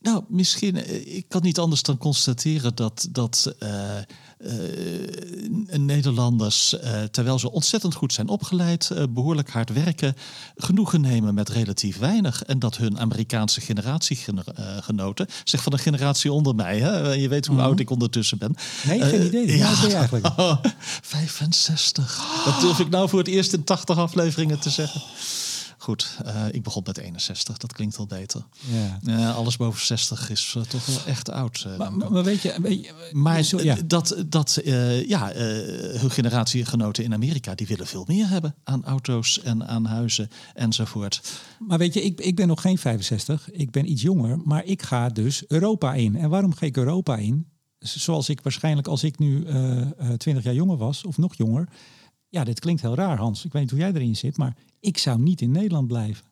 Nou, 0.02 0.24
misschien, 0.28 0.76
eh, 0.76 1.16
ik 1.16 1.24
kan 1.28 1.42
niet 1.42 1.58
anders 1.58 1.82
dan 1.82 1.98
constateren 1.98 2.74
dat, 2.74 3.08
dat 3.10 3.54
eh, 3.58 3.98
eh, 3.98 5.80
Nederlanders, 5.80 6.76
terwijl 7.10 7.38
ze 7.38 7.52
ontzettend 7.52 7.94
goed 7.94 8.12
zijn 8.12 8.28
opgeleid, 8.28 8.90
eh, 8.90 9.04
behoorlijk 9.10 9.50
hard 9.50 9.72
werken, 9.72 10.14
genoegen 10.56 11.00
nemen 11.00 11.34
met 11.34 11.48
relatief 11.48 11.98
weinig. 11.98 12.42
En 12.42 12.58
dat 12.58 12.76
hun 12.76 12.98
Amerikaanse 12.98 13.60
generatiegenoten, 13.60 15.26
zeg 15.44 15.62
van 15.62 15.72
een 15.72 15.78
generatie 15.78 16.32
onder 16.32 16.54
mij, 16.54 16.78
hè, 16.78 17.12
je 17.12 17.28
weet 17.28 17.46
hoe 17.46 17.60
oud 17.60 17.80
ik 17.80 17.90
ondertussen 17.90 18.38
ben. 18.38 18.54
Nee, 18.86 19.00
geen 19.00 19.26
idee. 19.26 19.64
Oud 19.64 19.80
ben 19.80 19.90
je 19.90 19.96
eigenlijk? 19.96 20.26
65. 21.02 22.42
Dat 22.44 22.60
durf 22.60 22.78
ik 22.78 22.88
nou 22.88 23.08
voor 23.08 23.18
het 23.18 23.28
eerst 23.28 23.52
in 23.52 23.64
80 23.64 23.96
afleveringen 23.96 24.60
te 24.60 24.70
zeggen. 24.70 25.00
Goed, 25.82 26.18
eh, 26.24 26.44
ik 26.50 26.62
begon 26.62 26.82
met 26.86 26.98
61, 26.98 27.56
dat 27.56 27.72
klinkt 27.72 27.96
al 27.96 28.06
beter. 28.06 28.44
Ja. 28.70 28.98
Ja, 29.02 29.30
alles 29.30 29.56
boven 29.56 29.86
60 29.86 30.30
is 30.30 30.54
eh, 30.56 30.62
toch 30.62 30.86
wel 30.86 30.96
echt 31.06 31.30
oud. 31.30 31.64
eh, 31.66 31.76
Maar, 31.78 31.92
maar, 31.92 32.12
maar 32.12 32.24
weet 32.24 32.40
je... 32.42 32.54
Weet 32.62 32.84
je 32.84 33.10
maar 33.12 33.42
zo- 33.42 33.62
ja. 33.62 33.76
eh, 33.76 33.82
dat, 33.86 34.16
dat 34.26 34.56
eh, 34.56 35.08
ja, 35.08 35.30
eh, 35.32 35.44
hun 36.00 36.10
generatiegenoten 36.10 37.04
in 37.04 37.14
Amerika, 37.14 37.54
die 37.54 37.66
willen 37.66 37.86
veel 37.86 38.04
meer 38.08 38.28
hebben 38.28 38.54
aan 38.64 38.84
auto's 38.84 39.40
en 39.42 39.66
aan 39.66 39.84
huizen 39.84 40.28
enzovoort. 40.54 41.20
Maar 41.58 41.78
weet 41.78 41.94
je, 41.94 42.02
ik, 42.02 42.20
ik 42.20 42.36
ben 42.36 42.46
nog 42.48 42.60
geen 42.60 42.78
65. 42.78 43.50
Ik 43.50 43.70
ben 43.70 43.90
iets 43.90 44.02
jonger. 44.02 44.38
Maar 44.44 44.64
ik 44.64 44.82
ga 44.82 45.08
dus 45.08 45.44
Europa 45.48 45.94
in. 45.94 46.16
En 46.16 46.28
waarom 46.30 46.54
ga 46.54 46.66
ik 46.66 46.76
Europa 46.76 47.16
in? 47.16 47.46
Zoals 47.78 48.28
ik 48.28 48.40
waarschijnlijk 48.40 48.86
als 48.86 49.04
ik 49.04 49.18
nu 49.18 49.44
eh 49.44 49.80
eh, 49.80 49.88
20 50.16 50.44
jaar 50.44 50.54
jonger 50.54 50.76
was, 50.76 51.04
of 51.04 51.18
nog 51.18 51.34
jonger. 51.36 51.68
Ja, 52.32 52.44
dit 52.44 52.60
klinkt 52.60 52.82
heel 52.82 52.94
raar, 52.94 53.18
Hans. 53.18 53.44
Ik 53.44 53.52
weet 53.52 53.62
niet 53.62 53.70
hoe 53.70 53.80
jij 53.80 53.92
erin 53.92 54.16
zit. 54.16 54.36
Maar 54.36 54.56
ik 54.80 54.98
zou 54.98 55.20
niet 55.20 55.40
in 55.40 55.50
Nederland 55.50 55.86
blijven. 55.86 56.24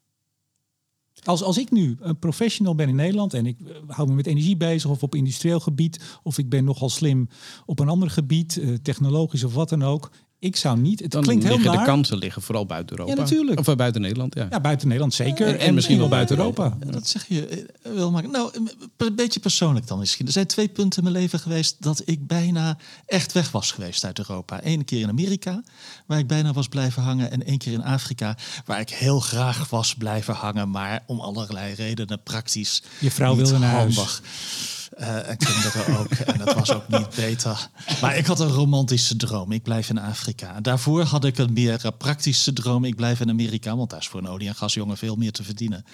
Als, 1.25 1.43
als 1.43 1.59
ik 1.59 1.71
nu 1.71 1.97
een 2.01 2.19
professional 2.19 2.75
ben 2.75 2.89
in 2.89 2.95
Nederland 2.95 3.35
en 3.35 3.47
ik 3.47 3.61
eh, 3.61 3.75
hou 3.87 4.09
me 4.09 4.15
met 4.15 4.27
energie 4.27 4.57
bezig 4.57 4.91
of 4.91 5.03
op 5.03 5.15
industrieel 5.15 5.61
gebied, 5.61 6.19
of 6.23 6.39
ik 6.39 6.49
ben 6.49 6.65
nogal 6.65 6.89
slim 6.89 7.29
op 7.67 7.79
een 7.79 7.89
ander 7.89 8.11
gebied, 8.11 8.57
eh, 8.57 8.75
technologisch 8.75 9.45
of 9.45 9.55
wat 9.55 9.69
dan 9.69 9.83
ook. 9.83 10.11
Ik 10.41 10.57
zou 10.57 10.79
niet. 10.79 11.01
Het 11.01 11.11
Dan 11.11 11.23
klinkt 11.23 11.43
heel 11.45 11.53
liggen 11.53 11.71
naar. 11.75 11.85
de 11.85 11.91
kansen 11.91 12.19
liggen 12.19 12.43
vooral 12.43 12.67
buiten 12.67 12.97
Europa. 12.99 13.15
Ja, 13.15 13.21
natuurlijk. 13.23 13.59
Of 13.59 13.69
eh, 13.69 13.75
buiten 13.75 14.01
Nederland, 14.01 14.35
ja. 14.35 14.47
Ja, 14.51 14.61
buiten 14.61 14.87
Nederland 14.87 15.15
zeker. 15.15 15.47
En- 15.47 15.59
en 15.59 15.75
misschien 15.75 15.99
wel 15.99 16.09
buiten 16.09 16.37
Europa. 16.37 16.77
Dat 16.87 17.07
zeg 17.07 17.25
je 17.29 17.47
eh, 17.47 17.93
wil 17.93 18.11
maken. 18.11 18.31
Nou, 18.31 18.51
een- 18.97 19.15
beetje 19.15 19.41
persoonlijk 19.41 19.87
dan 19.87 19.99
misschien. 19.99 20.27
Er 20.27 20.33
zijn 20.33 20.47
twee 20.47 20.69
punten 20.69 20.99
in 21.05 21.11
mijn 21.11 21.23
leven 21.23 21.39
geweest 21.39 21.77
dat 21.79 22.03
ik 22.05 22.27
bijna 22.27 22.79
echt 23.07 23.33
weg 23.33 23.51
was 23.51 23.73
geweest 23.73 24.05
uit 24.05 24.19
Europa. 24.19 24.61
Eén 24.63 24.85
keer 24.85 25.01
in 25.01 25.09
Amerika, 25.09 25.63
waar 26.07 26.19
ik 26.19 26.27
bijna 26.27 26.53
was 26.53 26.69
blijven 26.69 27.03
hangen. 27.03 27.31
En 27.31 27.47
één 27.47 27.59
keer 27.59 27.73
in 27.73 27.85
Afrika, 27.85 28.37
waar 28.65 28.81
ik 28.81 28.91
heel 28.91 29.21
graag 29.21 29.69
was 29.71 29.95
blijven 29.95 30.35
hangen. 30.35 30.71
Maar 30.71 31.03
om 31.07 31.21
allerlei 31.21 31.75
redenen 31.75 32.23
praktisch. 32.23 32.83
Je 32.99 33.11
vrouw 33.11 33.37
wilde 33.37 33.59
naar 33.59 33.71
huis. 33.71 34.21
Handig. 34.91 35.09
Eh, 35.25 35.31
en 35.31 35.37
kinderen 35.37 35.99
ook. 35.99 36.11
En 36.11 36.39
dat 36.39 36.55
was 36.55 36.73
ook 36.73 36.89
niet 36.89 37.15
beter. 37.17 37.69
Maar 38.01 38.17
ik 38.17 38.27
had 38.27 38.41
een 38.41 38.49
romantische 38.49 39.17
droom. 39.17 39.53
Ik 39.53 39.63
blijf 39.63 39.89
in 39.89 39.99
Afrika. 39.99 40.61
Daarvoor 40.61 41.03
had 41.03 41.25
ik 41.25 41.39
een 41.39 41.53
meer 41.53 41.85
eh, 41.85 41.91
praktische 41.99 42.53
droom. 42.53 42.85
Ik 42.85 42.97
blijf 42.97 43.21
in 43.21 43.29
Amerika, 43.29 43.77
want 43.77 43.91
daar 43.91 44.01
is 44.01 44.09
voor 44.09 44.21
een 44.21 44.29
olie- 44.29 44.49
en 44.49 44.55
gasjongen 44.55 44.97
veel 44.97 45.17
meer 45.17 45.33
te 45.33 45.43
verdienen. 45.45 45.85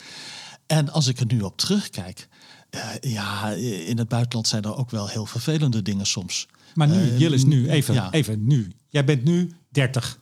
En 0.67 0.91
als 0.93 1.07
ik 1.07 1.21
er 1.21 1.27
nu 1.27 1.41
op 1.41 1.57
terugkijk, 1.57 2.29
eh, 2.71 2.81
ja, 3.01 3.51
in 3.87 3.99
het 3.99 4.09
buitenland 4.09 4.49
zijn 4.49 4.63
er 4.63 4.77
ook 4.77 4.91
wel 4.91 5.09
heel 5.09 5.27
vervelende 5.27 5.83
dingen 5.83 6.07
soms. 6.07 6.47
Maar 6.75 6.89
nu, 6.89 7.17
Jillis, 7.17 7.45
nu, 7.45 7.69
even, 7.69 7.95
ja. 7.95 8.11
even 8.11 8.47
nu. 8.47 8.73
Jij 8.89 9.05
bent 9.05 9.25
nu 9.25 9.53
30. 9.71 10.19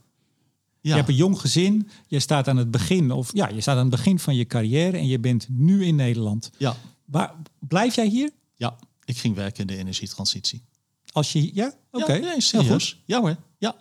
Ja, 0.81 0.91
Je 0.91 0.97
hebt 0.97 1.09
een 1.09 1.15
jong 1.15 1.41
gezin. 1.41 1.89
Je 2.07 2.21
staat 2.21 2.49
aan 2.49 2.57
het 2.57 2.71
begin, 2.71 3.11
of 3.11 3.31
ja, 3.35 3.49
je 3.49 3.61
staat 3.61 3.77
aan 3.77 3.87
het 3.87 3.91
begin 3.91 4.19
van 4.19 4.35
je 4.35 4.45
carrière 4.45 4.97
en 4.97 5.07
je 5.07 5.19
bent 5.19 5.47
nu 5.49 5.85
in 5.85 5.97
Nederland. 5.97 6.51
ja, 6.59 6.77
Waar, 7.05 7.35
blijf 7.59 7.95
jij 7.95 8.07
hier? 8.07 8.31
Ja, 8.57 8.77
ik 9.05 9.17
ging 9.17 9.35
werken 9.35 9.61
in 9.61 9.67
de 9.67 9.77
energietransitie. 9.77 10.63
Als 11.13 11.33
je, 11.33 11.55
ja, 11.55 11.75
oké. 11.91 12.13
Ja, 12.13 12.21
nee, 12.21 12.41
serieus. 12.41 13.03
Ja 13.05 13.21
hoor, 13.21 13.37
ja. 13.59 13.75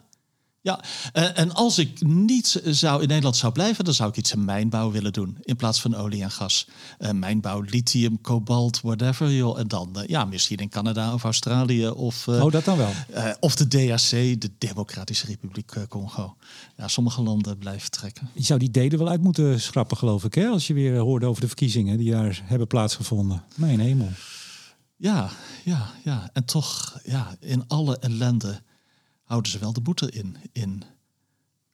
ja. 0.62 0.84
Eh, 1.14 1.40
en 1.40 1.54
als 1.54 1.78
ik 1.78 2.02
niet 2.06 2.62
zou 2.66 3.02
in 3.02 3.08
Nederland 3.08 3.36
zou 3.36 3.54
blijven, 3.54 3.86
dan 3.86 3.94
zou 3.94 4.10
ik 4.10 4.18
iets 4.18 4.34
in 4.34 4.46
mijnbouw 4.46 4.92
willen 4.92 5.14
doen. 5.14 5.38
In 5.42 5.56
plaats 5.56 5.82
van 5.82 5.96
olie 5.96 6.22
en 6.24 6.32
gas. 6.32 6.68
Eh, 6.98 7.12
mijnbouw, 7.12 7.62
lithium, 7.62 8.22
kobalt, 8.22 8.82
whatever. 8.82 9.32
Joh. 9.32 9.60
En 9.60 9.68
dan 9.68 10.00
eh, 10.00 10.08
ja, 10.08 10.26
misschien 10.26 10.58
in 10.58 10.70
Canada 10.70 11.14
of 11.14 11.24
Australië 11.24 11.88
of, 11.88 12.28
Oh, 12.28 12.52
dat 12.52 12.66
dan 12.66 12.78
wel. 12.78 12.92
of 13.40 13.56
de 13.56 13.68
DRC, 13.68 14.42
de 14.42 14.52
Democratische 14.58 15.26
Republiek 15.26 15.88
Congo. 15.90 16.36
Ja, 16.78 16.88
sommige 16.88 17.22
landen 17.22 17.58
blijven 17.58 17.92
trekken. 17.92 18.30
Je 18.34 18.44
zou 18.44 18.60
die 18.60 18.72
deden 18.72 19.00
wel 19.00 19.10
uit 19.10 19.22
moeten 19.22 19.62
schrappen, 19.62 19.98
geloof 19.98 20.24
ik. 20.24 20.34
Hè? 20.34 20.48
Als 20.48 20.68
je 20.68 20.74
weer 20.74 20.98
hoorde 20.98 21.26
over 21.26 21.42
de 21.42 21.48
verkiezingen 21.48 21.98
die 21.98 22.12
daar 22.12 22.42
hebben 22.44 22.68
plaatsgevonden. 22.68 23.44
Mijn 23.56 23.80
hemel. 23.80 24.10
Ja, 24.96 25.30
ja, 25.64 25.92
ja. 26.04 26.30
En 26.34 26.46
toch, 26.46 27.00
ja, 27.04 27.36
in 27.40 27.68
alle 27.68 27.98
ellende 27.98 28.62
houden 29.24 29.52
ze 29.52 29.60
wel 29.60 29.74
de 29.74 29.82
boete 29.82 30.12
in, 30.12 30.38
in 30.52 30.84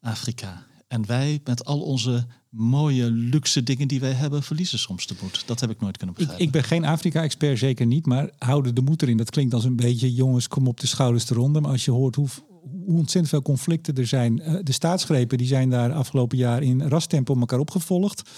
Afrika. 0.01 0.65
En 0.88 1.05
wij, 1.05 1.41
met 1.43 1.65
al 1.65 1.82
onze 1.82 2.25
mooie, 2.49 3.12
luxe 3.12 3.63
dingen 3.63 3.88
die 3.88 3.99
wij 3.99 4.12
hebben, 4.12 4.43
verliezen 4.43 4.79
soms 4.79 5.08
de 5.08 5.15
moed. 5.21 5.43
Dat 5.47 5.60
heb 5.60 5.69
ik 5.69 5.79
nooit 5.79 5.97
kunnen 5.97 6.15
Ik, 6.15 6.21
begrijpen. 6.21 6.45
ik 6.45 6.51
ben 6.51 6.63
geen 6.63 6.86
Afrika-expert, 6.86 7.60
zeker 7.60 7.86
niet. 7.86 8.05
Maar 8.05 8.29
houden 8.38 8.75
de 8.75 8.82
moed 8.82 9.01
erin. 9.01 9.17
Dat 9.17 9.29
klinkt 9.29 9.53
als 9.53 9.63
een 9.63 9.75
beetje, 9.75 10.13
jongens, 10.13 10.47
kom 10.47 10.67
op 10.67 10.79
de 10.79 10.88
schouders 10.88 11.29
eronder. 11.29 11.62
Maar 11.62 11.71
als 11.71 11.86
je 11.86 11.91
hoort 11.91 12.15
hoe, 12.15 12.27
hoe 12.86 12.98
ontzettend 12.98 13.30
veel 13.30 13.41
conflicten 13.41 13.95
er 13.95 14.08
zijn. 14.08 14.41
eh, 14.41 14.56
de 14.63 14.72
staatsgrepen 14.72 15.38
die 15.38 15.48
zijn 15.48 15.69
daar 15.69 15.93
afgelopen 15.93 16.38
jaar 16.38 16.63
in 16.63 16.82
rastempo 16.82 17.36
elkaar 17.39 17.60
opgevolgd. 17.60 18.30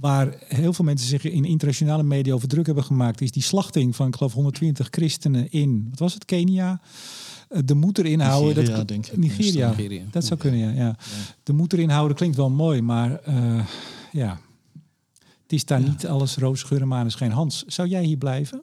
Waar 0.00 0.34
heel 0.38 0.72
veel 0.72 0.84
mensen 0.84 1.08
zich 1.08 1.24
in 1.24 1.44
internationale 1.44 2.02
media 2.02 2.34
over 2.34 2.48
druk 2.48 2.66
hebben 2.66 2.84
gemaakt. 2.84 3.20
Is 3.20 3.30
die 3.32 3.42
slachting 3.42 3.96
van, 3.96 4.06
ik 4.06 4.16
geloof, 4.16 4.32
120 4.32 4.88
christenen 4.90 5.50
in, 5.50 5.86
wat 5.90 5.98
was 5.98 6.14
het, 6.14 6.24
Kenia? 6.24 6.80
Eh, 7.48 7.60
De 7.64 7.74
moed 7.74 7.98
erin 7.98 8.20
houden. 8.20 8.54
Nigeria, 8.54 8.76
dat, 8.76 8.88
denk 8.88 9.06
ik. 9.06 9.16
Nigeria. 9.16 9.68
Nigeria. 9.68 10.02
Dat 10.10 10.24
zou 10.24 10.40
kunnen, 10.40 10.58
ja. 10.60 10.70
ja. 10.70 10.96
De 11.42 11.52
moed 11.52 11.72
erin 11.72 11.90
houden 11.90 12.16
klinkt 12.16 12.36
wel 12.36 12.50
mooi, 12.50 12.82
maar 12.82 13.20
eh, 13.20 13.66
ja. 14.12 14.40
Het 15.42 15.56
is 15.56 15.64
daar 15.64 15.80
niet 15.80 16.06
alles 16.06 16.36
roze 16.36 16.66
geur 16.66 16.80
en 16.80 16.88
maneschijn. 16.88 17.30
Hans, 17.30 17.64
zou 17.66 17.88
jij 17.88 18.04
hier 18.04 18.16
blijven? 18.16 18.62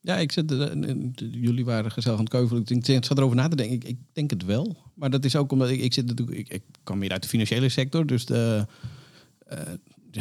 Ja, 0.00 0.16
ik 0.16 0.32
zit, 0.32 0.52
eh, 0.52 0.72
eh, 0.72 0.96
jullie 1.30 1.64
waren 1.64 1.90
gezellig 1.90 2.18
aan 2.18 2.24
het 2.24 2.32
keuvelen. 2.32 2.62
Ik, 2.66 2.84
denk, 2.84 3.04
zat 3.04 3.18
erover 3.18 3.36
na 3.36 3.48
te 3.48 3.56
denken. 3.56 3.88
Ik, 3.88 3.98
denk 4.12 4.30
het 4.30 4.44
wel. 4.44 4.76
Maar 4.94 5.10
dat 5.10 5.24
is 5.24 5.36
ook 5.36 5.52
omdat 5.52 5.68
ik, 5.68 5.80
ik 5.80 5.92
zit 5.92 6.06
natuurlijk. 6.06 6.38
Ik, 6.38 6.48
ik 6.48 6.62
kwam 6.84 6.98
meer 6.98 7.12
uit 7.12 7.22
de 7.22 7.28
financiële 7.28 7.68
sector. 7.68 8.06
Dus 8.06 8.26
de, 8.26 8.66
eh, 9.46 9.60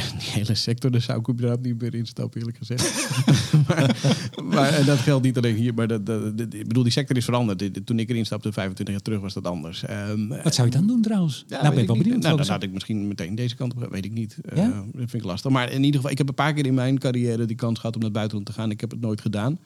die 0.19 0.29
hele 0.31 0.55
sector, 0.55 0.91
daar 0.91 1.01
zou 1.01 1.19
ik 1.19 1.29
überhaupt 1.29 1.63
niet 1.65 1.81
meer 1.81 1.95
instappen, 1.95 2.39
eerlijk 2.39 2.57
gezegd. 2.57 3.09
maar, 3.67 3.95
maar 4.43 4.73
en 4.73 4.85
dat 4.85 4.97
geldt 4.97 5.23
niet 5.25 5.37
alleen 5.37 5.55
hier. 5.55 5.73
Maar 5.73 5.87
dat, 5.87 6.05
dat- 6.05 6.37
dat- 6.37 6.53
ik 6.53 6.67
bedoel, 6.67 6.83
die 6.83 6.91
sector 6.91 7.17
is 7.17 7.25
veranderd. 7.25 7.85
Toen 7.85 7.99
ik 7.99 8.09
erin 8.09 8.25
stapte, 8.25 8.51
25 8.51 8.95
jaar 8.95 9.03
terug, 9.03 9.19
was 9.19 9.33
dat 9.33 9.45
anders. 9.47 9.83
Ehm, 9.83 10.27
Wat 10.43 10.55
zou 10.55 10.67
je 10.67 10.73
dan 10.73 10.87
doen 10.87 11.01
trouwens? 11.01 11.45
ja, 11.47 11.61
nou, 11.61 11.73
ben 11.73 11.81
ik 11.81 11.87
wel 11.87 11.97
benieuwd. 11.97 12.21
Nou, 12.21 12.37
dan 12.37 12.47
had 12.47 12.63
ik 12.63 12.71
misschien 12.71 13.07
meteen 13.07 13.35
deze 13.35 13.55
kant 13.55 13.73
op. 13.75 13.87
Weet 13.91 14.05
ik 14.05 14.13
niet. 14.13 14.37
Eh, 14.45 14.57
Ja? 14.57 14.67
dat 14.69 14.83
vind 14.95 15.13
ik 15.13 15.23
lastig. 15.23 15.51
Maar 15.51 15.71
in 15.71 15.77
ieder 15.83 15.95
geval, 15.95 16.11
ik 16.11 16.17
heb 16.17 16.27
een 16.27 16.33
paar 16.33 16.53
keer 16.53 16.65
in 16.65 16.73
mijn 16.73 16.97
carrière 16.99 17.45
die 17.45 17.55
kans 17.55 17.79
gehad 17.79 17.95
om 17.95 18.01
naar 18.01 18.09
het 18.09 18.17
buitenland 18.17 18.47
te 18.47 18.53
gaan. 18.53 18.71
Ik 18.71 18.81
heb 18.81 18.91
het 18.91 19.01
nooit 19.01 19.21
gedaan. 19.21 19.59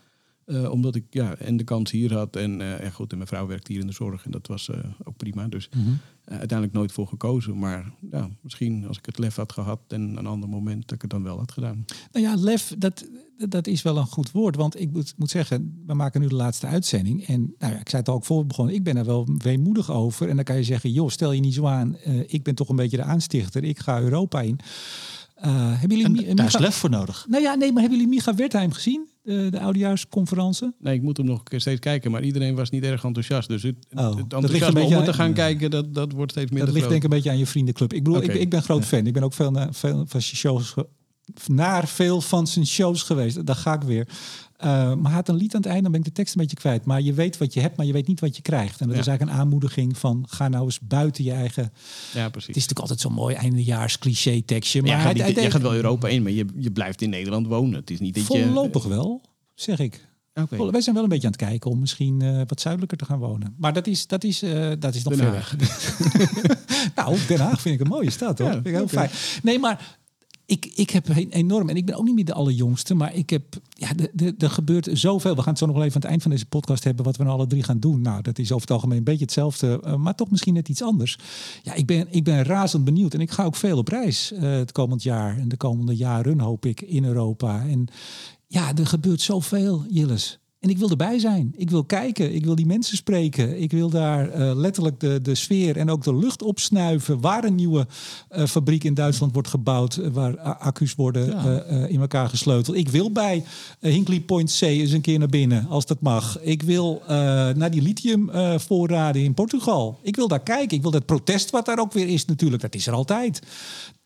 Eh, 0.45 0.71
omdat 0.71 0.95
ik 0.95 1.03
ja, 1.09 1.35
en 1.35 1.57
de 1.57 1.63
kans 1.63 1.91
hier 1.91 2.13
had. 2.13 2.35
En, 2.35 2.61
eh, 2.61 2.83
en 2.83 2.91
goed, 2.91 3.11
en 3.11 3.17
mijn 3.17 3.29
vrouw 3.29 3.47
werkt 3.47 3.67
hier 3.67 3.79
in 3.79 3.87
de 3.87 3.93
zorg. 3.93 4.25
En 4.25 4.31
dat 4.31 4.47
was 4.47 4.69
eh, 4.69 4.79
ook 5.03 5.17
prima. 5.17 5.47
Dus 5.47 5.69
Mhm. 5.69 5.89
uiteindelijk 6.25 6.73
nooit 6.77 6.91
voor 6.91 7.07
gekozen. 7.07 7.59
Maar 7.59 7.91
ja, 8.11 8.29
misschien 8.41 8.87
als 8.87 8.97
ik 8.97 9.05
het 9.05 9.17
lef 9.19 9.35
had 9.35 9.51
gehad 9.51 9.79
en 9.87 10.01
een 10.17 10.25
ander 10.27 10.49
moment 10.49 10.81
dat 10.81 10.91
ik 10.91 11.01
het 11.01 11.11
dan 11.11 11.23
wel 11.23 11.37
had 11.37 11.51
gedaan. 11.51 11.85
Nou 12.11 12.25
ja, 12.25 12.35
lef, 12.35 12.75
dat, 12.77 13.09
dat 13.49 13.67
is 13.67 13.81
wel 13.81 13.97
een 13.97 14.05
goed 14.05 14.31
woord. 14.31 14.55
Want 14.55 14.79
ik 14.79 14.91
moet, 14.91 15.13
moet 15.17 15.29
zeggen, 15.29 15.83
we 15.87 15.93
maken 15.93 16.21
nu 16.21 16.27
de 16.27 16.35
laatste 16.35 16.67
uitzending. 16.67 17.25
En 17.27 17.53
nou 17.57 17.73
ja, 17.73 17.79
ik 17.79 17.89
zei 17.89 18.01
het 18.01 18.09
al 18.11 18.15
ook 18.15 18.25
voor 18.25 18.45
begonnen, 18.45 18.75
ik 18.75 18.83
ben 18.83 18.97
er 18.97 19.05
wel 19.05 19.27
weemoedig 19.37 19.91
over. 19.91 20.29
En 20.29 20.35
dan 20.35 20.45
kan 20.45 20.55
je 20.55 20.63
zeggen, 20.63 20.91
joh, 20.91 21.09
stel 21.09 21.31
je 21.31 21.41
niet 21.41 21.53
zo 21.53 21.65
aan. 21.65 21.95
ik 22.27 22.43
ben 22.43 22.55
toch 22.55 22.69
een 22.69 22.75
beetje 22.75 22.97
de 22.97 23.03
aanstichter. 23.03 23.63
Ik 23.63 23.79
ga 23.79 23.99
Europa 24.01 24.41
in. 24.41 24.59
Eh, 25.41 25.79
hebben 25.79 25.97
jullie... 25.97 26.25
En 26.27 26.35
daar 26.35 26.45
is 26.45 26.53
Micha- 26.53 26.65
lef 26.65 26.75
voor 26.75 26.89
nodig. 26.89 27.25
Nou 27.29 27.43
ja, 27.43 27.53
nee, 27.53 27.71
maar 27.71 27.81
hebben 27.81 27.99
jullie 27.99 28.15
Micha 28.15 28.35
Wertheim 28.35 28.71
gezien? 28.71 29.09
De, 29.23 29.47
de 29.51 29.59
oudejaarsconferentie? 29.59 30.71
Nee, 30.79 30.93
ik 30.95 31.01
moet 31.01 31.17
hem 31.17 31.25
nog 31.25 31.41
steeds 31.45 31.79
kijken. 31.79 32.11
Maar 32.11 32.23
iedereen 32.23 32.55
was 32.55 32.69
niet 32.69 32.83
erg 32.83 33.03
enthousiast. 33.03 33.47
Dus 33.47 33.63
het, 33.63 33.75
Oh, 33.91 33.95
dat 33.95 34.05
het 34.05 34.15
ligt 34.15 34.31
een 34.33 34.39
enthousiasme 34.41 34.73
beetje 34.79 34.95
om 34.95 34.99
er 34.99 35.05
te 35.05 35.09
aan- 35.11 35.15
gaan 35.25 35.33
kijken, 35.33 35.71
dat, 35.71 35.93
dat 35.93 36.11
wordt 36.11 36.31
steeds 36.31 36.49
minder 36.51 36.65
Dat 36.67 36.75
ligt 36.75 36.87
groot. 36.87 37.01
denk 37.01 37.03
ik 37.03 37.09
een 37.11 37.15
beetje 37.15 37.29
aan 37.31 37.45
je 37.45 37.51
vriendenclub. 37.51 37.93
Ik 37.93 38.03
bedoel, 38.03 38.21
ik, 38.23 38.33
ik 38.33 38.49
ben 38.49 38.61
groot 38.63 38.85
fan. 38.85 39.07
Ik 39.07 39.13
ben 39.13 39.23
ook 39.23 39.33
veel, 39.33 39.51
naar, 39.51 39.67
veel 39.73 40.05
van 40.07 40.21
zijn 40.21 40.35
shows 40.35 40.69
ge- 40.69 40.87
naar 41.47 41.87
veel 41.87 42.21
van 42.21 42.47
zijn 42.47 42.65
shows 42.67 43.03
geweest. 43.03 43.45
Daar 43.45 43.55
ga 43.55 43.73
ik 43.73 43.81
weer. 43.81 44.07
Eh, 44.61 44.93
maar 44.95 45.11
had 45.11 45.27
een 45.29 45.35
lied 45.35 45.55
aan 45.55 45.61
het 45.61 45.69
einde, 45.69 45.83
dan 45.83 45.91
ben 45.91 45.99
ik 45.99 46.05
de 46.07 46.11
tekst 46.13 46.35
een 46.35 46.41
beetje 46.41 46.55
kwijt. 46.57 46.85
Maar 46.85 47.01
je 47.01 47.13
weet 47.13 47.37
wat 47.37 47.53
je 47.53 47.59
hebt, 47.59 47.77
maar 47.77 47.85
je 47.85 47.93
weet 47.93 48.07
niet 48.07 48.19
wat 48.19 48.35
je 48.35 48.41
krijgt. 48.41 48.79
En 48.81 48.85
dat 48.87 48.95
Ja. 48.95 49.01
is 49.01 49.07
eigenlijk 49.07 49.37
een 49.37 49.43
aanmoediging 49.43 49.97
van 49.97 50.25
ga 50.29 50.47
nou 50.47 50.63
eens 50.63 50.79
buiten 50.79 51.23
je 51.23 51.31
eigen. 51.31 51.63
Ja, 52.13 52.29
precies. 52.29 52.47
Het 52.47 52.55
is 52.57 52.61
natuurlijk 52.67 52.79
altijd 52.79 52.99
zo'n 52.99 53.13
mooi 53.13 53.35
eindejaars 53.35 53.97
cliché 53.99 54.41
tekstje. 54.41 54.81
Maar 54.81 54.89
Maar 54.89 54.99
jij 54.99 55.07
gaat, 55.07 55.17
hij- 55.17 55.25
niet, 55.25 55.33
hij- 55.35 55.43
jij 55.43 55.51
gaat 55.51 55.61
wel 55.61 55.73
Europa 55.75 56.07
in, 56.07 56.23
maar 56.23 56.31
je, 56.31 56.45
je 56.57 56.71
blijft 56.71 57.01
in 57.01 57.09
Nederland 57.09 57.47
wonen. 57.47 57.79
Het 57.79 57.89
is 57.89 57.99
niet 57.99 58.15
dat 58.15 58.27
je... 58.27 58.43
voorlopig 58.43 58.83
wel, 58.83 59.21
zeg 59.55 59.79
ik. 59.79 60.09
Oké. 60.33 60.71
Wij 60.71 60.81
zijn 60.81 60.95
wel 60.95 61.03
een 61.03 61.09
beetje 61.09 61.27
aan 61.27 61.33
het 61.33 61.41
kijken 61.41 61.71
om 61.71 61.79
misschien 61.79 62.21
eh, 62.21 62.41
wat 62.47 62.61
zuidelijker 62.61 62.97
te 62.97 63.05
gaan 63.05 63.19
wonen. 63.19 63.55
Maar 63.57 63.73
dat 63.73 63.87
is, 63.87 64.07
dat 64.07 64.23
is, 64.23 64.41
eh, 64.41 64.69
dat 64.79 64.95
is 64.95 65.03
nog 65.03 65.15
ver 65.15 65.31
weg. 65.31 65.55
nou, 66.95 67.17
Den 67.27 67.39
Haag 67.39 67.61
vind 67.61 67.75
ik 67.75 67.81
een 67.81 67.87
mooie 67.91 68.09
stad 68.09 68.37
hoor. 68.37 68.47
Ja, 68.47 68.53
vind 68.53 68.65
ik 68.67 68.73
heel 68.73 68.87
fijn. 68.87 69.09
Nee, 69.43 69.59
maar 69.59 69.99
ik, 70.51 70.71
ik 70.75 70.89
heb 70.89 71.07
enorm, 71.29 71.69
en 71.69 71.75
ik 71.75 71.85
ben 71.85 71.95
ook 71.95 72.05
niet 72.05 72.15
meer 72.15 72.25
de 72.25 72.33
allerjongste, 72.33 72.93
maar 72.93 73.15
ik 73.15 73.29
heb, 73.29 73.43
ja, 73.69 73.89
er 74.37 74.49
gebeurt 74.49 74.87
zoveel. 74.91 75.35
We 75.35 75.41
gaan 75.41 75.49
het 75.49 75.57
zo 75.57 75.65
nog 75.65 75.75
wel 75.75 75.83
even 75.83 75.95
aan 75.95 76.01
het 76.01 76.09
eind 76.09 76.21
van 76.21 76.31
deze 76.31 76.45
podcast 76.45 76.83
hebben, 76.83 77.05
wat 77.05 77.17
we 77.17 77.23
nou 77.23 77.35
alle 77.35 77.47
drie 77.47 77.63
gaan 77.63 77.79
doen. 77.79 78.01
Nou, 78.01 78.21
dat 78.21 78.39
is 78.39 78.51
over 78.51 78.61
het 78.61 78.71
algemeen 78.71 78.97
een 78.97 79.03
beetje 79.03 79.23
hetzelfde, 79.23 79.79
eh, 79.83 79.95
maar 79.95 80.15
toch 80.15 80.31
misschien 80.31 80.53
net 80.53 80.69
iets 80.69 80.83
anders. 80.83 81.17
Ja, 81.63 81.73
ik 81.73 81.85
ben, 81.85 82.07
ik 82.09 82.23
ben 82.23 82.43
razend 82.43 82.83
benieuwd 82.83 83.13
en 83.13 83.19
ik 83.19 83.31
ga 83.31 83.43
ook 83.43 83.55
veel 83.55 83.77
op 83.77 83.87
reis 83.87 84.31
eh, 84.31 84.41
het 84.41 84.71
komend 84.71 85.03
jaar 85.03 85.37
en 85.37 85.47
de 85.47 85.57
komende 85.57 85.95
jaren, 85.95 86.39
hoop 86.39 86.65
ik, 86.65 86.81
in 86.81 87.05
Europa. 87.05 87.65
En 87.67 87.87
ja, 88.47 88.75
er 88.75 88.87
gebeurt 88.87 89.21
zoveel, 89.21 89.85
Jilles. 89.89 90.40
En 90.61 90.69
ik 90.69 90.77
wil 90.77 90.89
erbij 90.89 91.19
zijn. 91.19 91.53
Ik 91.57 91.69
wil 91.69 91.83
kijken. 91.83 92.33
Ik 92.35 92.45
wil 92.45 92.55
die 92.55 92.65
mensen 92.65 92.97
spreken. 92.97 93.61
Ik 93.61 93.71
wil 93.71 93.89
daar 93.89 94.29
eh, 94.29 94.51
letterlijk 94.55 94.99
de, 94.99 95.19
de 95.21 95.35
sfeer 95.35 95.77
en 95.77 95.89
ook 95.89 96.03
de 96.03 96.15
lucht 96.15 96.41
opsnuiven. 96.41 97.21
Waar 97.21 97.43
een 97.43 97.55
nieuwe 97.55 97.87
eh, 98.29 98.45
fabriek 98.45 98.83
in 98.83 98.93
Duitsland 98.93 99.33
wordt 99.33 99.47
gebouwd. 99.47 99.95
eh, 99.97 100.09
waar 100.11 100.37
accu's 100.39 100.95
worden 100.95 101.25
Ja. 101.25 101.63
in 101.87 102.01
elkaar 102.01 102.29
gesleuteld. 102.29 102.77
Ik 102.77 102.89
wil 102.89 103.11
bij 103.11 103.43
Hinkley 103.79 104.19
Point 104.19 104.57
C 104.59 104.61
eens 104.61 104.91
een 104.91 105.01
keer 105.01 105.19
naar 105.19 105.27
binnen. 105.27 105.67
Als 105.67 105.85
dat 105.85 106.01
mag. 106.01 106.39
Ik 106.41 106.61
wil 106.61 107.01
naar 107.55 107.71
die 107.71 107.81
lithiumvoorraden 107.81 109.23
in 109.23 109.33
Portugal. 109.33 109.99
Ik 110.01 110.15
wil 110.15 110.27
daar 110.27 110.43
kijken. 110.43 110.75
Ik 110.77 110.81
wil 110.81 110.91
dat 110.91 111.05
protest 111.05 111.49
wat 111.49 111.65
daar 111.65 111.79
ook 111.79 111.93
weer 111.93 112.07
is 112.07 112.25
natuurlijk. 112.25 112.61
Dat 112.61 112.75
is 112.75 112.87
er 112.87 112.93
altijd. 112.93 113.41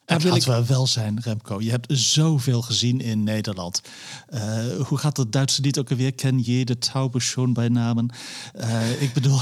Daar 0.06 0.20
wil 0.20 0.36
ik... 0.36 0.44
wel 0.44 0.65
wel 0.65 0.88
zijn, 0.88 1.20
Remco. 1.22 1.62
Je 1.62 1.70
hebt 1.70 1.98
zoveel 1.98 2.62
gezien 2.62 3.02
in 3.02 3.24
Nederland. 3.24 3.82
Eh, 4.28 4.65
hoe 4.88 4.98
gaat 4.98 5.18
het 5.18 5.32
Duitse 5.32 5.62
lied 5.62 5.80
ook 5.80 5.91
alweer? 5.91 6.13
Ken 6.13 6.44
je 6.44 6.65
de 6.65 6.78
Taube 6.78 7.20
schon 7.20 7.54
bij 7.54 7.68
namen? 7.68 8.10
Eh, 8.54 9.02
ik 9.02 9.13
bedoel, 9.13 9.39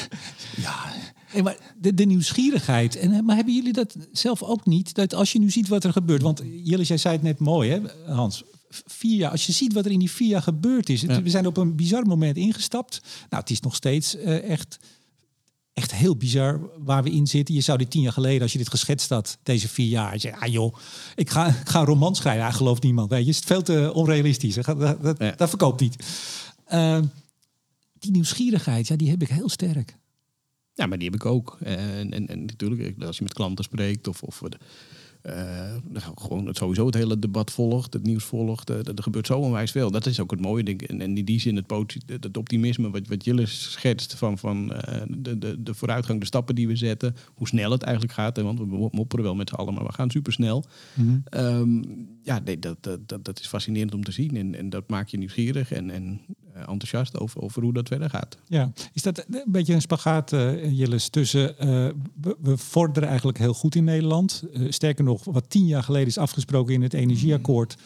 ja, 0.64 0.74
maar 1.42 1.56
de, 1.80 1.94
de 1.94 2.04
nieuwsgierigheid. 2.04 2.96
En, 2.96 3.12
eh, 3.12 3.20
maar 3.20 3.36
hebben 3.36 3.54
jullie 3.54 3.72
dat 3.72 3.96
zelf 4.12 4.42
ook 4.42 4.66
niet? 4.66 4.94
Dat 4.94 5.14
als 5.14 5.32
je 5.32 5.38
nu 5.38 5.50
ziet 5.50 5.68
wat 5.68 5.84
er 5.84 5.92
gebeurt. 5.92 6.22
Want 6.22 6.42
Jillis, 6.64 6.88
jij 6.88 6.96
zei 6.96 7.14
het 7.14 7.22
net 7.22 7.38
mooi, 7.38 7.70
hè, 7.70 7.80
Hans. 8.12 8.42
Vier 8.86 9.16
jaar, 9.16 9.30
als 9.30 9.46
je 9.46 9.52
ziet 9.52 9.72
wat 9.72 9.84
er 9.84 9.90
in 9.90 9.98
die 9.98 10.10
vier 10.10 10.28
jaar 10.28 10.42
gebeurd 10.42 10.88
is. 10.88 11.00
Ja. 11.00 11.22
We 11.22 11.30
zijn 11.30 11.46
op 11.46 11.56
een 11.56 11.76
bizar 11.76 12.06
moment 12.06 12.36
ingestapt. 12.36 13.00
Nou, 13.30 13.42
het 13.42 13.50
is 13.50 13.60
nog 13.60 13.74
steeds 13.74 14.16
echt 14.16 14.78
echt 15.74 15.94
heel 15.94 16.16
bizar 16.16 16.60
waar 16.84 17.02
we 17.02 17.10
in 17.10 17.26
zitten. 17.26 17.54
Je 17.54 17.60
zou 17.60 17.78
dit 17.78 17.90
tien 17.90 18.02
jaar 18.02 18.12
geleden, 18.12 18.42
als 18.42 18.52
je 18.52 18.58
dit 18.58 18.70
geschetst 18.70 19.08
had, 19.10 19.38
deze 19.42 19.68
vier 19.68 19.88
jaar, 19.88 20.16
je 20.18 20.36
ah 20.36 20.52
joh, 20.52 20.76
ik 21.14 21.30
ga, 21.30 21.46
ik 21.46 21.68
ga 21.68 21.80
een 21.80 21.86
roman 21.86 22.14
schrijven. 22.14 22.42
Ja, 22.42 22.50
gelooft 22.50 22.82
niemand. 22.82 23.10
Weet 23.10 23.24
je, 23.24 23.30
het 23.30 23.40
is 23.40 23.46
veel 23.46 23.62
te 23.62 23.90
onrealistisch. 23.94 24.54
Dat, 24.54 24.80
dat, 24.80 25.02
dat, 25.02 25.18
Ja. 25.18 25.30
dat 25.30 25.48
verkoopt 25.48 25.80
niet. 25.80 26.06
Uh, 26.72 26.98
die 27.98 28.10
nieuwsgierigheid, 28.10 28.88
ja, 28.88 28.96
die 28.96 29.10
heb 29.10 29.22
ik 29.22 29.28
heel 29.28 29.48
sterk. 29.48 29.96
Ja, 30.74 30.86
maar 30.86 30.98
die 30.98 31.06
heb 31.10 31.20
ik 31.20 31.26
ook. 31.26 31.58
En, 31.60 32.12
en, 32.12 32.26
en 32.28 32.44
natuurlijk, 32.44 33.02
als 33.02 33.16
je 33.16 33.22
met 33.22 33.32
klanten 33.32 33.64
spreekt 33.64 34.08
of, 34.08 34.22
of 34.22 34.40
gewoon 36.14 36.46
het, 36.46 36.56
sowieso 36.56 36.86
het 36.86 36.94
hele 36.94 37.18
debat 37.18 37.50
volgt, 37.50 37.92
het 37.92 38.02
nieuws 38.02 38.24
volgt. 38.24 38.70
Uh, 38.70 38.76
er 38.76 39.02
gebeurt 39.02 39.26
zo 39.26 39.38
onwijs 39.38 39.70
veel. 39.70 39.90
Dat 39.90 40.06
is 40.06 40.20
ook 40.20 40.30
het 40.30 40.40
mooie. 40.40 40.64
Denk, 40.64 40.82
en, 40.82 41.00
en 41.00 41.18
in 41.18 41.24
die 41.24 41.40
zin 41.40 41.56
het, 41.56 41.72
het 42.06 42.36
optimisme 42.36 42.90
wat, 42.90 43.08
wat 43.08 43.24
Jillis 43.24 43.72
schetst 43.72 44.14
van, 44.14 44.38
van 44.38 44.72
uh, 44.72 45.02
de, 45.08 45.38
de, 45.38 45.62
de 45.62 45.74
vooruitgang, 45.74 46.20
de 46.20 46.26
stappen 46.26 46.54
die 46.54 46.68
we 46.68 46.76
zetten. 46.76 47.16
Hoe 47.34 47.48
snel 47.48 47.70
het 47.70 47.82
eigenlijk 47.82 48.14
gaat. 48.14 48.40
Want 48.40 48.58
we 48.58 48.88
mopperen 48.90 49.24
wel 49.24 49.34
met 49.34 49.48
z'n 49.48 49.54
allen, 49.54 49.74
maar 49.74 49.86
we 49.86 49.92
gaan 49.92 50.10
supersnel. 50.10 50.64
Mm 50.94 51.24
-hmm. 51.30 51.40
um, 51.40 52.08
ja, 52.22 52.40
nee, 52.44 52.58
dat, 52.58 52.76
dat, 52.82 53.24
dat 53.24 53.40
is 53.40 53.46
fascinerend 53.46 53.94
om 53.94 54.04
te 54.04 54.12
zien. 54.12 54.36
En, 54.36 54.54
en 54.54 54.70
dat 54.70 54.88
maakt 54.88 55.10
je 55.10 55.18
nieuwsgierig 55.18 55.72
en, 55.72 55.90
en 55.90 56.20
enthousiast 56.54 57.18
over, 57.18 57.40
over 57.40 57.62
hoe 57.62 57.72
dat 57.72 57.88
verder 57.88 58.10
gaat. 58.10 58.36
Ja, 58.46 58.72
is 58.92 59.02
dat 59.02 59.24
een 59.30 59.44
beetje 59.46 59.74
een 59.74 59.80
spagaat, 59.80 60.32
uh, 60.32 60.78
Jillis, 60.78 61.08
tussen... 61.08 61.54
Uh, 61.60 61.66
we, 62.20 62.36
we, 62.40 62.56
vorderen 62.56 63.08
eigenlijk 63.08 63.38
heel 63.38 63.54
goed 63.54 63.74
in 63.74 63.84
Nederland. 63.84 64.44
Uh, 64.52 64.72
sterker 64.72 65.04
nog, 65.04 65.24
wat 65.24 65.50
tien 65.50 65.66
jaar 65.66 65.82
geleden 65.82 66.08
is 66.08 66.18
afgesproken 66.18 66.74
in 66.74 66.82
het 66.82 66.94
energieakkoord... 66.94 67.76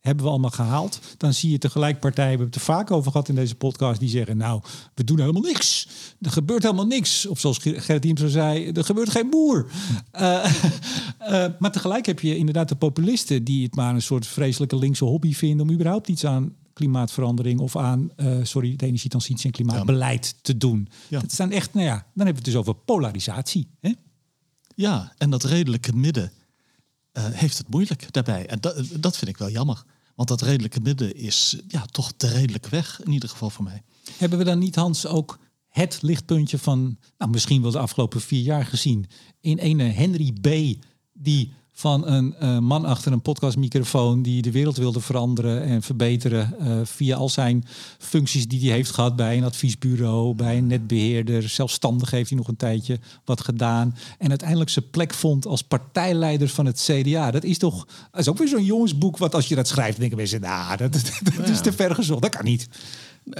hebben 0.00 0.24
we 0.24 0.30
allemaal 0.30 0.50
gehaald. 0.50 1.00
Dan 1.16 1.34
zie 1.34 1.50
je 1.50 1.58
tegelijk 1.58 2.00
partijen, 2.00 2.32
we 2.32 2.36
hebben 2.38 2.46
het 2.46 2.68
er 2.68 2.74
vaak 2.74 2.90
over 2.90 3.10
gehad 3.10 3.28
in 3.28 3.34
deze 3.34 3.54
podcast... 3.54 4.00
die 4.00 4.08
zeggen, 4.08 4.36
nou, 4.36 4.62
we 4.94 5.04
doen 5.04 5.20
helemaal 5.20 5.42
niks. 5.42 5.88
Er 6.20 6.30
gebeurt 6.30 6.62
helemaal 6.62 6.86
niks. 6.86 7.26
Of 7.26 7.40
zoals 7.40 7.58
Gerrit 7.58 8.02
Diemser 8.02 8.30
zei, 8.30 8.70
er 8.70 8.84
gebeurt 8.84 9.10
geen 9.10 9.30
boer. 9.30 9.66
maar 11.58 11.72
tegelijk 11.72 12.06
heb 12.06 12.20
je 12.20 12.36
inderdaad 12.36 12.68
de 12.68 12.76
populisten... 12.76 13.44
die 13.44 13.64
het 13.64 13.74
maar 13.74 13.94
een 13.94 14.02
soort 14.02 14.26
vreselijke 14.26 14.76
linkse 14.76 15.04
hobby 15.04 15.34
vinden... 15.34 15.68
om 15.68 15.74
überhaupt 15.74 16.08
iets 16.08 16.26
aan 16.26 16.54
klimaatverandering 16.76 17.60
of 17.60 17.76
aan, 17.76 18.10
uh, 18.16 18.38
sorry, 18.42 18.76
de 18.76 18.86
energietransitie 18.86 19.46
en 19.46 19.50
klimaatbeleid 19.50 20.26
ja. 20.26 20.38
te 20.42 20.56
doen. 20.56 20.88
Ja. 21.08 21.20
Dat 21.20 21.32
zijn 21.32 21.52
echt, 21.52 21.74
nou 21.74 21.86
ja, 21.86 21.92
dan 21.94 22.02
hebben 22.26 22.26
we 22.26 22.34
het 22.34 22.44
dus 22.44 22.56
over 22.56 22.74
polarisatie. 22.74 23.68
Hè? 23.80 23.92
Ja, 24.74 25.12
en 25.18 25.30
dat 25.30 25.44
redelijke 25.44 25.92
midden 25.92 26.32
uh, 27.12 27.24
heeft 27.24 27.58
het 27.58 27.68
moeilijk 27.68 28.12
daarbij. 28.12 28.46
En 28.46 28.60
dat, 28.60 28.82
dat 29.00 29.16
vind 29.16 29.30
ik 29.30 29.36
wel 29.36 29.50
jammer. 29.50 29.84
Want 30.14 30.28
dat 30.28 30.40
redelijke 30.40 30.80
midden 30.80 31.16
is 31.16 31.60
ja, 31.68 31.84
toch 31.86 32.16
de 32.16 32.28
redelijke 32.28 32.68
weg, 32.68 33.00
in 33.04 33.12
ieder 33.12 33.28
geval 33.28 33.50
voor 33.50 33.64
mij. 33.64 33.82
Hebben 34.18 34.38
we 34.38 34.44
dan 34.44 34.58
niet, 34.58 34.74
Hans, 34.74 35.06
ook 35.06 35.38
het 35.68 35.98
lichtpuntje 36.02 36.58
van, 36.58 36.98
nou, 37.18 37.30
misschien 37.30 37.62
wel 37.62 37.70
de 37.70 37.78
afgelopen 37.78 38.20
vier 38.20 38.42
jaar 38.42 38.66
gezien, 38.66 39.06
in 39.40 39.58
ene 39.58 39.84
Henry 39.84 40.32
B., 40.32 40.78
die 41.12 41.52
van 41.78 42.06
een 42.06 42.34
uh, 42.42 42.58
man 42.58 42.84
achter 42.84 43.12
een 43.12 43.22
podcastmicrofoon 43.22 44.22
die 44.22 44.42
de 44.42 44.50
wereld 44.50 44.76
wilde 44.76 45.00
veranderen 45.00 45.62
en 45.62 45.82
verbeteren 45.82 46.54
uh, 46.60 46.80
via 46.84 47.16
al 47.16 47.28
zijn 47.28 47.64
functies 47.98 48.48
die 48.48 48.60
hij 48.60 48.76
heeft 48.76 48.90
gehad 48.90 49.16
bij 49.16 49.36
een 49.36 49.44
adviesbureau, 49.44 50.34
bij 50.34 50.56
een 50.56 50.66
netbeheerder. 50.66 51.48
Zelfstandig 51.48 52.10
heeft 52.10 52.28
hij 52.28 52.38
nog 52.38 52.48
een 52.48 52.56
tijdje 52.56 52.98
wat 53.24 53.40
gedaan 53.40 53.96
en 54.18 54.28
uiteindelijk 54.28 54.70
zijn 54.70 54.90
plek 54.90 55.14
vond 55.14 55.46
als 55.46 55.62
partijleider 55.62 56.48
van 56.48 56.66
het 56.66 56.90
CDA. 56.90 57.30
Dat 57.30 57.44
is 57.44 57.58
toch, 57.58 57.86
dat 58.10 58.20
is 58.20 58.28
ook 58.28 58.38
weer 58.38 58.48
zo'n 58.48 58.64
jongensboek 58.64 59.16
wat 59.16 59.34
als 59.34 59.48
je 59.48 59.54
dat 59.54 59.68
schrijft 59.68 59.98
denken 59.98 60.16
mensen, 60.16 60.40
nou, 60.40 60.76
dat, 60.76 60.92
dat, 60.92 61.12
dat 61.36 61.48
is 61.48 61.60
te 61.60 61.72
ver 61.72 61.94
gezocht, 61.94 62.22
dat 62.22 62.36
kan 62.36 62.44
niet. 62.44 62.68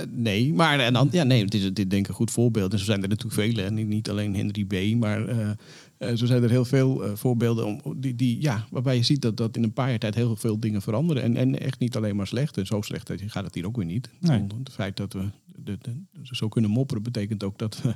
Nee, 0.09 0.53
maar 0.53 0.79
en 0.79 0.93
dan, 0.93 1.09
ja, 1.11 1.23
nee, 1.23 1.45
dit 1.45 1.63
is 1.63 1.73
dit 1.73 1.91
denk 1.91 2.03
ik 2.03 2.09
een 2.09 2.15
goed 2.15 2.31
voorbeeld. 2.31 2.73
En 2.73 2.79
zo 2.79 2.85
zijn 2.85 3.03
er 3.03 3.09
natuurlijk 3.09 3.41
vele. 3.41 3.63
En 3.63 3.89
niet 3.89 4.11
alleen 4.11 4.35
Henry 4.35 4.65
B., 4.65 4.97
maar 5.01 5.29
uh, 5.29 5.51
uh, 5.99 6.15
zo 6.15 6.27
zijn 6.27 6.43
er 6.43 6.51
heel 6.51 6.65
veel 6.65 7.05
uh, 7.05 7.15
voorbeelden 7.15 7.67
om, 7.67 8.01
die, 8.01 8.15
die, 8.15 8.43
ja, 8.43 8.67
waarbij 8.71 8.97
je 8.97 9.03
ziet 9.03 9.23
dat, 9.23 9.37
dat 9.37 9.57
in 9.57 9.63
een 9.63 9.73
paar 9.73 9.89
jaar 9.89 9.99
tijd 9.99 10.15
heel 10.15 10.37
veel 10.37 10.61
dingen 10.61 10.83
veranderen. 10.83 11.23
En, 11.23 11.37
en 11.37 11.61
echt 11.61 11.79
niet 11.79 11.97
alleen 11.97 12.17
maar 12.17 12.27
slecht. 12.27 12.57
En 12.57 12.67
zo 12.67 12.81
slecht 12.81 13.11
gaat 13.27 13.45
het 13.45 13.55
hier 13.55 13.67
ook 13.67 13.77
weer 13.77 13.87
niet. 13.87 14.11
Nee. 14.21 14.47
Het 14.59 14.73
feit 14.73 14.97
dat 14.97 15.13
we 15.13 15.31
de, 15.57 15.79
de, 15.83 15.93
zo 16.23 16.49
kunnen 16.49 16.71
mopperen 16.71 17.03
betekent 17.03 17.45
ook 17.45 17.59
dat 17.59 17.83
we 17.83 17.95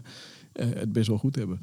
het 0.53 0.93
best 0.93 1.09
wel 1.09 1.19
goed 1.19 1.35
hebben. 1.35 1.61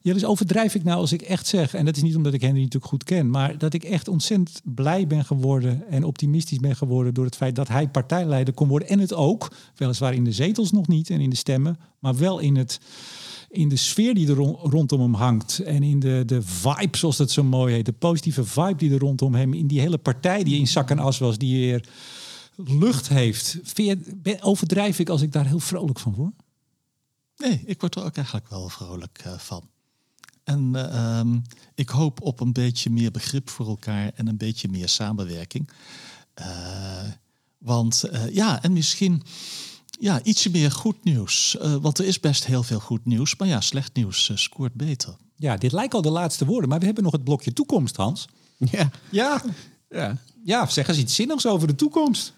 Ja, 0.00 0.12
dus 0.12 0.24
overdrijf 0.24 0.74
ik 0.74 0.84
nou 0.84 0.98
als 0.98 1.12
ik 1.12 1.22
echt 1.22 1.46
zeg, 1.46 1.74
en 1.74 1.84
dat 1.84 1.96
is 1.96 2.02
niet 2.02 2.16
omdat 2.16 2.32
ik 2.32 2.40
Henry 2.40 2.58
natuurlijk 2.58 2.90
goed 2.92 3.04
ken, 3.04 3.30
maar 3.30 3.58
dat 3.58 3.74
ik 3.74 3.84
echt 3.84 4.08
ontzettend 4.08 4.60
blij 4.64 5.06
ben 5.06 5.24
geworden 5.24 5.88
en 5.88 6.04
optimistisch 6.04 6.58
ben 6.58 6.76
geworden 6.76 7.14
door 7.14 7.24
het 7.24 7.36
feit 7.36 7.56
dat 7.56 7.68
hij 7.68 7.88
partijleider 7.88 8.54
kon 8.54 8.68
worden. 8.68 8.88
En 8.88 8.98
het 8.98 9.14
ook, 9.14 9.52
weliswaar 9.76 10.14
in 10.14 10.24
de 10.24 10.32
zetels 10.32 10.72
nog 10.72 10.88
niet 10.88 11.10
en 11.10 11.20
in 11.20 11.30
de 11.30 11.36
stemmen, 11.36 11.78
maar 11.98 12.16
wel 12.16 12.38
in 12.38 12.56
het 12.56 12.80
in 13.50 13.68
de 13.68 13.76
sfeer 13.76 14.14
die 14.14 14.28
er 14.28 14.36
rondom 14.36 15.00
hem 15.00 15.14
hangt. 15.14 15.58
En 15.58 15.82
in 15.82 16.00
de, 16.00 16.22
de 16.26 16.42
vibe, 16.42 16.96
zoals 16.96 17.16
dat 17.16 17.30
zo 17.30 17.42
mooi 17.42 17.74
heet. 17.74 17.86
De 17.86 17.92
positieve 17.92 18.44
vibe 18.44 18.76
die 18.76 18.92
er 18.92 18.98
rondom 18.98 19.34
hem. 19.34 19.54
In 19.54 19.66
die 19.66 19.80
hele 19.80 19.98
partij 19.98 20.42
die 20.44 20.58
in 20.58 20.68
zak 20.68 20.90
en 20.90 20.98
as 20.98 21.18
was. 21.18 21.38
Die 21.38 21.58
weer 21.58 21.88
lucht 22.54 23.08
heeft. 23.08 23.58
Je, 23.74 24.38
overdrijf 24.40 24.98
ik 24.98 25.08
als 25.08 25.22
ik 25.22 25.32
daar 25.32 25.46
heel 25.46 25.60
vrolijk 25.60 25.98
van 25.98 26.14
word? 26.14 26.32
Nee, 27.36 27.62
ik 27.66 27.80
word 27.80 27.94
er 27.94 28.04
ook 28.04 28.16
eigenlijk 28.16 28.48
wel 28.48 28.68
vrolijk 28.68 29.22
uh, 29.26 29.38
van. 29.38 29.62
En 30.44 30.72
uh, 30.74 31.18
um, 31.18 31.42
ik 31.74 31.88
hoop 31.88 32.20
op 32.20 32.40
een 32.40 32.52
beetje 32.52 32.90
meer 32.90 33.10
begrip 33.10 33.50
voor 33.50 33.66
elkaar 33.68 34.12
en 34.14 34.26
een 34.26 34.36
beetje 34.36 34.68
meer 34.68 34.88
samenwerking. 34.88 35.70
Uh, 36.38 36.46
want 37.58 38.04
ja, 38.30 38.62
en 38.62 38.72
misschien 38.72 39.22
ja, 40.00 40.22
ietsje 40.22 40.50
meer 40.50 40.70
goed 40.70 41.04
nieuws. 41.04 41.56
Uh, 41.62 41.74
want 41.74 41.98
er 41.98 42.04
is 42.04 42.20
best 42.20 42.46
heel 42.46 42.62
veel 42.62 42.80
goed 42.80 43.04
nieuws. 43.04 43.36
Maar 43.36 43.48
ja, 43.48 43.60
slecht 43.60 43.94
nieuws 43.94 44.28
uh, 44.28 44.36
scoort 44.36 44.74
beter. 44.74 45.16
Ja, 45.36 45.56
dit 45.56 45.72
lijkt 45.72 45.94
al 45.94 46.02
de 46.02 46.10
laatste 46.10 46.44
woorden. 46.44 46.68
Maar 46.68 46.78
we 46.78 46.84
hebben 46.84 47.02
nog 47.02 47.12
het 47.12 47.24
blokje 47.24 47.52
toekomst, 47.52 47.96
Hans. 47.96 48.28
Ja. 48.56 48.90
Ja. 49.10 49.42
Ja, 49.88 50.16
ja 50.44 50.66
zeg 50.66 50.88
eens 50.88 50.98
iets 50.98 51.14
zinnigs 51.14 51.46
over 51.46 51.68
de 51.68 51.74
toekomst. 51.74 52.32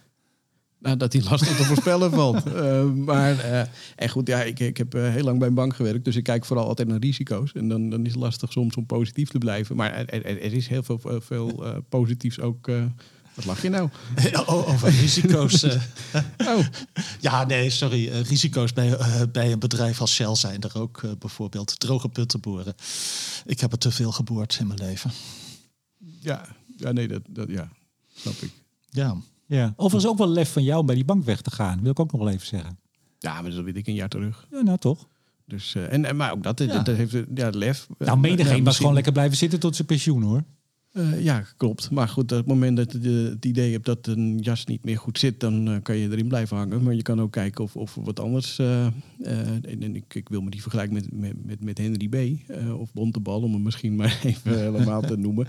Nou, 0.78 0.96
dat 0.96 1.12
die 1.12 1.22
lastig 1.22 1.56
te 1.56 1.64
voorspellen 1.64 2.10
valt. 2.20 2.46
Uh, 2.46 2.84
maar 2.84 3.34
uh, 3.34 3.60
en 3.96 4.08
goed, 4.08 4.28
ja, 4.28 4.42
ik, 4.42 4.60
ik 4.60 4.76
heb 4.76 4.94
uh, 4.94 5.08
heel 5.08 5.24
lang 5.24 5.38
bij 5.38 5.48
een 5.48 5.54
bank 5.54 5.74
gewerkt, 5.74 6.04
dus 6.04 6.16
ik 6.16 6.24
kijk 6.24 6.44
vooral 6.44 6.66
altijd 6.66 6.88
naar 6.88 6.98
risico's. 6.98 7.52
En 7.52 7.68
dan, 7.68 7.90
dan 7.90 8.06
is 8.06 8.12
het 8.12 8.20
lastig 8.20 8.52
soms 8.52 8.76
om 8.76 8.86
positief 8.86 9.30
te 9.30 9.38
blijven. 9.38 9.76
Maar 9.76 9.92
er, 9.92 10.24
er, 10.24 10.42
er 10.42 10.52
is 10.52 10.68
heel 10.68 10.82
veel, 10.82 11.00
veel 11.20 11.64
positiefs 11.88 12.40
ook. 12.40 12.70
Wat 13.34 13.44
lach 13.44 13.62
je 13.62 13.68
nou? 13.68 13.88
Oh, 14.46 14.68
over 14.68 14.90
risico's. 14.90 15.64
oh. 16.52 16.66
Ja, 17.20 17.44
nee, 17.44 17.70
sorry. 17.70 18.08
risico's 18.08 18.72
bij, 18.72 18.98
bij 19.32 19.52
een 19.52 19.58
bedrijf 19.58 20.00
als 20.00 20.14
Shell 20.14 20.34
zijn 20.34 20.60
er 20.60 20.80
ook 20.80 21.02
bijvoorbeeld. 21.18 21.80
Droge 21.80 22.08
putten 22.08 22.40
boren. 22.40 22.74
Ik 23.44 23.60
heb 23.60 23.72
er 23.72 23.78
te 23.78 23.90
veel 23.90 24.12
geboord 24.12 24.56
in 24.60 24.66
mijn 24.66 24.78
leven. 24.78 25.10
Ja, 26.20 26.46
ja 26.76 26.92
nee, 26.92 27.08
dat, 27.08 27.22
dat 27.28 27.48
ja, 27.48 27.68
snap 28.14 28.34
ik. 28.34 28.52
Ja. 28.90 29.16
Ja. 29.46 29.72
Overigens 29.76 30.12
ook 30.12 30.18
wel 30.18 30.28
lef 30.28 30.52
van 30.52 30.62
jou 30.62 30.80
om 30.80 30.86
bij 30.86 30.94
die 30.94 31.04
bank 31.04 31.24
weg 31.24 31.40
te 31.40 31.50
gaan. 31.50 31.82
Wil 31.82 31.90
ik 31.90 32.00
ook 32.00 32.12
nog 32.12 32.20
wel 32.20 32.30
even 32.30 32.46
zeggen. 32.46 32.78
Ja, 33.18 33.42
maar 33.42 33.50
dat 33.50 33.64
weet 33.64 33.76
ik 33.76 33.86
een 33.86 33.94
jaar 33.94 34.08
terug. 34.08 34.46
Ja, 34.50 34.62
nou 34.62 34.78
toch. 34.78 35.08
Dus, 35.46 35.74
uh, 35.74 35.92
en, 35.92 36.04
en, 36.04 36.16
maar 36.16 36.32
ook 36.32 36.42
dat, 36.42 36.58
ja. 36.58 36.66
dat, 36.66 36.84
dat 36.84 36.96
heeft 36.96 37.16
ja, 37.34 37.50
lef. 37.50 37.86
Nou, 37.98 38.18
menigeen 38.18 38.56
ja, 38.56 38.62
was 38.62 38.76
gewoon 38.76 38.94
lekker 38.94 39.12
blijven 39.12 39.36
zitten 39.36 39.60
tot 39.60 39.74
zijn 39.74 39.86
pensioen 39.86 40.22
hoor. 40.22 40.44
Uh, 40.92 41.24
ja, 41.24 41.44
klopt. 41.56 41.90
Maar 41.90 42.08
goed, 42.08 42.32
op 42.32 42.38
het 42.38 42.46
moment 42.46 42.76
dat 42.76 42.92
je 42.92 43.28
het 43.30 43.44
idee 43.44 43.72
hebt 43.72 43.84
dat 43.84 44.06
een 44.06 44.38
jas 44.38 44.64
niet 44.64 44.84
meer 44.84 44.98
goed 44.98 45.18
zit, 45.18 45.40
dan 45.40 45.68
uh, 45.68 45.76
kan 45.82 45.96
je 45.96 46.10
erin 46.10 46.28
blijven 46.28 46.56
hangen. 46.56 46.82
Maar 46.82 46.94
je 46.94 47.02
kan 47.02 47.20
ook 47.20 47.32
kijken 47.32 47.64
of, 47.64 47.76
of 47.76 47.94
wat 47.94 48.20
anders. 48.20 48.58
Uh, 48.58 48.86
en 49.20 49.94
ik, 49.94 50.14
ik, 50.14 50.28
wil 50.28 50.40
me 50.40 50.50
die 50.50 50.62
vergelijken 50.62 50.94
met, 50.94 51.12
met, 51.12 51.44
met, 51.44 51.64
met 51.64 51.78
Henry 51.78 52.08
B. 52.08 52.16
of 52.80 52.92
Bontebal, 52.92 53.40
om 53.40 53.52
hem 53.52 53.62
misschien 53.62 53.96
maar 53.96 54.20
even 54.24 54.58
helemaal 54.58 55.00
te 55.00 55.16
noemen. 55.16 55.46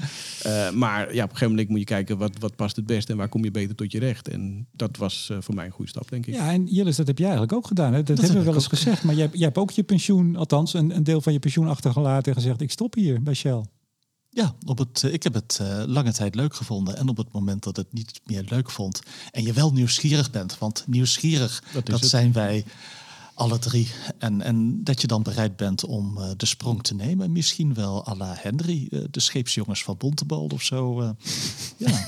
maar 0.73 1.13
ja, 1.13 1.23
op 1.23 1.29
een 1.29 1.37
gegeven 1.37 1.49
moment 1.49 1.69
moet 1.69 1.79
je 1.79 1.85
kijken 1.85 2.17
wat, 2.17 2.39
wat 2.39 2.55
past 2.55 2.75
het 2.75 2.85
beste 2.85 3.11
en 3.11 3.17
waar 3.17 3.29
kom 3.29 3.43
je 3.43 3.51
beter 3.51 3.75
tot 3.75 3.91
je 3.91 3.99
recht. 3.99 4.27
En 4.27 4.67
dat 4.71 4.97
was 4.97 5.31
voor 5.39 5.55
mij 5.55 5.65
een 5.65 5.71
goede 5.71 5.89
stap, 5.89 6.09
denk 6.09 6.25
ik. 6.25 6.33
Ja, 6.33 6.51
en 6.51 6.65
Jillis, 6.65 6.95
dat 6.95 7.07
heb 7.07 7.17
jij 7.17 7.27
eigenlijk 7.27 7.57
ook 7.57 7.67
gedaan. 7.67 7.93
Hè? 7.93 8.03
Dat, 8.03 8.07
dat 8.07 8.19
hebben 8.19 8.37
we 8.37 8.45
wel 8.45 8.53
eens 8.53 8.67
gezegd. 8.67 9.03
Maar 9.03 9.15
jij, 9.15 9.29
jij 9.31 9.45
hebt 9.45 9.57
ook 9.57 9.71
je 9.71 9.83
pensioen, 9.83 10.35
althans 10.35 10.73
een, 10.73 10.95
een 10.95 11.03
deel 11.03 11.21
van 11.21 11.33
je 11.33 11.39
pensioen 11.39 11.67
achtergelaten 11.67 12.33
en 12.33 12.41
gezegd: 12.41 12.61
ik 12.61 12.71
stop 12.71 12.93
hier 12.93 13.23
bij 13.23 13.33
Shell. 13.33 13.63
Ja, 14.33 14.55
op 14.65 14.77
het, 14.77 15.03
ik 15.03 15.23
heb 15.23 15.33
het 15.33 15.59
uh, 15.61 15.83
lange 15.85 16.13
tijd 16.13 16.35
leuk 16.35 16.55
gevonden. 16.55 16.97
En 16.97 17.09
op 17.09 17.17
het 17.17 17.31
moment 17.31 17.63
dat 17.63 17.75
het 17.75 17.93
niet 17.93 18.21
meer 18.25 18.43
leuk 18.47 18.71
vond. 18.71 19.01
En 19.31 19.43
je 19.43 19.53
wel 19.53 19.71
nieuwsgierig 19.71 20.31
bent. 20.31 20.57
Want 20.57 20.83
nieuwsgierig, 20.87 21.63
dat, 21.73 21.85
dat 21.85 22.05
zijn 22.05 22.31
wij 22.31 22.65
alle 23.33 23.59
drie. 23.59 23.91
En, 24.17 24.41
en 24.41 24.83
dat 24.83 25.01
je 25.01 25.07
dan 25.07 25.23
bereid 25.23 25.55
bent 25.55 25.85
om 25.85 26.17
uh, 26.17 26.29
de 26.37 26.45
sprong 26.45 26.83
te 26.83 26.95
nemen. 26.95 27.31
Misschien 27.31 27.73
wel 27.73 28.07
à 28.07 28.15
la 28.15 28.35
Henry, 28.37 28.87
uh, 28.89 29.03
de 29.11 29.19
scheepsjongens 29.19 29.83
van 29.83 29.97
Bontebal 29.97 30.47
of 30.53 30.61
zo. 30.61 31.15
ja. 31.77 32.07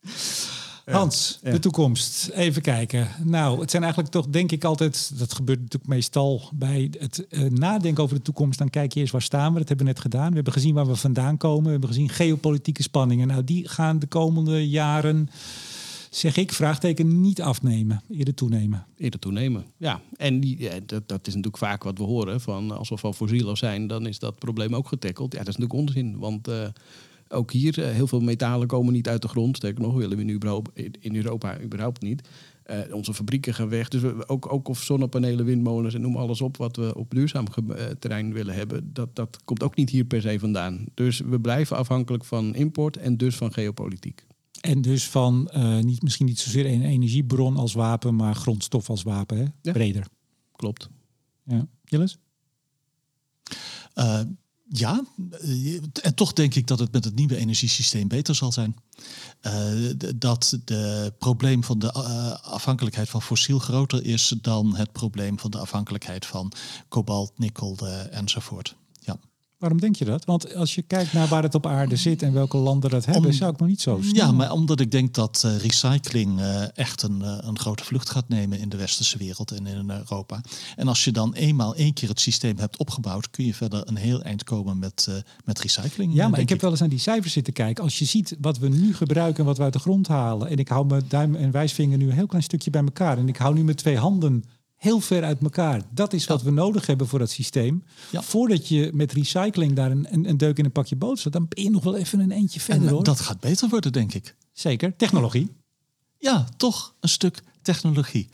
Hans, 0.84 1.38
de 1.42 1.58
toekomst. 1.58 2.28
Even 2.28 2.62
kijken. 2.62 3.08
Nou, 3.22 3.60
het 3.60 3.70
zijn 3.70 3.82
eigenlijk 3.82 4.12
toch, 4.12 4.26
denk 4.26 4.52
ik 4.52 4.64
altijd, 4.64 5.18
dat 5.18 5.34
gebeurt 5.34 5.60
natuurlijk 5.60 5.90
meestal 5.90 6.50
bij 6.54 6.92
het 6.98 7.26
uh, 7.30 7.50
nadenken 7.50 8.02
over 8.02 8.16
de 8.16 8.22
toekomst. 8.22 8.58
Dan 8.58 8.70
kijk 8.70 8.92
je 8.92 9.00
eerst 9.00 9.12
waar 9.12 9.22
staan 9.22 9.52
we. 9.52 9.58
Dat 9.58 9.68
hebben 9.68 9.86
we 9.86 9.92
net 9.92 10.02
gedaan. 10.02 10.28
We 10.28 10.34
hebben 10.34 10.52
gezien 10.52 10.74
waar 10.74 10.86
we 10.86 10.96
vandaan 10.96 11.36
komen. 11.36 11.64
We 11.64 11.70
hebben 11.70 11.88
gezien 11.88 12.08
geopolitieke 12.08 12.82
spanningen. 12.82 13.26
Nou, 13.26 13.44
die 13.44 13.68
gaan 13.68 13.98
de 13.98 14.06
komende 14.06 14.68
jaren 14.68 15.28
Zeg 16.14 16.36
ik, 16.36 16.52
vraagteken 16.52 17.20
niet 17.20 17.42
afnemen, 17.42 18.02
eerder 18.10 18.34
toenemen. 18.34 18.86
Eerder 18.96 19.20
toenemen, 19.20 19.64
ja. 19.76 20.00
En 20.16 20.40
die, 20.40 20.60
ja, 20.60 20.72
dat, 20.86 21.08
dat 21.08 21.26
is 21.26 21.34
natuurlijk 21.34 21.62
vaak 21.62 21.82
wat 21.82 21.98
we 21.98 22.04
horen. 22.04 22.40
Van 22.40 22.70
als 22.70 22.88
we 22.88 22.96
van 22.96 23.14
fossiel 23.14 23.56
zijn, 23.56 23.86
dan 23.86 24.06
is 24.06 24.18
dat 24.18 24.38
probleem 24.38 24.74
ook 24.74 24.88
getackled. 24.88 25.32
Ja, 25.32 25.38
dat 25.38 25.48
is 25.48 25.56
natuurlijk 25.56 25.88
onzin. 25.88 26.18
Want 26.18 26.48
uh, 26.48 26.66
ook 27.28 27.52
hier, 27.52 27.78
uh, 27.78 27.90
heel 27.90 28.06
veel 28.06 28.20
metalen 28.20 28.66
komen 28.66 28.92
niet 28.92 29.08
uit 29.08 29.22
de 29.22 29.28
grond. 29.28 29.56
Sterker 29.56 29.82
nog, 29.82 29.94
willen 29.94 30.16
we 30.16 30.22
nu 30.22 30.38
in 31.00 31.16
Europa 31.16 31.60
überhaupt 31.60 32.02
niet. 32.02 32.28
Uh, 32.70 32.94
onze 32.94 33.14
fabrieken 33.14 33.54
gaan 33.54 33.68
weg. 33.68 33.88
Dus 33.88 34.00
we, 34.00 34.28
ook, 34.28 34.52
ook 34.52 34.68
of 34.68 34.82
zonnepanelen, 34.82 35.44
windmolens 35.44 35.94
en 35.94 36.00
noem 36.00 36.16
alles 36.16 36.40
op 36.40 36.56
wat 36.56 36.76
we 36.76 36.94
op 36.94 37.10
duurzaam 37.10 37.44
terrein 37.98 38.32
willen 38.32 38.54
hebben. 38.54 38.90
Dat, 38.92 39.16
dat 39.16 39.38
komt 39.44 39.62
ook 39.62 39.76
niet 39.76 39.90
hier 39.90 40.04
per 40.04 40.20
se 40.20 40.38
vandaan. 40.38 40.84
Dus 40.94 41.18
we 41.18 41.40
blijven 41.40 41.76
afhankelijk 41.76 42.24
van 42.24 42.54
import 42.54 42.96
en 42.96 43.16
dus 43.16 43.36
van 43.36 43.52
geopolitiek. 43.52 44.26
En 44.60 44.82
dus 44.82 45.08
van 45.08 45.50
uh, 45.54 45.78
niet, 45.78 46.02
misschien 46.02 46.26
niet 46.26 46.38
zozeer 46.38 46.66
een 46.66 46.82
energiebron 46.82 47.56
als 47.56 47.72
wapen, 47.72 48.14
maar 48.14 48.34
grondstof 48.34 48.90
als 48.90 49.02
wapen. 49.02 49.36
Hè? 49.36 49.44
Ja. 49.62 49.72
Breder. 49.72 50.06
Klopt. 50.56 50.88
Ja. 51.42 51.66
Gilles? 51.84 52.18
Uh, 53.94 54.20
ja, 54.68 55.04
en 56.02 56.14
toch 56.14 56.32
denk 56.32 56.54
ik 56.54 56.66
dat 56.66 56.78
het 56.78 56.92
met 56.92 57.04
het 57.04 57.14
nieuwe 57.14 57.36
energiesysteem 57.36 58.08
beter 58.08 58.34
zal 58.34 58.52
zijn. 58.52 58.76
Uh, 59.42 59.90
dat 60.16 60.56
het 60.66 61.18
probleem 61.18 61.64
van 61.64 61.78
de 61.78 61.92
uh, 61.96 62.52
afhankelijkheid 62.52 63.08
van 63.08 63.22
fossiel 63.22 63.58
groter 63.58 64.04
is 64.04 64.34
dan 64.40 64.76
het 64.76 64.92
probleem 64.92 65.38
van 65.38 65.50
de 65.50 65.58
afhankelijkheid 65.58 66.26
van 66.26 66.52
kobalt, 66.88 67.38
nikkel 67.38 67.78
enzovoort. 68.10 68.76
Waarom 69.58 69.80
denk 69.80 69.96
je 69.96 70.04
dat? 70.04 70.24
Want 70.24 70.54
als 70.54 70.74
je 70.74 70.82
kijkt 70.82 71.12
naar 71.12 71.28
waar 71.28 71.42
het 71.42 71.54
op 71.54 71.66
aarde 71.66 71.96
zit 71.96 72.22
en 72.22 72.32
welke 72.32 72.56
landen 72.56 72.90
dat 72.90 73.04
hebben, 73.04 73.24
Om, 73.24 73.32
zou 73.32 73.52
ik 73.52 73.58
nog 73.58 73.68
niet 73.68 73.80
zo 73.80 73.98
snel. 74.02 74.14
Ja, 74.14 74.32
maar 74.32 74.52
omdat 74.52 74.80
ik 74.80 74.90
denk 74.90 75.14
dat 75.14 75.42
uh, 75.46 75.56
recycling 75.56 76.40
uh, 76.40 76.78
echt 76.78 77.02
een, 77.02 77.20
uh, 77.20 77.38
een 77.40 77.58
grote 77.58 77.84
vlucht 77.84 78.10
gaat 78.10 78.28
nemen 78.28 78.58
in 78.58 78.68
de 78.68 78.76
westerse 78.76 79.18
wereld 79.18 79.50
en 79.50 79.66
in 79.66 79.90
Europa. 79.90 80.40
En 80.76 80.88
als 80.88 81.04
je 81.04 81.12
dan 81.12 81.34
eenmaal 81.34 81.74
één 81.74 81.92
keer 81.92 82.08
het 82.08 82.20
systeem 82.20 82.58
hebt 82.58 82.76
opgebouwd, 82.76 83.30
kun 83.30 83.44
je 83.44 83.54
verder 83.54 83.88
een 83.88 83.96
heel 83.96 84.22
eind 84.22 84.44
komen 84.44 84.78
met, 84.78 85.08
met 85.44 85.60
recycling. 85.60 86.14
Ja, 86.14 86.28
maar 86.28 86.40
ik 86.40 86.48
heb 86.48 86.60
wel 86.60 86.70
eens 86.70 86.80
naar 86.80 86.88
die 86.88 86.98
cijfers 86.98 87.32
zitten 87.32 87.52
kijken. 87.52 87.84
Als 87.84 87.98
je 87.98 88.04
ziet 88.04 88.36
wat 88.40 88.58
we 88.58 88.68
nu 88.68 88.94
gebruiken 88.94 89.38
en 89.38 89.44
wat 89.44 89.56
we 89.56 89.62
uit 89.62 89.72
de 89.72 89.78
grond 89.78 90.08
halen. 90.08 90.48
En 90.48 90.56
ik 90.56 90.68
hou 90.68 90.86
mijn 90.86 91.04
duim 91.08 91.34
en 91.34 91.50
wijsvinger 91.50 91.98
nu 91.98 92.06
een 92.06 92.14
heel 92.14 92.26
klein 92.26 92.42
stukje 92.42 92.70
bij 92.70 92.82
elkaar. 92.82 93.18
En 93.18 93.28
ik 93.28 93.36
hou 93.36 93.54
nu 93.54 93.64
met 93.64 93.76
twee 93.76 93.98
handen 93.98 94.44
heel 94.84 95.00
ver 95.00 95.24
uit 95.24 95.42
elkaar. 95.42 95.82
Dat 95.90 96.12
is 96.12 96.26
wat 96.26 96.42
we 96.42 96.50
nodig 96.50 96.86
hebben 96.86 97.08
voor 97.08 97.18
dat 97.18 97.30
systeem. 97.30 97.84
Ja. 98.10 98.22
Voordat 98.22 98.68
je 98.68 98.90
met 98.94 99.12
recycling 99.12 99.72
daar 99.72 99.90
een, 99.90 100.06
een, 100.10 100.28
een, 100.28 100.36
deuk 100.36 100.58
in 100.58 100.64
een 100.64 100.72
pakje 100.72 100.96
boot 100.96 101.18
zet, 101.18 101.32
dan 101.32 101.46
ben 101.48 101.64
je 101.64 101.70
nog 101.70 101.84
wel 101.84 101.96
even 101.96 102.20
een 102.20 102.30
eentje 102.30 102.60
verder. 102.60 102.86
En 102.86 102.92
hoor. 102.92 103.04
dat 103.04 103.20
gaat 103.20 103.40
beter 103.40 103.68
worden, 103.68 103.92
denk 103.92 104.14
ik. 104.14 104.36
Zeker. 104.52 104.96
Technologie. 104.96 105.50
Ja, 106.18 106.48
toch 106.56 106.94
een 107.00 107.08
stuk 107.08 107.42
technologie. 107.62 108.28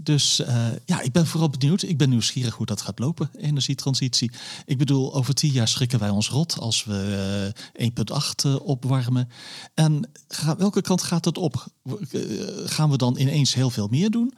Dus 0.00 0.40
uh, 0.40 0.66
ja, 0.84 1.00
ik 1.00 1.12
ben 1.12 1.26
vooral 1.26 1.50
benieuwd. 1.50 1.82
Ik 1.82 1.98
ben 1.98 2.08
nieuwsgierig 2.08 2.54
hoe 2.54 2.66
dat 2.66 2.80
gaat 2.80 2.98
lopen, 2.98 3.30
energietransitie. 3.36 4.30
Ik 4.64 4.78
bedoel, 4.78 5.14
over 5.14 5.34
tien 5.34 5.52
jaar 5.52 5.68
schrikken 5.68 5.98
wij 5.98 6.10
ons 6.10 6.28
rot 6.28 6.58
als 6.58 6.84
we 6.84 7.52
uh, 7.78 7.88
1,8 7.88 8.46
uh, 8.46 8.56
opwarmen. 8.60 9.28
En 9.74 10.10
ga, 10.28 10.56
welke 10.56 10.80
kant 10.80 11.02
gaat 11.02 11.24
het 11.24 11.38
op? 11.38 11.66
Gaan 12.64 12.90
we 12.90 12.96
dan 12.96 13.18
ineens 13.18 13.54
heel 13.54 13.70
veel 13.70 13.88
meer 13.88 14.10
doen? 14.10 14.34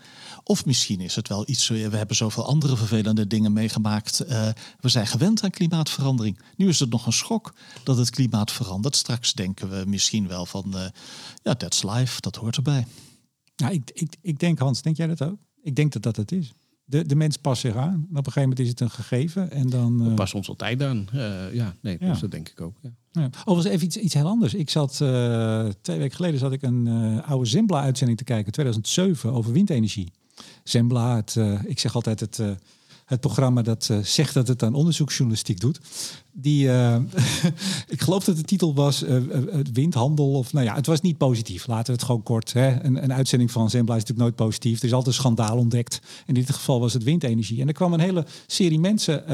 Of 0.48 0.64
misschien 0.64 1.00
is 1.00 1.14
het 1.14 1.28
wel 1.28 1.48
iets, 1.48 1.68
we 1.68 1.96
hebben 1.96 2.16
zoveel 2.16 2.46
andere 2.46 2.76
vervelende 2.76 3.26
dingen 3.26 3.52
meegemaakt. 3.52 4.24
Uh, 4.28 4.48
we 4.80 4.88
zijn 4.88 5.06
gewend 5.06 5.42
aan 5.42 5.50
klimaatverandering. 5.50 6.38
Nu 6.56 6.68
is 6.68 6.80
het 6.80 6.90
nog 6.90 7.06
een 7.06 7.12
schok 7.12 7.54
dat 7.82 7.96
het 7.96 8.10
klimaat 8.10 8.52
verandert. 8.52 8.96
Straks 8.96 9.32
denken 9.32 9.70
we 9.70 9.84
misschien 9.86 10.28
wel 10.28 10.46
van, 10.46 10.64
uh, 10.74 10.86
ja, 11.42 11.54
that's 11.54 11.82
life, 11.82 12.20
dat 12.20 12.36
hoort 12.36 12.56
erbij. 12.56 12.86
Ja, 13.56 13.68
ik, 13.68 13.90
ik, 13.94 14.16
ik 14.20 14.38
denk, 14.38 14.58
Hans, 14.58 14.82
denk 14.82 14.96
jij 14.96 15.06
dat 15.06 15.22
ook? 15.22 15.38
Ik 15.62 15.76
denk 15.76 15.92
dat 15.92 16.02
dat 16.02 16.16
het 16.16 16.32
is. 16.32 16.52
De, 16.84 17.06
de 17.06 17.16
mens 17.16 17.36
past 17.36 17.60
zich 17.60 17.76
aan. 17.76 18.06
Op 18.10 18.16
een 18.16 18.24
gegeven 18.24 18.42
moment 18.42 18.58
is 18.58 18.68
het 18.68 18.80
een 18.80 18.90
gegeven. 18.90 19.50
En 19.50 19.70
dan, 19.70 20.00
uh... 20.00 20.08
We 20.08 20.14
passen 20.14 20.38
ons 20.38 20.48
altijd 20.48 20.82
aan. 20.82 21.08
Uh, 21.14 21.54
ja, 21.54 21.74
nee, 21.80 21.96
ja. 22.00 22.10
Dus 22.10 22.20
dat 22.20 22.30
denk 22.30 22.48
ik 22.48 22.60
ook. 22.60 22.76
Ja. 22.82 22.90
Ja. 23.12 23.30
Overigens 23.44 23.74
even 23.74 23.86
iets, 23.86 23.96
iets 23.96 24.14
heel 24.14 24.26
anders. 24.26 24.54
Ik 24.54 24.70
zat 24.70 24.98
uh, 25.02 25.68
twee 25.80 25.98
weken 25.98 26.16
geleden 26.16 26.38
zat 26.38 26.52
ik 26.52 26.62
een 26.62 26.88
oude 27.22 27.46
Zembla-uitzending 27.46 28.18
te 28.18 28.24
kijken, 28.24 28.52
2007, 28.52 29.32
over 29.32 29.52
windenergie. 29.52 30.12
Zembla, 30.62 31.16
het, 31.16 31.36
ik 31.64 31.78
zeg 31.78 31.94
altijd 31.94 32.20
het 32.20 32.40
het 33.08 33.20
programma 33.20 33.62
dat 33.62 33.88
uh, 33.90 33.98
zegt 34.02 34.34
dat 34.34 34.48
het 34.48 34.62
aan 34.62 34.74
onderzoeksjournalistiek 34.74 35.60
doet. 35.60 35.80
Die, 36.32 36.70
ik 37.88 38.00
geloof 38.00 38.24
dat 38.24 38.36
de 38.36 38.42
titel 38.42 38.74
was 38.74 39.04
windhandel. 39.72 40.32
Of 40.32 40.52
nou 40.52 40.64
ja, 40.66 40.74
het 40.74 40.86
was 40.86 41.00
niet 41.00 41.18
positief. 41.18 41.66
Laten 41.66 41.86
we 41.86 41.92
het 41.92 42.02
gewoon 42.02 42.22
kort. 42.22 42.52
Hè. 42.52 42.84
Een, 42.84 43.02
een 43.02 43.12
uitzending 43.12 43.50
van 43.50 43.70
Zembla 43.70 43.94
is 43.94 44.00
natuurlijk 44.00 44.28
nooit 44.28 44.48
positief. 44.48 44.78
Er 44.78 44.84
is 44.84 44.92
altijd 44.92 45.14
een 45.14 45.20
schandaal 45.20 45.56
ontdekt. 45.56 46.00
In 46.26 46.34
dit 46.34 46.50
geval 46.50 46.80
was 46.80 46.92
het 46.92 47.02
windenergie. 47.02 47.60
En 47.60 47.66
er 47.66 47.72
kwam 47.72 47.92
een 47.92 48.00
hele 48.00 48.26
serie 48.46 48.78
mensen 48.78 49.28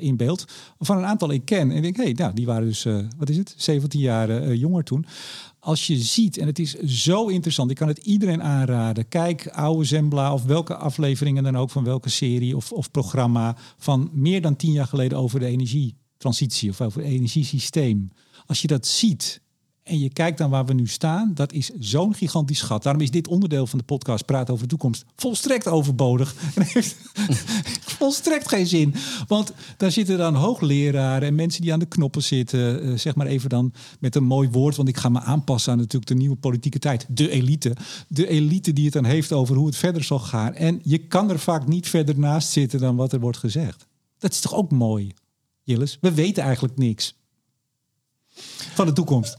in 0.00 0.16
beeld. 0.16 0.44
Van 0.78 0.96
een 0.96 1.06
aantal 1.06 1.30
ik 1.30 1.44
ken. 1.44 1.70
En 1.70 1.76
ik 1.76 1.82
denk, 1.82 1.96
hé, 1.96 2.02
hey, 2.02 2.12
nou, 2.12 2.34
die 2.34 2.46
waren 2.46 2.66
dus, 2.66 2.86
wat 3.16 3.28
is 3.28 3.36
het, 3.36 3.54
17 3.56 4.00
jaar 4.00 4.54
jonger 4.54 4.84
toen 4.84 5.06
als 5.64 5.86
je 5.86 5.96
ziet, 5.96 6.38
en 6.38 6.46
het 6.46 6.58
is 6.58 6.74
zo 6.74 7.26
interessant, 7.26 7.70
ik 7.70 7.76
kan 7.76 7.88
het 7.88 7.98
iedereen 7.98 8.42
aanraden. 8.42 9.08
Kijk, 9.08 9.48
oude 9.48 9.84
Zembla 9.84 10.32
of 10.32 10.42
welke 10.42 10.76
afleveringen 10.76 11.42
dan 11.42 11.56
ook 11.56 11.70
van 11.70 11.84
welke 11.84 12.08
serie 12.08 12.56
of, 12.56 12.72
of 12.72 12.90
programma 12.90 13.56
van 13.76 14.10
meer 14.12 14.40
dan 14.40 14.56
tien 14.56 14.72
jaar 14.72 14.86
geleden 14.86 15.18
over 15.18 15.40
de 15.40 15.46
energietransitie 15.46 16.70
of 16.70 16.80
over 16.80 17.00
het 17.02 17.10
energiesysteem. 17.10 18.10
Als 18.46 18.62
je 18.62 18.66
dat 18.66 18.86
ziet 18.86 19.40
en 19.84 19.98
je 19.98 20.12
kijkt 20.12 20.38
naar 20.38 20.48
waar 20.48 20.66
we 20.66 20.74
nu 20.74 20.86
staan, 20.86 21.30
dat 21.34 21.52
is 21.52 21.70
zo'n 21.78 22.14
gigantisch 22.14 22.62
gat. 22.62 22.82
Daarom 22.82 23.02
is 23.02 23.10
dit 23.10 23.28
onderdeel 23.28 23.66
van 23.66 23.78
de 23.78 23.84
podcast 23.84 24.24
Praat 24.24 24.50
over 24.50 24.62
de 24.62 24.68
toekomst 24.68 25.04
volstrekt 25.16 25.68
overbodig. 25.68 26.34
Volstrekt 27.98 28.48
geen 28.48 28.66
zin. 28.66 28.94
Want 29.28 29.52
daar 29.76 29.90
zitten 29.90 30.18
dan 30.18 30.34
hoogleraren 30.34 31.28
en 31.28 31.34
mensen 31.34 31.62
die 31.62 31.72
aan 31.72 31.78
de 31.78 31.86
knoppen 31.86 32.22
zitten. 32.22 32.86
Uh, 32.86 32.98
zeg 32.98 33.14
maar 33.14 33.26
even 33.26 33.48
dan 33.48 33.72
met 34.00 34.14
een 34.14 34.24
mooi 34.24 34.48
woord, 34.48 34.76
want 34.76 34.88
ik 34.88 34.96
ga 34.96 35.08
me 35.08 35.20
aanpassen 35.20 35.72
aan 35.72 35.78
natuurlijk 35.78 36.06
de 36.06 36.14
nieuwe 36.14 36.36
politieke 36.36 36.78
tijd. 36.78 37.06
De 37.08 37.30
elite. 37.30 37.76
De 38.08 38.28
elite 38.28 38.72
die 38.72 38.84
het 38.84 38.92
dan 38.92 39.04
heeft 39.04 39.32
over 39.32 39.56
hoe 39.56 39.66
het 39.66 39.76
verder 39.76 40.04
zal 40.04 40.18
gaan. 40.18 40.54
En 40.54 40.80
je 40.82 40.98
kan 40.98 41.30
er 41.30 41.38
vaak 41.38 41.66
niet 41.66 41.88
verder 41.88 42.18
naast 42.18 42.48
zitten 42.48 42.80
dan 42.80 42.96
wat 42.96 43.12
er 43.12 43.20
wordt 43.20 43.38
gezegd. 43.38 43.86
Dat 44.18 44.32
is 44.32 44.40
toch 44.40 44.54
ook 44.54 44.70
mooi, 44.70 45.12
Jilles? 45.62 45.98
We 46.00 46.14
weten 46.14 46.42
eigenlijk 46.42 46.76
niks 46.76 47.14
van 48.74 48.86
de 48.86 48.92
toekomst. 48.92 49.38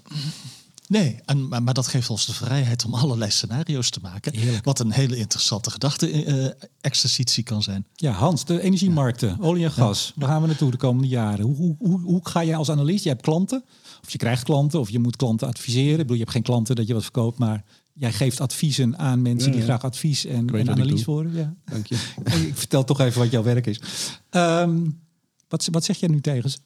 Nee, 0.88 1.20
en, 1.26 1.48
maar, 1.48 1.64
maar, 1.64 1.74
dat 1.74 1.88
geeft 1.88 2.10
ons 2.10 2.26
de 2.26 2.34
vrijheid 2.34 2.86
om 2.86 2.94
allerlei 2.94 3.32
scenario's 3.32 3.90
te 3.90 4.00
maken. 4.02 4.38
Heerlijk. 4.38 4.66
Wat 4.66 4.80
een 4.80 4.92
hele 4.92 5.18
interessante 5.18 5.72
gedachte-exercitie 5.72 7.44
kan 7.44 7.64
zijn. 7.64 7.86
Ja, 7.94 8.12
Hans, 8.12 8.46
de 8.46 8.62
energiemarkten, 8.62 9.30
ja. 9.30 9.38
olie 9.40 9.64
en 9.64 9.72
gas. 9.72 10.06
Ja. 10.06 10.22
Waar 10.22 10.30
gaan 10.30 10.42
we 10.42 10.48
naartoe 10.48 10.72
de 10.72 10.78
komende 10.78 11.08
jaren? 11.08 11.46
Hoe, 11.46 11.56
hoe, 11.56 11.76
hoe, 11.80 12.02
hoe, 12.02 12.20
ga 12.24 12.44
jij 12.44 12.56
als 12.56 12.70
analist? 12.70 13.04
Je 13.04 13.10
hebt 13.10 13.22
klanten, 13.22 13.64
of 14.04 14.10
je 14.12 14.18
krijgt 14.18 14.44
klanten, 14.44 14.80
of 14.80 14.90
je 14.90 15.00
moet 15.00 15.16
klanten 15.16 15.48
adviseren. 15.48 15.92
Ik 15.92 15.98
bedoel, 15.98 16.16
je 16.16 16.22
hebt 16.22 16.32
geen 16.32 16.44
klanten 16.44 16.76
dat 16.76 16.88
je 16.88 16.94
wat 16.94 17.04
verkoopt, 17.04 17.38
maar 17.38 17.64
jij 17.94 18.14
geeft 18.14 18.42
adviezen 18.42 18.98
aan 18.98 19.22
mensen 19.22 19.52
die 19.52 19.62
graag 19.62 19.84
advies 19.84 20.26
en, 20.26 20.50
en 20.50 20.70
analyse 20.70 21.12
horen. 21.12 21.34
Ja. 21.34 21.54
Dank 21.66 21.88
je. 21.88 21.96
ik 22.48 22.58
vertel 22.58 22.84
toch 22.84 23.00
even 23.00 23.22
wat 23.22 23.32
jouw 23.32 23.44
werk 23.44 23.68
is. 23.68 23.80
Um, 24.32 25.04
wat, 25.48 25.68
wat 25.72 25.84
zeg 25.84 25.98
jij 25.98 26.10
nu 26.10 26.22
tegen 26.22 26.50
ze 26.50 26.58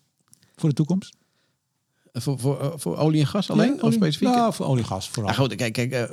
voor 0.56 0.70
de 0.70 0.76
toekomst? 0.76 1.18
Voor, 2.14 2.40
voor, 2.40 2.74
voor 2.76 2.98
olie 2.98 3.20
en 3.20 3.28
gas 3.28 3.50
alleen? 3.50 3.70
Nee, 3.70 3.76
olie, 3.76 3.88
of 3.88 3.94
specifiek? 3.94 4.28
Nou, 4.28 4.54
voor 4.54 4.66
olie 4.66 4.82
en 4.82 4.88
gas 4.88 5.10
vooral. 5.10 5.32
Ja, 5.32 5.38
goed, 5.38 5.56
kijk, 5.56 5.74
kijk 5.74 5.94
uh, 5.94 6.04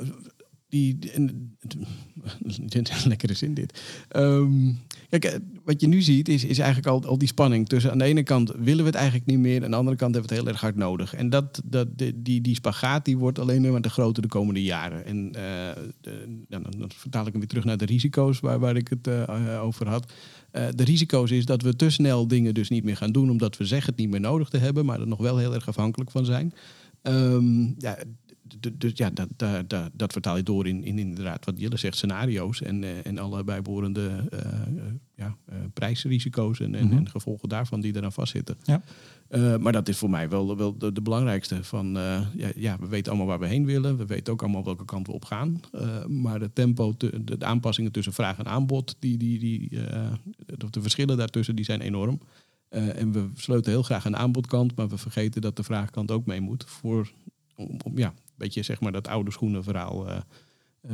die, 0.69 0.97
die, 0.99 2.81
lekkere 3.05 3.33
zin 3.33 3.53
dit. 3.53 3.81
Um, 4.15 4.79
kijk, 5.09 5.39
wat 5.63 5.81
je 5.81 5.87
nu 5.87 6.01
ziet 6.01 6.29
is, 6.29 6.43
is 6.43 6.59
eigenlijk 6.59 6.87
al, 6.87 7.09
al 7.09 7.17
die 7.17 7.27
spanning 7.27 7.67
tussen 7.67 7.91
aan 7.91 7.97
de 7.97 8.03
ene 8.03 8.23
kant 8.23 8.51
willen 8.57 8.83
we 8.83 8.89
het 8.89 8.95
eigenlijk 8.95 9.25
niet 9.25 9.39
meer, 9.39 9.63
aan 9.63 9.71
de 9.71 9.77
andere 9.77 9.97
kant 9.97 10.13
hebben 10.13 10.29
we 10.29 10.35
het 10.35 10.45
heel 10.45 10.53
erg 10.53 10.61
hard 10.61 10.75
nodig. 10.75 11.13
En 11.13 11.29
dat, 11.29 11.61
dat, 11.65 11.87
die, 12.15 12.41
die 12.41 12.55
spagaat 12.55 13.05
die 13.05 13.17
wordt 13.17 13.39
alleen 13.39 13.71
maar 13.71 13.81
te 13.81 13.89
groter 13.89 14.21
de 14.21 14.27
komende 14.27 14.63
jaren. 14.63 15.05
En 15.05 15.25
uh, 15.27 15.33
de, 16.01 16.43
dan, 16.47 16.65
dan 16.77 16.91
vertaal 16.95 17.25
ik 17.25 17.31
hem 17.31 17.39
weer 17.39 17.49
terug 17.49 17.63
naar 17.63 17.77
de 17.77 17.85
risico's 17.85 18.39
waar, 18.39 18.59
waar 18.59 18.75
ik 18.75 18.87
het 18.87 19.07
uh, 19.07 19.63
over 19.63 19.87
had. 19.87 20.13
Uh, 20.51 20.67
de 20.75 20.83
risico's 20.83 21.31
is 21.31 21.45
dat 21.45 21.61
we 21.61 21.75
te 21.75 21.89
snel 21.89 22.27
dingen 22.27 22.53
dus 22.53 22.69
niet 22.69 22.83
meer 22.83 22.97
gaan 22.97 23.11
doen, 23.11 23.29
omdat 23.29 23.57
we 23.57 23.65
zeggen 23.65 23.89
het 23.89 23.99
niet 23.99 24.09
meer 24.09 24.19
nodig 24.19 24.49
te 24.49 24.57
hebben, 24.57 24.85
maar 24.85 24.99
er 24.99 25.07
nog 25.07 25.19
wel 25.19 25.37
heel 25.37 25.53
erg 25.53 25.67
afhankelijk 25.67 26.11
van 26.11 26.25
zijn. 26.25 26.53
Um, 27.03 27.75
ja, 27.77 27.97
dus 28.73 28.91
ja, 28.95 29.09
dat, 29.09 29.27
dat, 29.67 29.89
dat, 29.93 30.11
vertaal 30.11 30.37
je 30.37 30.43
door 30.43 30.67
in, 30.67 30.83
in 30.83 30.99
inderdaad 30.99 31.45
wat 31.45 31.59
Jelle 31.59 31.77
zegt, 31.77 31.95
scenario's 31.95 32.61
en, 32.61 32.81
uh, 32.81 33.05
en 33.05 33.17
alle 33.17 33.43
bijbehorende 33.43 34.29
uh, 34.33 34.39
uh, 35.19 35.25
ja, 35.25 35.35
prijsrisico's 35.73 36.59
en, 36.59 36.75
en, 36.75 36.83
mm 36.83 36.89
-hmm. 36.89 36.97
en, 36.97 37.09
gevolgen 37.09 37.49
daarvan 37.49 37.81
die 37.81 37.95
eraan 37.95 38.11
vastzitten. 38.11 38.57
Ja. 38.63 38.81
maar 39.57 39.71
dat 39.71 39.87
is 39.87 39.97
voor 39.97 40.09
mij 40.09 40.29
wel, 40.29 40.57
wel 40.57 40.77
de, 40.77 40.91
de 40.91 41.01
belangrijkste. 41.01 41.63
Van, 41.63 41.87
ja, 42.35 42.51
ja, 42.55 42.77
we 42.79 42.87
weten 42.87 43.11
allemaal 43.11 43.27
waar 43.27 43.39
we 43.39 43.47
heen 43.47 43.65
willen, 43.65 43.97
we 43.97 44.05
weten 44.05 44.33
ook 44.33 44.41
allemaal 44.41 44.63
welke 44.63 44.85
kant 44.85 45.07
we 45.07 45.13
op 45.13 45.25
gaan. 45.25 45.59
maar 46.07 46.39
de 46.39 46.53
tempo, 46.53 46.93
te, 46.97 47.23
de, 47.23 47.37
de, 47.37 47.45
aanpassingen 47.45 47.91
tussen 47.91 48.13
vraag 48.13 48.37
en 48.37 48.47
aanbod, 48.47 48.95
die, 48.99 49.17
die, 49.17 49.39
die, 49.39 49.69
de 50.69 50.81
verschillen 50.81 51.17
daartussen, 51.17 51.55
die 51.55 51.65
zijn 51.65 51.81
enorm. 51.81 52.19
en 52.69 53.11
we 53.11 53.29
sleutelen 53.35 53.75
heel 53.75 53.83
graag 53.83 54.05
aan 54.05 54.11
de 54.11 54.17
aanbodkant, 54.17 54.75
maar 54.75 54.89
we 54.89 54.97
vergeten 54.97 55.41
dat 55.41 55.55
de 55.55 55.63
vraagkant 55.63 56.11
ook 56.11 56.25
mee 56.25 56.41
moet 56.41 56.65
voor 56.67 57.11
om, 57.57 57.77
om, 57.83 57.97
ja, 57.97 58.13
beetje 58.37 58.63
zeg 58.63 58.79
maar 58.79 58.91
dat 58.91 59.07
oude 59.07 59.31
schoenenverhaal 59.31 60.07
uh, 60.07 60.15
eh, 60.15 60.21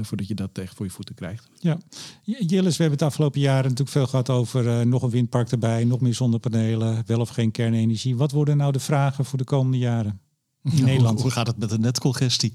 voordat 0.02 0.28
je 0.28 0.36
dat 0.36 0.58
echt 0.58 0.76
voor 0.76 0.86
je 0.86 0.92
voeten 0.92 1.16
krijgt. 1.16 1.50
Ja, 1.60 1.78
Jillis, 2.24 2.78
we 2.78 2.84
hebben 2.84 3.00
het 3.00 3.08
afgelopen 3.08 3.40
jaren 3.40 3.64
natuurlijk 3.64 3.90
veel 3.90 4.08
gehad 4.08 4.30
over 4.30 4.68
eh, 4.68 4.86
nog 4.86 5.02
een 5.02 5.10
windpark 5.10 5.52
erbij, 5.52 5.84
nog 5.84 6.00
meer 6.00 6.14
zonnepanelen, 6.14 7.04
wel 7.06 7.20
of 7.20 7.30
geen 7.30 7.52
kernenergie. 7.52 8.16
Wat 8.16 8.32
worden 8.32 8.58
nou 8.58 8.72
de 8.72 8.80
vragen 8.80 9.26
voor 9.26 9.38
de 9.38 9.44
komende 9.44 9.78
jaren 9.78 10.20
in 10.64 10.84
Nederland? 10.84 11.22
Hoe 11.22 11.32
gaat 11.32 11.48
het 11.48 11.58
met 11.58 11.70
de 11.70 11.80
netcongestie? 11.80 12.54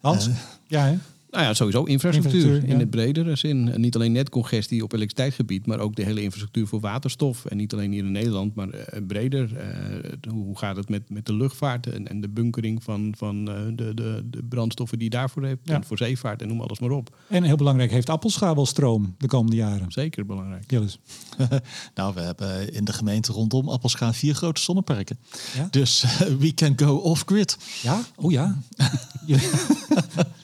Hans? 0.00 0.28
Eh, 0.28 0.34
ja, 0.66 0.84
hè? 0.84 0.98
Nou 1.38 1.50
ja, 1.50 1.56
sowieso 1.56 1.84
infrastructuur, 1.84 2.34
Infrastructuur, 2.34 2.70
in 2.70 2.74
ja. 2.74 2.80
het 2.80 2.90
bredere 2.90 3.36
zin. 3.36 3.72
En 3.72 3.80
niet 3.80 3.94
alleen 3.94 4.12
netcongestie 4.12 4.82
op 4.82 4.92
elektriciteitsgebied, 4.92 5.66
maar 5.66 5.78
ook 5.78 5.96
de 5.96 6.02
hele 6.04 6.22
infrastructuur 6.22 6.66
voor 6.66 6.80
waterstof. 6.80 7.44
En 7.44 7.56
niet 7.56 7.72
alleen 7.72 7.92
hier 7.92 8.04
in 8.04 8.12
Nederland, 8.12 8.54
maar 8.54 8.68
eh, 8.68 9.00
breder. 9.06 9.56
Eh, 9.56 10.30
hoe 10.30 10.58
gaat 10.58 10.76
het 10.76 10.88
met, 10.88 11.10
met 11.10 11.26
de 11.26 11.32
luchtvaart 11.34 11.86
en, 11.86 12.08
en 12.08 12.20
de 12.20 12.28
bunkering 12.28 12.82
van, 12.82 13.14
van 13.16 13.50
eh, 13.50 13.54
de, 13.72 13.94
de, 13.94 14.22
de 14.24 14.42
brandstoffen 14.48 14.98
die 14.98 15.10
je 15.10 15.16
daarvoor 15.16 15.42
hebt. 15.44 15.68
Ja. 15.68 15.74
En 15.74 15.84
voor 15.84 15.98
zeevaart 15.98 16.42
en 16.42 16.48
noem 16.48 16.60
alles 16.60 16.78
maar 16.78 16.90
op. 16.90 17.16
En 17.28 17.42
heel 17.42 17.56
belangrijk, 17.56 17.90
heeft 17.90 18.10
Appelscha 18.10 18.54
wel 18.54 18.66
stroom 18.66 19.14
de 19.18 19.26
komende 19.26 19.56
jaren? 19.56 19.92
Zeker 19.92 20.26
belangrijk. 20.26 20.70
Jillis. 20.70 20.98
nou, 21.94 22.14
we 22.14 22.20
hebben 22.20 22.72
in 22.72 22.84
de 22.84 22.92
gemeente 22.92 23.32
rondom 23.32 23.68
Appelscha 23.68 24.12
vier 24.12 24.34
grote 24.34 24.60
zonneparken. 24.60 25.18
Ja? 25.56 25.68
Dus 25.70 26.04
we 26.38 26.54
can 26.54 26.72
go 26.76 26.96
off-grid. 26.96 27.58
Ja? 27.82 28.00
Oh 28.16 28.30
ja. 28.30 28.58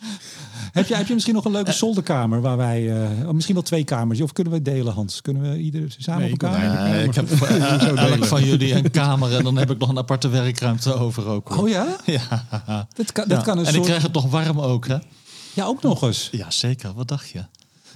heb, 0.75 0.87
je, 0.87 0.95
heb 0.97 1.07
je 1.07 1.13
misschien 1.15 1.35
nog 1.35 1.45
een 1.45 1.53
leuke 1.53 1.73
zolderkamer 1.73 2.41
waar 2.41 2.57
wij, 2.57 3.03
eh, 3.03 3.27
oh, 3.27 3.31
misschien 3.33 3.55
wel 3.55 3.65
twee 3.65 3.85
kamers, 3.85 4.21
of 4.21 4.33
kunnen 4.33 4.53
we 4.53 4.63
delen, 4.63 4.93
Hans? 4.93 5.21
Kunnen 5.21 5.43
we 5.51 5.59
ieder 5.59 5.95
samen 5.99 6.23
Nee, 6.23 6.33
op 6.33 6.43
elkaar? 6.43 6.59
eigenlijk- 6.61 6.95
Eh, 6.95 7.05
ik 7.05 7.15
heb 7.15 7.99
elk 8.13 8.25
van 8.25 8.45
jullie 8.45 8.75
een 8.75 8.91
kamer 8.91 9.37
en 9.37 9.45
dan 9.45 9.57
heb 9.57 9.71
ik 9.71 9.79
nog 9.79 9.89
een 9.89 9.99
aparte 9.99 10.29
werkruimte 10.29 10.95
over 10.95 11.27
ook. 11.27 11.49
hoor. 11.49 11.63
Oh 11.63 11.69
ja? 11.69 11.97
Ja. 12.05 12.87
Dat 12.95 13.13
kan, 13.13 13.29
dat 13.29 13.39
Ja. 13.39 13.45
kan 13.45 13.59
een 13.59 13.65
en 13.67 13.73
soort... 13.73 13.77
ik 13.77 13.83
krijg 13.91 14.03
het 14.03 14.13
nog 14.13 14.31
warm 14.31 14.61
ook, 14.61 14.87
hè? 14.87 14.97
Ja, 15.55 15.65
ook 15.65 15.83
nog 15.83 16.03
eens. 16.03 16.29
Ja, 16.33 16.51
zeker. 16.51 16.93
Wat 16.95 17.09
dacht 17.09 17.29
je? 17.31 17.45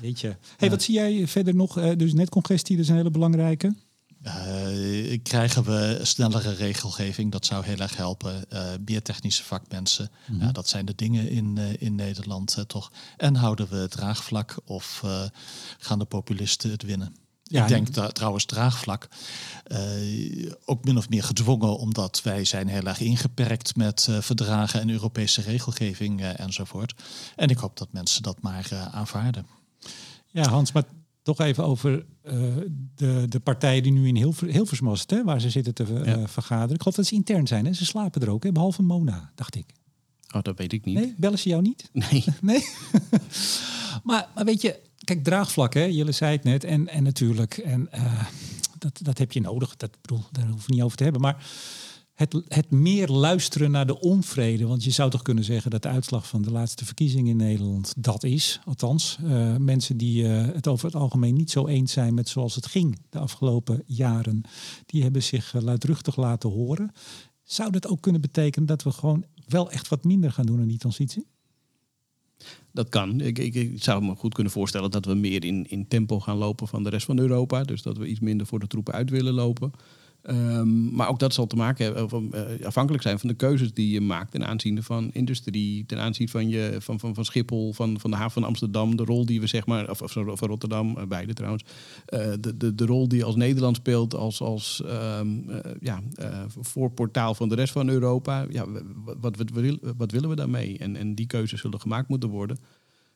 Weet 0.01 0.21
je. 0.21 0.37
Hey, 0.57 0.71
wat 0.71 0.83
zie 0.83 0.95
jij 0.95 1.27
verder 1.27 1.55
nog? 1.55 1.79
Eh, 1.79 1.91
dus 1.97 2.13
netcongestie, 2.13 2.77
dat 2.77 2.85
is 2.85 2.91
een 2.91 2.97
hele 2.97 3.11
belangrijke. 3.11 3.75
Eh, 4.23 5.19
krijgen 5.23 5.65
we 5.65 5.99
snellere 6.03 6.53
regelgeving? 6.53 7.33
Dat 7.33 7.47
zou 7.47 7.65
heel 7.65 7.79
erg 7.79 7.97
helpen. 7.97 8.51
Eh, 8.51 8.63
meer 8.85 9.03
technische 9.03 9.45
vakmensen. 9.45 10.11
ja, 10.41 10.53
dat 10.53 10.69
zijn 10.69 10.85
de 10.85 10.95
dingen 10.95 11.31
in, 11.31 11.59
eh, 11.59 11.83
in 11.83 11.95
Nederland 11.95 12.65
toch. 12.67 12.93
En 13.17 13.35
houden 13.35 13.69
we 13.69 13.77
het 13.77 13.91
draagvlak 13.91 14.57
of 14.65 15.05
gaan 15.79 15.99
de 15.99 16.05
populisten 16.05 16.71
het 16.71 16.83
winnen? 16.83 17.17
Ja, 17.43 17.63
ik 17.63 17.69
denk 17.69 17.95
dat 17.95 18.15
trouwens 18.15 18.45
draagvlak 18.45 19.09
ook 20.65 20.85
min 20.85 20.97
of 20.97 21.09
meer 21.09 21.23
gedwongen, 21.23 21.79
omdat 21.79 22.23
wij 22.23 22.45
zijn 22.45 22.69
heel 22.69 22.83
erg 22.83 23.01
ingeperkt 23.01 23.77
met 23.77 24.09
verdragen 24.21 24.81
en 24.81 24.91
Europese 24.91 25.41
regelgeving 25.41 26.23
enzovoort. 26.23 26.95
En 27.37 27.49
ik 27.49 27.59
hoop 27.59 27.77
dat 27.77 27.93
mensen 27.93 28.23
dat 28.23 28.43
maar 28.43 28.89
aanvaarden. 28.93 29.47
Ja, 30.31 30.49
Hans, 30.49 30.73
maar 30.73 30.85
toch 31.37 31.47
even 31.47 31.65
over 31.65 32.05
eh, 32.23 32.33
de, 32.95 33.25
de 33.29 33.41
partijen 33.41 33.83
die 33.83 33.93
nu 33.93 34.07
in 34.07 34.17
Hilver, 34.17 34.49
Hilversum 34.49 34.87
was 34.87 35.01
het, 35.01 35.11
hè, 35.11 35.25
waar 35.25 35.41
ze 35.41 35.51
zitten 35.51 35.75
te 35.75 35.85
eh, 35.85 36.05
Ja. 36.07 36.29
vergaderen. 36.29 36.75
Ik 36.75 36.81
geloof 36.81 36.97
dat 36.97 37.07
ze 37.07 37.15
intern 37.15 37.47
zijn. 37.47 37.65
Hè? 37.65 37.73
Ze 37.73 37.85
slapen 37.85 38.23
er 38.23 38.31
ook, 38.31 38.43
hè? 38.43 38.53
behalve 38.53 38.83
Mona, 38.83 39.33
dacht 39.35 39.55
ik. 39.55 39.67
Oh, 40.35 40.43
dat 40.43 40.59
weet 40.59 40.73
ik 40.73 40.85
niet. 40.85 40.95
Nee, 40.95 41.15
bellen 41.17 41.39
ze 41.39 41.49
jou 41.49 41.63
niet? 41.63 41.91
Nee. 41.93 42.25
Nee. 42.41 42.65
maar, 44.09 44.29
maar 44.35 44.45
weet 44.45 44.63
je, 44.63 44.81
kijk, 45.05 45.25
draagvlak, 45.25 45.75
hè? 45.75 45.85
Jullie 45.85 46.13
zei 46.13 46.33
het 46.33 46.45
net. 46.45 46.65
En, 46.65 46.89
en 46.89 47.03
natuurlijk, 47.03 47.57
en, 47.59 47.93
eh, 47.93 48.25
dat, 48.79 48.99
dat 49.03 49.19
heb 49.19 49.33
je 49.33 49.41
nodig. 49.41 49.77
Dat, 49.77 49.91
bedoel, 50.01 50.25
daar 50.33 50.47
hoeven 50.47 50.69
we 50.69 50.75
niet 50.75 50.85
over 50.85 50.97
te 50.97 51.03
hebben. 51.03 51.21
Maar 51.23 51.47
het, 52.19 52.43
het 52.49 52.71
meer 52.71 53.09
luisteren 53.09 53.71
naar 53.71 53.87
de 53.87 54.01
onvrede. 54.01 54.67
Want 54.67 54.85
je 54.85 54.91
zou 54.91 55.11
toch 55.11 55.23
kunnen 55.23 55.45
zeggen 55.45 55.71
dat 55.71 55.83
de 55.83 55.89
uitslag 55.89 56.29
van 56.29 56.43
de 56.43 56.51
laatste 56.51 56.85
verkiezing 56.85 57.29
in 57.29 57.37
Nederland 57.37 57.95
dat 57.97 58.25
is. 58.25 58.61
Althans, 58.65 59.19
eh, 59.25 59.57
mensen 59.57 59.97
die 59.97 60.29
eh, 60.29 60.55
het 60.55 60.67
over 60.67 60.87
het 60.87 60.95
algemeen 60.95 61.35
niet 61.35 61.51
zo 61.51 61.67
eens 61.67 61.93
zijn 61.93 62.15
met 62.15 62.29
zoals 62.29 62.55
het 62.55 62.67
ging 62.67 62.99
de 63.11 63.19
afgelopen 63.19 63.83
jaren. 63.87 64.43
Die 64.87 65.03
hebben 65.03 65.23
zich 65.23 65.55
eh, 65.55 65.63
luidruchtig 65.63 66.17
laten 66.17 66.51
horen. 66.51 66.93
Zou 67.43 67.71
dat 67.71 67.89
ook 67.89 68.01
kunnen 68.01 68.21
betekenen 68.21 68.67
dat 68.67 68.83
we 68.83 68.91
gewoon 68.91 69.25
wel 69.47 69.71
echt 69.71 69.89
wat 69.89 70.05
minder 70.05 70.33
gaan 70.33 70.47
doen 70.47 70.61
aan 70.61 70.69
die 70.69 70.79
transitie? 70.79 71.27
Dat 72.73 72.89
kan. 72.89 73.21
Ik, 73.21 73.39
ik, 73.39 73.55
ik 73.55 73.83
zou 73.83 74.05
me 74.05 74.15
goed 74.15 74.35
kunnen 74.35 74.53
voorstellen 74.53 74.91
dat 74.91 75.05
we 75.05 75.15
meer 75.15 75.45
in, 75.45 75.71
in 75.71 75.89
tempo 75.89 76.21
gaan 76.21 76.37
lopen 76.37 76.69
van 76.69 76.83
de 76.83 76.91
rest 76.91 77.07
van 77.07 77.19
Europa. 77.19 77.63
Dus 77.63 77.83
dat 77.83 77.97
we 77.97 78.07
iets 78.07 78.21
minder 78.21 78.47
voor 78.47 78.59
de 78.59 78.67
troepen 78.67 78.95
uit 78.95 79.11
willen 79.11 79.35
lopen. 79.35 79.73
Ehm, 80.23 80.95
maar 80.95 81.09
ook 81.09 81.19
dat 81.19 81.35
zal 81.35 81.47
te 81.47 81.57
maken 81.57 81.85
hebben, 81.85 82.05
of, 82.05 82.33
eh, 82.33 82.67
afhankelijk 82.67 83.03
zijn 83.03 83.19
van 83.19 83.29
de 83.29 83.35
keuzes 83.35 83.73
die 83.73 83.91
je 83.91 84.01
maakt 84.01 84.31
ten 84.31 84.47
aanzien 84.47 84.83
van 84.83 85.11
industrie, 85.13 85.87
ten 85.87 85.99
aanzien 85.99 86.29
van, 86.29 86.49
je, 86.49 86.77
van, 86.79 87.01
van, 87.01 87.15
van 87.15 87.25
Schiphol, 87.25 87.73
van, 87.73 88.01
van 88.01 88.11
de 88.11 88.17
haven 88.17 88.33
van 88.33 88.45
Amsterdam, 88.45 88.97
de 88.97 89.05
rol 89.05 89.27
die 89.27 89.41
we 89.41 89.47
zeg 89.47 89.67
maar, 89.67 89.91
of, 89.91 90.03
van 90.13 90.49
Rotterdam, 90.49 90.97
eh, 90.97 91.07
beide 91.07 91.33
trouwens, 91.33 91.65
eh, 92.07 92.33
de, 92.41 92.57
de, 92.57 92.75
de 92.75 92.87
rol 92.87 93.09
die 93.09 93.25
als 93.25 93.37
Nederland 93.37 93.77
speelt 93.77 94.15
als, 94.15 94.41
als 94.41 94.83
ehm, 94.85 95.51
eh, 95.51 95.73
ja, 95.81 96.03
voorportaal 96.61 97.35
van 97.35 97.49
de 97.49 97.55
rest 97.55 97.73
van 97.73 97.89
Europa. 97.89 98.47
Ja, 98.51 98.67
wat, 99.05 99.37
wat, 99.37 99.51
wat 99.97 100.11
willen 100.11 100.29
we 100.29 100.37
daarmee? 100.37 100.79
En, 100.79 100.97
en 100.97 101.15
die 101.15 101.27
keuzes 101.27 101.61
zullen 101.61 101.81
gemaakt 101.81 102.09
moeten 102.09 102.29
worden. 102.29 102.59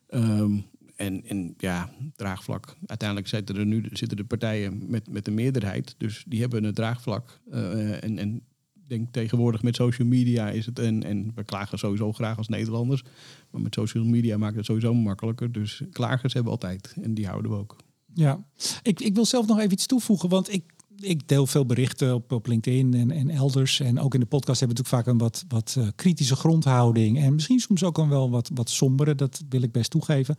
Ehm, 0.08 0.58
en, 1.02 1.24
en 1.26 1.54
ja, 1.58 1.90
draagvlak. 2.16 2.76
Uiteindelijk 2.86 3.28
zitten 3.28 3.56
er 3.56 3.66
nu 3.66 3.86
zitten 3.92 4.16
de 4.16 4.24
partijen 4.24 4.90
met, 4.90 5.10
met 5.10 5.24
de 5.24 5.30
meerderheid. 5.30 5.94
Dus 5.98 6.24
die 6.28 6.40
hebben 6.40 6.64
het 6.64 6.74
draagvlak. 6.74 7.40
Eh, 7.50 8.04
en, 8.04 8.18
en 8.18 8.42
denk 8.86 9.12
tegenwoordig 9.12 9.62
met 9.62 9.76
social 9.76 10.08
media 10.08 10.50
is 10.50 10.66
het. 10.66 10.78
En, 10.78 11.02
en 11.02 11.32
we 11.34 11.44
klagen 11.44 11.78
sowieso 11.78 12.12
graag 12.12 12.36
als 12.36 12.48
Nederlanders. 12.48 13.02
Maar 13.50 13.60
met 13.60 13.74
social 13.74 14.04
media 14.04 14.36
maakt 14.36 14.56
het 14.56 14.64
sowieso 14.64 14.94
makkelijker. 14.94 15.52
Dus 15.52 15.82
klagers 15.90 16.32
hebben 16.32 16.52
altijd. 16.52 16.94
En 17.02 17.14
die 17.14 17.26
houden 17.26 17.50
we 17.50 17.56
ook. 17.56 17.76
Ja, 18.14 18.44
ik, 18.82 19.00
ik 19.00 19.14
wil 19.14 19.24
zelf 19.24 19.46
nog 19.46 19.58
even 19.58 19.72
iets 19.72 19.86
toevoegen, 19.86 20.28
want 20.28 20.52
ik, 20.52 20.64
ik 21.02 21.28
deel 21.28 21.46
veel 21.46 21.66
berichten 21.66 22.14
op, 22.14 22.32
op 22.32 22.46
LinkedIn 22.46 22.94
en, 22.94 23.10
en 23.10 23.30
elders. 23.30 23.80
En 23.80 24.00
ook 24.00 24.14
in 24.14 24.20
de 24.20 24.26
podcast 24.26 24.60
hebben 24.60 24.76
we 24.76 24.82
natuurlijk 24.82 25.06
vaak 25.06 25.06
een 25.06 25.18
wat, 25.18 25.44
wat 25.48 25.74
eh, 25.78 25.86
kritische 25.96 26.36
grondhouding. 26.36 27.18
En 27.18 27.34
misschien 27.34 27.60
soms 27.60 27.84
ook 27.84 27.98
een 27.98 28.08
wel 28.08 28.30
wat, 28.30 28.50
wat 28.54 28.70
sombere, 28.70 29.14
dat 29.14 29.42
wil 29.48 29.62
ik 29.62 29.72
best 29.72 29.90
toegeven. 29.90 30.36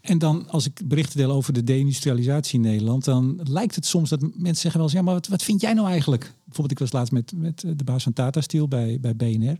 En 0.00 0.18
dan 0.18 0.48
als 0.48 0.66
ik 0.66 0.80
berichten 0.84 1.18
deel 1.18 1.30
over 1.30 1.52
de 1.52 1.64
deindustrialisatie 1.64 2.54
in 2.54 2.60
Nederland, 2.60 3.04
dan 3.04 3.40
lijkt 3.42 3.74
het 3.74 3.86
soms 3.86 4.08
dat 4.08 4.20
mensen 4.20 4.54
zeggen 4.54 4.72
wel 4.72 4.82
eens, 4.82 4.92
ja, 4.92 5.02
maar 5.02 5.14
wat, 5.14 5.26
wat 5.26 5.42
vind 5.42 5.60
jij 5.60 5.72
nou 5.72 5.88
eigenlijk? 5.88 6.32
Bijvoorbeeld, 6.44 6.70
ik 6.70 6.78
was 6.78 6.92
laatst 6.92 7.12
met, 7.12 7.32
met 7.36 7.64
eh, 7.64 7.70
de 7.76 7.84
baas 7.84 8.02
van 8.02 8.12
Tata 8.12 8.40
Steel 8.40 8.68
bij, 8.68 8.98
bij 9.00 9.16
BNR. 9.16 9.58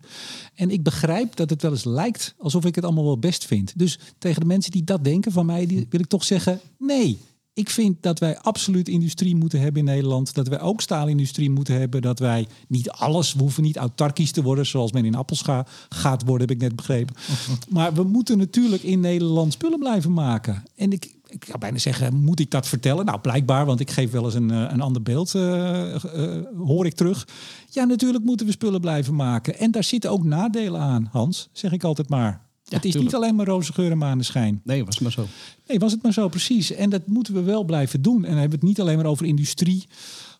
En 0.55 0.71
ik 0.71 0.83
begrijp 0.83 1.37
dat 1.37 1.51
het 1.51 1.63
wel 1.63 1.71
eens 1.71 1.85
lijkt 1.85 2.35
alsof 2.39 2.65
ik 2.65 2.75
het 2.75 2.85
allemaal 2.85 3.05
wel 3.05 3.19
best 3.19 3.45
vind. 3.45 3.73
Dus 3.79 3.99
tegen 4.19 4.41
de 4.41 4.47
mensen 4.47 4.73
die 4.73 4.85
dat 4.85 5.05
denken 5.05 5.33
van 5.33 5.47
mij, 5.47 5.67
die 5.67 5.87
wil 5.91 6.01
ik 6.01 6.07
toch 6.07 6.25
zeggen, 6.25 6.61
nee. 6.79 7.19
Ik 7.55 7.71
vind 7.71 8.03
dat 8.03 8.19
wij 8.19 8.39
absoluut 8.39 8.89
industrie 8.89 9.37
moeten 9.37 9.61
hebben 9.61 9.79
in 9.79 9.95
Nederland. 9.95 10.35
Dat 10.35 10.49
wij 10.49 10.61
ook 10.61 10.81
staalindustrie 10.81 11.51
moeten 11.51 11.79
hebben. 11.79 12.03
Dat 12.03 12.19
wij 12.19 12.47
niet 12.69 12.91
alles, 12.91 13.35
we 13.35 13.41
hoeven 13.41 13.63
niet 13.63 13.77
autarkisch 13.77 14.31
te 14.31 14.43
worden 14.43 14.67
zoals 14.67 14.93
men 14.93 15.05
in 15.05 15.15
Appelscha 15.15 15.67
gaat 15.89 16.25
worden, 16.25 16.49
heb 16.49 16.57
ik 16.57 16.63
net 16.63 16.77
begrepen. 16.77 17.15
Maar 17.69 17.95
we 17.95 18.03
moeten 18.03 18.39
natuurlijk 18.39 18.83
in 18.83 19.01
Nederland 19.01 19.53
spullen 19.53 19.79
blijven 19.79 20.13
maken. 20.13 20.63
En 20.77 20.93
ik, 20.93 21.15
ik 21.27 21.45
zou 21.45 21.59
bijna 21.59 21.79
zeggen, 21.79 22.15
moet 22.15 22.41
ik 22.41 22.51
dat 22.51 22.69
vertellen? 22.69 23.05
Nou, 23.05 23.21
blijkbaar, 23.21 23.67
want 23.67 23.81
ik 23.81 23.91
geef 23.91 24.11
wel 24.11 24.25
eens 24.25 24.35
een, 24.35 24.51
eh, 24.51 24.67
een 24.69 24.81
ander 24.81 25.03
beeld, 25.03 25.35
eh, 25.35 25.95
eh, 25.95 26.45
hoor 26.57 26.87
ik 26.87 26.95
terug. 26.95 27.29
Ja, 27.71 27.85
natuurlijk 27.85 28.25
moeten 28.25 28.47
we 28.47 28.53
spullen 28.53 28.81
blijven 28.81 29.15
maken. 29.15 29.59
En 29.59 29.71
daar 29.71 29.85
zitten 29.85 30.11
ook 30.11 30.25
nadelen 30.25 30.81
aan, 30.81 31.09
Hans, 31.13 31.49
zeg 31.53 31.73
ik 31.73 31.85
altijd 31.85 32.09
maar. 32.09 32.44
Het 32.65 32.85
is 32.85 32.91
tuurlijk. 32.93 33.05
niet 33.05 33.15
alleen 33.15 33.35
maar 33.35 33.47
roze 33.47 33.73
geur 33.73 33.91
en 33.91 33.99
maneschijn. 33.99 34.61
Nee, 34.65 34.85
was 34.85 34.99
maar 34.99 35.12
zo. 35.12 35.27
Nee, 35.67 35.79
was 35.79 35.93
het 35.93 36.03
maar 36.03 36.12
zo, 36.12 36.29
precies. 36.29 36.71
En 36.71 36.91
dat 36.91 37.07
moeten 37.07 37.35
we 37.35 37.43
wel 37.43 37.65
blijven 37.65 38.03
doen. 38.03 38.17
En 38.17 38.31
dan 38.31 38.39
hebben 38.39 38.51
we 38.51 38.57
het 38.57 38.65
niet 38.65 38.81
alleen 38.81 38.97
maar 38.97 39.07
over 39.07 39.27
industrie. 39.27 39.87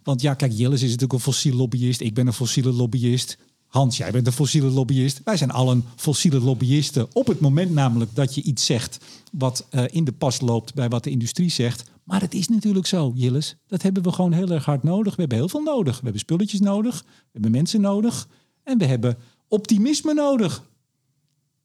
Want 0.03 0.20
ja, 0.20 0.35
kijk, 0.35 0.53
Jillis 0.53 0.83
is 0.83 0.91
natuurlijk 0.91 1.12
een 1.12 1.20
fossiele 1.20 1.57
lobbyist. 1.57 2.01
Ik 2.01 2.14
ben 2.14 2.27
een 2.27 2.33
fossiele 2.33 2.72
lobbyist. 2.72 3.39
Hans, 3.66 3.97
jij 3.97 4.11
bent 4.11 4.27
een 4.27 4.33
fossiele 4.33 4.70
lobbyist. 4.70 5.20
Wij 5.25 5.37
zijn 5.37 5.51
allen 5.51 5.85
fossiele 5.97 6.41
lobbyisten. 6.41 7.07
Op 7.12 7.27
het 7.27 7.41
moment 7.41 7.70
namelijk 7.70 8.14
dat 8.14 8.35
je 8.35 8.43
iets 8.43 8.64
zegt 8.64 8.99
wat 9.33 9.66
eh, 9.70 9.85
in 9.91 10.05
de 10.05 10.12
pas 10.12 10.41
loopt 10.41 10.75
bij 10.75 10.89
wat 10.89 11.05
de 11.05 11.11
industrie 11.11 11.51
zegt. 11.51 11.85
Maar 12.05 12.20
het 12.20 12.35
is 12.35 12.49
natuurlijk 12.49 12.87
zo, 12.87 13.12
Jillis. 13.14 13.57
Dat 13.66 13.83
hebben 13.83 14.03
we 14.03 14.12
gewoon 14.12 14.33
heel 14.33 14.51
erg 14.51 14.64
hard 14.64 14.83
nodig. 14.83 15.14
We 15.14 15.20
hebben 15.20 15.39
heel 15.39 15.49
veel 15.49 15.62
nodig. 15.62 15.97
We 15.97 16.03
hebben 16.03 16.20
spulletjes 16.20 16.61
nodig. 16.61 17.03
We 17.03 17.29
hebben 17.33 17.51
mensen 17.51 17.81
nodig. 17.81 18.29
En 18.62 18.79
we 18.79 18.85
hebben 18.85 19.16
optimisme 19.49 20.14
nodig. 20.14 20.62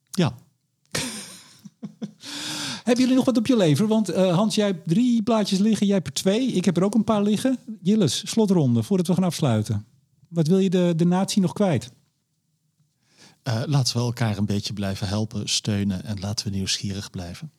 Ja, 0.09 0.35
Hebben 2.89 3.07
jullie 3.07 3.23
nog 3.23 3.33
wat 3.33 3.37
op 3.37 3.47
je 3.47 3.57
lever? 3.57 3.87
Want 3.87 4.09
eh, 4.09 4.35
Hans, 4.35 4.55
jij 4.55 4.65
hebt 4.65 4.87
drie 4.87 5.23
plaatjes 5.23 5.59
liggen, 5.59 5.85
jij 5.85 5.95
hebt 5.95 6.07
er 6.07 6.13
twee. 6.13 6.47
Ik 6.47 6.65
heb 6.65 6.77
er 6.77 6.83
ook 6.83 6.95
een 6.95 7.03
paar 7.03 7.21
liggen. 7.21 7.57
Jilles, 7.81 8.29
slotronde, 8.29 8.83
voordat 8.83 9.07
we 9.07 9.13
gaan 9.13 9.23
afsluiten. 9.23 9.85
Wat 10.27 10.47
wil 10.47 10.57
je 10.59 10.69
de, 10.69 10.93
de 10.95 11.05
natie 11.05 11.41
nog 11.41 11.53
kwijt? 11.53 11.91
Eh, 13.43 13.61
laten 13.65 13.97
we 13.97 14.03
elkaar 14.03 14.37
een 14.37 14.45
beetje 14.45 14.73
blijven 14.73 15.07
helpen, 15.07 15.49
steunen 15.49 16.03
en 16.03 16.19
laten 16.19 16.47
we 16.47 16.55
nieuwsgierig 16.55 17.09
blijven. 17.09 17.51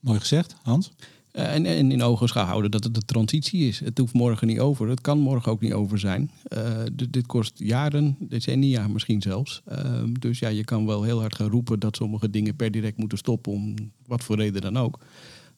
Mooi 0.00 0.18
gezegd, 0.18 0.54
Hans. 0.62 0.90
Eh, 1.36 1.54
en, 1.54 1.66
en 1.66 1.92
in 1.92 2.02
ogenschouw 2.02 2.44
houden 2.44 2.70
dat 2.70 2.84
het 2.84 2.94
de 2.94 3.04
transitie 3.04 3.68
is. 3.68 3.80
Het 3.80 3.98
hoeft 3.98 4.12
morgen 4.12 4.46
niet 4.46 4.58
over. 4.58 4.88
Het 4.88 5.00
kan 5.00 5.18
morgen 5.18 5.52
ook 5.52 5.60
niet 5.60 5.72
over 5.72 5.98
zijn. 5.98 6.30
Uh, 6.56 6.60
dit 7.08 7.26
kost 7.26 7.52
jaren, 7.58 8.16
decennia 8.18 8.88
misschien 8.88 9.22
zelfs. 9.22 9.62
Uh, 9.72 10.02
dus 10.18 10.38
ja, 10.38 10.48
je 10.48 10.64
kan 10.64 10.86
wel 10.86 11.02
heel 11.02 11.20
hard 11.20 11.34
gaan 11.34 11.50
roepen 11.50 11.80
dat 11.80 11.96
sommige 11.96 12.30
dingen 12.30 12.56
per 12.56 12.70
direct 12.70 12.98
moeten 12.98 13.18
stoppen, 13.18 13.52
om 13.52 13.74
wat 14.06 14.24
voor 14.24 14.36
reden 14.36 14.60
dan 14.60 14.76
ook. 14.76 14.98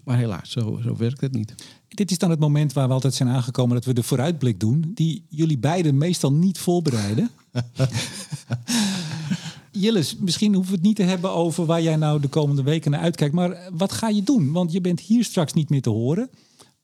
Maar 0.04 0.18
helaas, 0.18 0.50
zo, 0.50 0.80
zo 0.82 0.96
werkt 0.96 1.20
het 1.20 1.32
niet. 1.32 1.54
Dit 1.88 2.10
is 2.10 2.18
dan 2.18 2.30
het 2.30 2.40
moment 2.40 2.72
waar 2.72 2.86
we 2.86 2.92
altijd 2.92 3.14
zijn 3.14 3.28
aangekomen 3.28 3.74
dat 3.74 3.84
we 3.84 3.92
de 3.92 4.02
vooruitblik 4.02 4.60
doen, 4.60 4.90
die 4.94 5.24
jullie 5.28 5.58
beiden 5.58 5.98
meestal 5.98 6.32
niet 6.32 6.58
voorbereiden. 6.58 7.30
Jillis, 9.80 10.16
misschien 10.16 10.54
hoeven 10.54 10.72
we 10.72 10.78
het 10.78 10.86
niet 10.86 10.96
te 10.96 11.02
hebben 11.02 11.32
over 11.32 11.66
waar 11.66 11.82
jij 11.82 11.96
nou 11.96 12.20
de 12.20 12.28
komende 12.28 12.62
weken 12.62 12.90
naar 12.90 13.00
uitkijkt. 13.00 13.34
Maar 13.34 13.70
wat 13.72 13.92
ga 13.92 14.08
je 14.08 14.22
doen? 14.22 14.52
Want 14.52 14.72
je 14.72 14.80
bent 14.80 15.00
hier 15.00 15.24
straks 15.24 15.52
niet 15.52 15.70
meer 15.70 15.82
te 15.82 15.90
horen. 15.90 16.30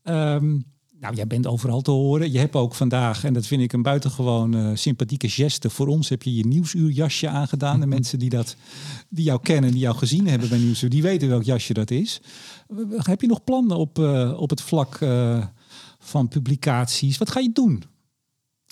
Um, 0.03 0.65
nou, 1.05 1.17
jij 1.17 1.27
bent 1.27 1.47
overal 1.47 1.81
te 1.81 1.91
horen. 1.91 2.33
Je 2.33 2.39
hebt 2.39 2.55
ook 2.55 2.75
vandaag, 2.75 3.25
en 3.25 3.33
dat 3.33 3.47
vind 3.47 3.63
ik 3.63 3.73
een 3.73 3.83
buitengewoon 3.83 4.57
uh, 4.57 4.71
sympathieke 4.75 5.29
geste. 5.29 5.71
Voor 5.71 5.87
ons 5.87 6.09
heb 6.09 6.23
je 6.23 6.35
je 6.35 6.47
nieuwsuurjasje 6.47 7.29
aangedaan. 7.29 7.81
De 7.81 7.87
mensen 7.97 8.19
die, 8.19 8.31
dat, 8.31 8.57
die 9.09 9.25
jou 9.25 9.41
kennen, 9.43 9.71
die 9.71 9.81
jou 9.81 9.97
gezien 9.97 10.27
hebben 10.27 10.49
bij 10.49 10.59
Nieuwsuur, 10.59 10.91
die 10.91 11.03
weten 11.03 11.29
welk 11.29 11.43
jasje 11.43 11.73
dat 11.73 11.91
is. 11.91 12.21
Heb 12.97 13.21
je 13.21 13.27
nog 13.27 13.45
plannen 13.45 13.77
op, 13.77 13.99
uh, 13.99 14.41
op 14.41 14.51
het 14.51 14.61
vlak 14.61 15.01
uh, 15.01 15.45
van 15.99 16.29
publicaties? 16.29 17.19
Wat 17.19 17.31
ga 17.31 17.41
je 17.41 17.53
doen? 17.53 17.83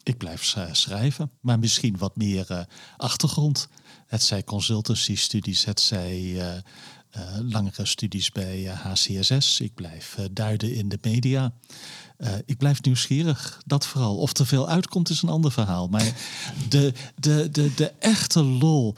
Ik 0.03 0.16
blijf 0.18 0.57
schrijven, 0.73 1.31
maar 1.41 1.59
misschien 1.59 1.99
wat 1.99 2.16
meer 2.16 2.66
achtergrond. 2.97 3.68
Het 4.13 4.23
zij 4.23 4.45
consultancy-studies, 4.45 5.65
het 5.65 5.81
zij 5.81 6.21
uh, 6.23 7.39
langere 7.51 7.87
studies 7.87 8.31
bij 8.31 8.65
HCSS. 8.65 9.61
Ik 9.61 9.75
blijf 9.75 10.19
duiden 10.31 10.75
in 10.75 10.89
de 10.89 10.99
media. 11.03 11.53
ik 12.45 12.59
blijf 12.59 12.83
nieuwsgierig, 12.83 13.63
dat 13.67 13.87
vooral. 13.87 14.17
Of 14.17 14.39
er 14.39 14.47
veel 14.47 14.69
uitkomt 14.69 15.09
is 15.09 15.23
een 15.23 15.29
ander 15.29 15.53
verhaal. 15.53 15.89
Maar 15.89 16.15
de, 16.69 16.93
de, 17.19 17.49
de, 17.51 17.75
de 17.75 17.93
echte 17.99 18.43
lol, 18.43 18.95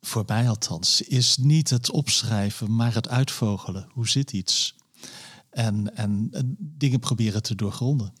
voor 0.00 0.24
mij 0.26 0.48
althans, 0.48 1.02
is 1.02 1.36
niet 1.36 1.70
het 1.70 1.90
opschrijven, 1.90 2.74
maar 2.76 2.94
het 2.94 3.08
uitvogelen. 3.08 3.88
Hoe 3.92 4.08
zit 4.08 4.32
iets? 4.32 4.74
En, 5.50 5.96
en, 5.96 6.28
en 6.32 6.56
dingen 6.58 7.00
proberen 7.00 7.42
te 7.42 7.54
doorgronden. 7.54 8.12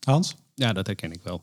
Hans? 0.00 0.34
Ja, 0.54 0.72
dat 0.72 0.86
herken 0.86 1.12
ik 1.12 1.22
wel. 1.22 1.42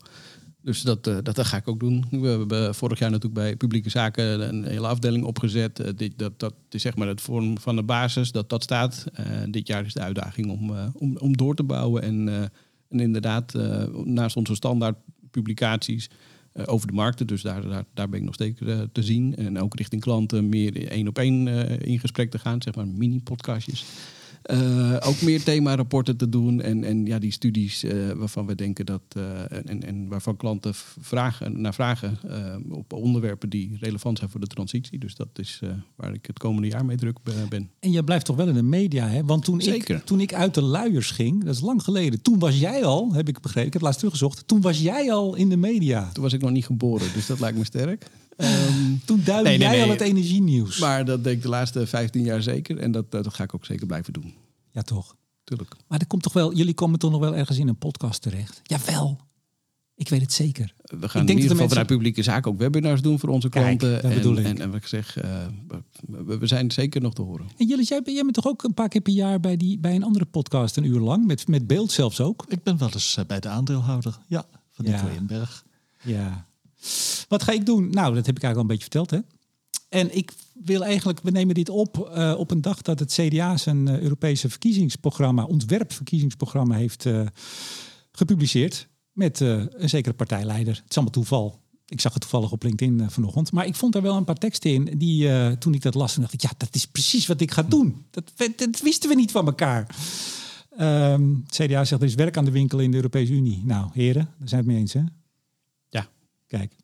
Dus 0.67 0.81
dat, 0.81 1.07
uh, 1.07 1.13
dat, 1.23 1.35
dat, 1.35 1.45
ga 1.45 1.57
ik 1.57 1.67
ook 1.67 1.79
doen. 1.79 2.05
We 2.09 2.27
hebben 2.27 2.75
vorig 2.75 2.99
jaar 2.99 3.09
natuurlijk 3.09 3.41
bij 3.41 3.55
publieke 3.55 3.89
zaken 3.89 4.47
een 4.47 4.65
hele 4.65 4.87
afdeling 4.87 5.23
opgezet. 5.25 5.79
Uh, 5.79 5.87
dit, 5.95 6.13
dat, 6.15 6.39
dat 6.39 6.53
is 6.69 6.81
zeg 6.81 6.95
maar 6.95 7.07
het 7.07 7.21
vorm 7.21 7.59
van 7.59 7.75
de 7.75 7.83
basis, 7.83 8.31
dat 8.31 8.49
dat 8.49 8.63
staat. 8.63 9.05
Dit 9.49 9.67
jaar 9.67 9.85
is 9.85 9.93
de 9.93 9.99
uitdaging 9.99 10.49
om, 10.49 10.91
om, 10.93 11.17
om 11.17 11.37
door 11.37 11.55
te 11.55 11.63
bouwen. 11.63 12.01
En, 12.01 12.29
en 12.89 12.99
inderdaad, 12.99 13.53
naast 14.03 14.35
onze 14.35 14.55
standaard 14.55 14.97
publicaties 15.31 16.09
over 16.65 16.87
de 16.87 16.93
markten, 16.93 17.27
dus 17.27 17.41
daar, 17.41 17.67
daar, 17.67 17.85
daar 17.93 18.09
ben 18.09 18.19
ik 18.19 18.25
nog 18.25 18.33
steeds 18.33 18.59
te 18.91 19.03
zien. 19.03 19.35
En 19.35 19.59
ook 19.59 19.75
richting 19.75 20.01
klanten 20.01 20.49
meer 20.49 20.87
één 20.87 21.07
op 21.07 21.17
één 21.17 21.47
in 21.79 21.99
gesprek 21.99 22.31
te 22.31 22.39
gaan, 22.39 22.61
zeg 22.61 22.75
maar 22.75 22.87
mini-podcastjes. 22.87 23.85
Uh, 24.51 24.97
ook 24.99 25.21
meer 25.21 25.43
thema-rapporten 25.43 26.17
te 26.17 26.29
doen. 26.29 26.61
En, 26.61 26.83
en 26.83 27.05
ja, 27.05 27.19
die 27.19 27.31
studies 27.31 27.83
uh, 27.83 28.11
waarvan 28.11 28.45
we 28.45 28.55
denken 28.55 28.85
dat. 28.85 29.01
Uh, 29.17 29.51
en, 29.51 29.83
en 29.83 30.07
waarvan 30.07 30.37
klanten 30.37 30.73
vragen, 30.99 31.61
naar 31.61 31.73
vragen 31.73 32.19
op 32.69 32.93
onderwerpen 32.93 33.49
die 33.49 33.77
relevant 33.79 34.17
zijn 34.17 34.29
voor 34.29 34.39
de 34.39 34.47
transitie. 34.47 34.99
Dus 34.99 35.15
dat 35.15 35.27
is 35.33 35.61
waar 35.95 36.13
ik 36.13 36.25
het 36.25 36.39
komende 36.39 36.67
jaar 36.67 36.85
mee 36.85 36.97
druk 36.97 37.17
ben. 37.49 37.69
En 37.79 37.91
je 37.91 38.03
blijft 38.03 38.25
toch 38.25 38.35
wel 38.35 38.47
in 38.47 38.53
de 38.53 38.63
media, 38.63 39.07
hè? 39.07 39.23
Want 39.23 39.43
toen, 39.43 39.61
Zeker. 39.61 39.95
Ik, 39.95 40.05
toen 40.05 40.19
ik 40.19 40.33
uit 40.33 40.53
de 40.53 40.61
luiers 40.61 41.11
ging, 41.11 41.43
dat 41.43 41.55
is 41.55 41.61
lang 41.61 41.83
geleden. 41.83 42.21
Toen 42.21 42.39
was 42.39 42.59
jij 42.59 42.85
al, 42.85 43.13
heb 43.13 43.27
ik 43.27 43.41
begrepen, 43.41 43.67
ik 43.67 43.73
heb 43.73 43.81
laatst 43.81 43.99
teruggezocht. 43.99 44.47
Toen 44.47 44.61
was 44.61 44.79
jij 44.79 45.11
al 45.11 45.35
in 45.35 45.49
de 45.49 45.57
media. 45.57 46.09
Toen 46.13 46.23
was 46.23 46.33
ik 46.33 46.41
nog 46.41 46.51
niet 46.51 46.65
geboren, 46.65 47.07
dus 47.13 47.25
dat 47.25 47.39
lijkt 47.39 47.57
me 47.57 47.63
sterk. 47.63 48.05
Um, 48.37 49.01
Toen 49.05 49.21
duidde 49.23 49.49
nee, 49.49 49.57
nee, 49.57 49.67
jij 49.67 49.77
nee. 49.77 49.83
al 49.83 49.89
het 49.89 50.01
energienieuws. 50.01 50.79
Maar 50.79 51.05
dat 51.05 51.23
denk 51.23 51.35
ik 51.35 51.41
de 51.41 51.49
laatste 51.49 51.87
15 51.87 52.23
jaar 52.23 52.41
zeker. 52.41 52.77
En 52.77 52.91
dat, 52.91 53.11
dat 53.11 53.33
ga 53.33 53.43
ik 53.43 53.53
ook 53.53 53.65
zeker 53.65 53.85
blijven 53.85 54.13
doen. 54.13 54.33
Ja, 54.71 54.81
toch? 54.81 55.15
Tuurlijk. 55.43 55.75
Maar 55.87 55.99
er 55.99 56.07
komt 56.07 56.23
toch 56.23 56.33
wel, 56.33 56.53
jullie 56.53 56.73
komen 56.73 56.99
toch 56.99 57.11
nog 57.11 57.19
wel 57.19 57.35
ergens 57.35 57.57
in 57.57 57.67
een 57.67 57.77
podcast 57.77 58.21
terecht? 58.21 58.59
Jawel. 58.63 59.19
Ik 59.95 60.09
weet 60.09 60.21
het 60.21 60.33
zeker. 60.33 60.73
We 60.81 61.09
gaan 61.09 61.21
ik 61.21 61.27
denk 61.27 61.27
in 61.27 61.35
ieder 61.35 61.51
geval 61.51 61.67
vanuit 61.67 61.87
publieke 61.87 62.23
zaken 62.23 62.51
ook 62.51 62.57
webinars 62.57 63.01
doen 63.01 63.19
voor 63.19 63.29
onze 63.29 63.49
klanten. 63.49 63.99
Kijk, 64.01 64.23
dat 64.23 64.37
en. 64.37 64.45
En, 64.45 64.61
en 64.61 64.71
wat 64.71 64.79
ik 64.79 64.87
zeg, 64.87 65.23
uh, 65.23 65.45
we, 66.07 66.37
we, 66.37 66.47
zijn 66.47 66.71
zeker 66.71 67.01
nog 67.01 67.13
te 67.13 67.21
horen. 67.21 67.45
En 67.57 67.67
jullie, 67.67 67.85
jij, 67.85 68.01
jij 68.03 68.21
bent 68.21 68.33
toch 68.33 68.47
ook 68.47 68.63
een 68.63 68.73
paar 68.73 68.87
keer 68.87 69.01
per 69.01 69.13
jaar 69.13 69.39
bij, 69.39 69.57
die, 69.57 69.79
bij 69.79 69.95
een 69.95 70.03
andere 70.03 70.25
podcast, 70.25 70.77
een 70.77 70.83
uur 70.83 70.99
lang, 70.99 71.25
met, 71.25 71.47
met 71.47 71.67
beeld 71.67 71.91
zelfs 71.91 72.21
ook? 72.21 72.45
Ik 72.47 72.63
ben 72.63 72.77
wel 72.77 72.89
eens 72.93 73.17
uh, 73.19 73.25
bij 73.25 73.39
de 73.39 73.49
aandeelhouder, 73.49 74.17
ja, 74.27 74.45
van 74.71 74.85
Nico 74.85 74.97
ja. 74.97 75.09
Inberg. 75.09 75.65
Ja. 76.03 76.46
Wat 77.27 77.43
ga 77.43 77.51
ik 77.51 77.65
doen? 77.65 77.89
Nou, 77.89 78.15
dat 78.15 78.25
heb 78.25 78.35
ik 78.35 78.43
eigenlijk 78.43 78.55
al 78.55 78.61
een 78.61 78.67
beetje 78.67 78.83
verteld, 78.83 79.09
hè? 79.11 79.19
En 79.89 80.17
ik 80.17 80.33
wil 80.53 80.83
eigenlijk, 80.83 81.19
we 81.23 81.31
nemen 81.31 81.55
dit 81.55 81.69
op 81.69 82.11
uh, 82.15 82.33
op 82.37 82.51
een 82.51 82.61
dag 82.61 82.81
dat 82.81 82.99
het 82.99 83.13
CDA 83.13 83.57
zijn 83.57 83.87
uh, 83.87 83.99
Europese 83.99 84.49
verkiezingsprogramma, 84.49 85.43
ontwerpverkiezingsprogramma, 85.43 86.75
heeft 86.75 87.05
uh, 87.05 87.21
gepubliceerd. 88.11 88.87
Met 89.11 89.39
een 89.39 89.89
zekere 89.89 90.13
partijleider. 90.13 90.75
Het 90.75 90.89
is 90.89 90.95
allemaal 90.95 91.13
toeval. 91.13 91.59
Ik 91.85 92.01
zag 92.01 92.13
het 92.13 92.21
toevallig 92.21 92.51
op 92.51 92.63
LinkedIn 92.63 93.11
vanochtend. 93.11 93.51
Maar 93.51 93.65
ik 93.65 93.75
vond 93.75 93.95
er 93.95 94.01
wel 94.01 94.15
een 94.15 94.23
paar 94.23 94.35
teksten 94.35 94.71
in 94.71 94.97
die, 94.97 95.57
toen 95.57 95.73
ik 95.73 95.81
dat 95.81 95.93
las, 95.93 96.15
dacht 96.15 96.33
ik, 96.33 96.41
ja, 96.41 96.51
dat 96.57 96.75
is 96.75 96.85
precies 96.85 97.27
wat 97.27 97.41
ik 97.41 97.51
ga 97.51 97.63
doen. 97.63 98.05
Dat, 98.09 98.31
dat 98.55 98.81
wisten 98.81 99.09
we 99.09 99.15
niet 99.15 99.31
van 99.31 99.45
elkaar. 99.45 99.95
Um, 100.79 101.43
het 101.45 101.55
CDA 101.55 101.85
zegt, 101.85 102.01
er 102.01 102.07
is 102.07 102.15
werk 102.15 102.37
aan 102.37 102.45
de 102.45 102.51
winkel 102.51 102.79
in 102.79 102.91
de 102.91 102.97
Europese 102.97 103.33
Unie. 103.33 103.61
Nou, 103.65 103.89
heren, 103.93 104.29
daar 104.39 104.47
zijn 104.47 104.65
we 104.65 104.71
het 104.71 104.75
mee 104.75 104.77
eens, 104.77 104.93
hè? 104.93 105.01
Kijk, 106.47 106.75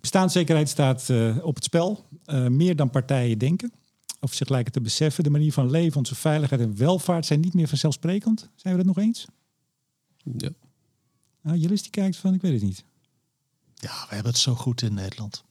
bestaanszekerheid 0.00 0.68
staat 0.68 1.08
uh, 1.08 1.44
op 1.44 1.54
het 1.54 1.64
spel. 1.64 2.06
Uh, 2.26 2.46
meer 2.46 2.76
dan 2.76 2.90
partijen 2.90 3.38
denken. 3.38 3.72
Of 4.20 4.34
zich 4.34 4.48
lijken 4.48 4.72
te 4.72 4.80
beseffen. 4.80 5.24
De 5.24 5.30
manier 5.30 5.52
van 5.52 5.70
leven, 5.70 5.96
onze 5.96 6.14
veiligheid 6.14 6.60
en 6.60 6.76
welvaart 6.76 7.26
zijn 7.26 7.40
niet 7.40 7.54
meer 7.54 7.68
vanzelfsprekend. 7.68 8.48
Zijn 8.54 8.76
we 8.76 8.84
dat 8.84 8.94
nog 8.94 9.04
eens? 9.04 9.26
Ja. 10.36 10.50
Nou, 11.42 11.58
die 11.58 11.90
kijkt 11.90 12.16
van, 12.16 12.34
ik 12.34 12.40
weet 12.40 12.52
het 12.52 12.62
niet. 12.62 12.84
Ja, 13.74 14.06
we 14.08 14.14
hebben 14.14 14.32
het 14.32 14.40
zo 14.40 14.54
goed 14.54 14.82
in 14.82 14.94
Nederland. 14.94 15.44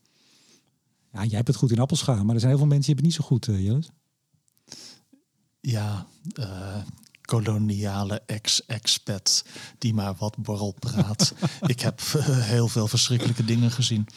Ja, 1.11 1.24
jij 1.24 1.36
hebt 1.36 1.47
het 1.47 1.57
goed 1.57 1.72
in 1.72 1.80
Appelscha, 1.80 2.24
maar 2.24 2.34
er 2.34 2.39
zijn 2.39 2.51
heel 2.51 2.59
veel 2.59 2.70
mensen 2.70 2.95
die 2.95 3.03
hebben 3.03 3.05
het 3.05 3.05
niet 3.05 3.13
zo 3.13 3.24
goed, 3.26 3.47
uh. 3.47 3.82
Ja, 5.61 6.07
koloniale 7.30 8.21
ex-expat 8.25 9.45
die 9.77 9.93
maar 9.93 10.13
wat 10.17 10.38
borrel 10.38 10.75
praat. 10.80 11.34
ik 11.73 11.80
heb 11.80 12.01
uh, 12.01 12.23
heel 12.25 12.67
veel 12.67 12.88
verschrikkelijke 12.88 13.45
dingen 13.45 13.71
gezien. 13.71 14.07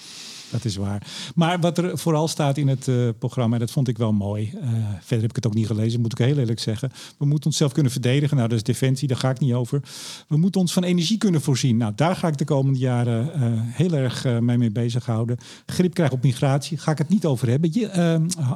Dat 0.50 0.64
is 0.64 0.76
waar. 0.76 1.06
Maar 1.34 1.60
wat 1.60 1.78
er 1.78 1.98
vooral 1.98 2.28
staat 2.28 2.56
in 2.56 2.68
het 2.68 2.86
uh, 2.86 3.08
programma, 3.18 3.54
en 3.54 3.60
dat 3.60 3.70
vond 3.70 3.88
ik 3.88 3.98
wel 3.98 4.12
mooi. 4.12 4.50
Uh, 4.54 4.60
verder 5.00 5.20
heb 5.20 5.30
ik 5.30 5.36
het 5.36 5.46
ook 5.46 5.54
niet 5.54 5.66
gelezen, 5.66 6.00
moet 6.00 6.12
ik 6.12 6.26
heel 6.26 6.38
eerlijk 6.38 6.60
zeggen. 6.60 6.92
We 7.16 7.26
moeten 7.26 7.46
onszelf 7.46 7.72
kunnen 7.72 7.92
verdedigen. 7.92 8.36
Nou, 8.36 8.48
dat 8.48 8.58
is 8.58 8.64
defensie, 8.64 9.08
daar 9.08 9.16
ga 9.16 9.30
ik 9.30 9.38
niet 9.38 9.52
over. 9.52 9.82
We 10.28 10.36
moeten 10.36 10.60
ons 10.60 10.72
van 10.72 10.84
energie 10.84 11.18
kunnen 11.18 11.40
voorzien. 11.40 11.76
Nou, 11.76 11.92
daar 11.94 12.16
ga 12.16 12.28
ik 12.28 12.38
de 12.38 12.44
komende 12.44 12.78
jaren 12.78 13.30
uh, 13.36 13.60
heel 13.62 13.92
erg 13.92 14.24
mij 14.40 14.58
mee 14.58 14.72
bezighouden. 14.72 15.38
Grip 15.66 15.94
krijgen 15.94 16.16
op 16.16 16.22
migratie, 16.22 16.78
ga 16.78 16.90
ik 16.90 16.98
het 16.98 17.08
niet 17.08 17.26
over 17.26 17.48
hebben. 17.48 17.70
Je, 17.72 17.88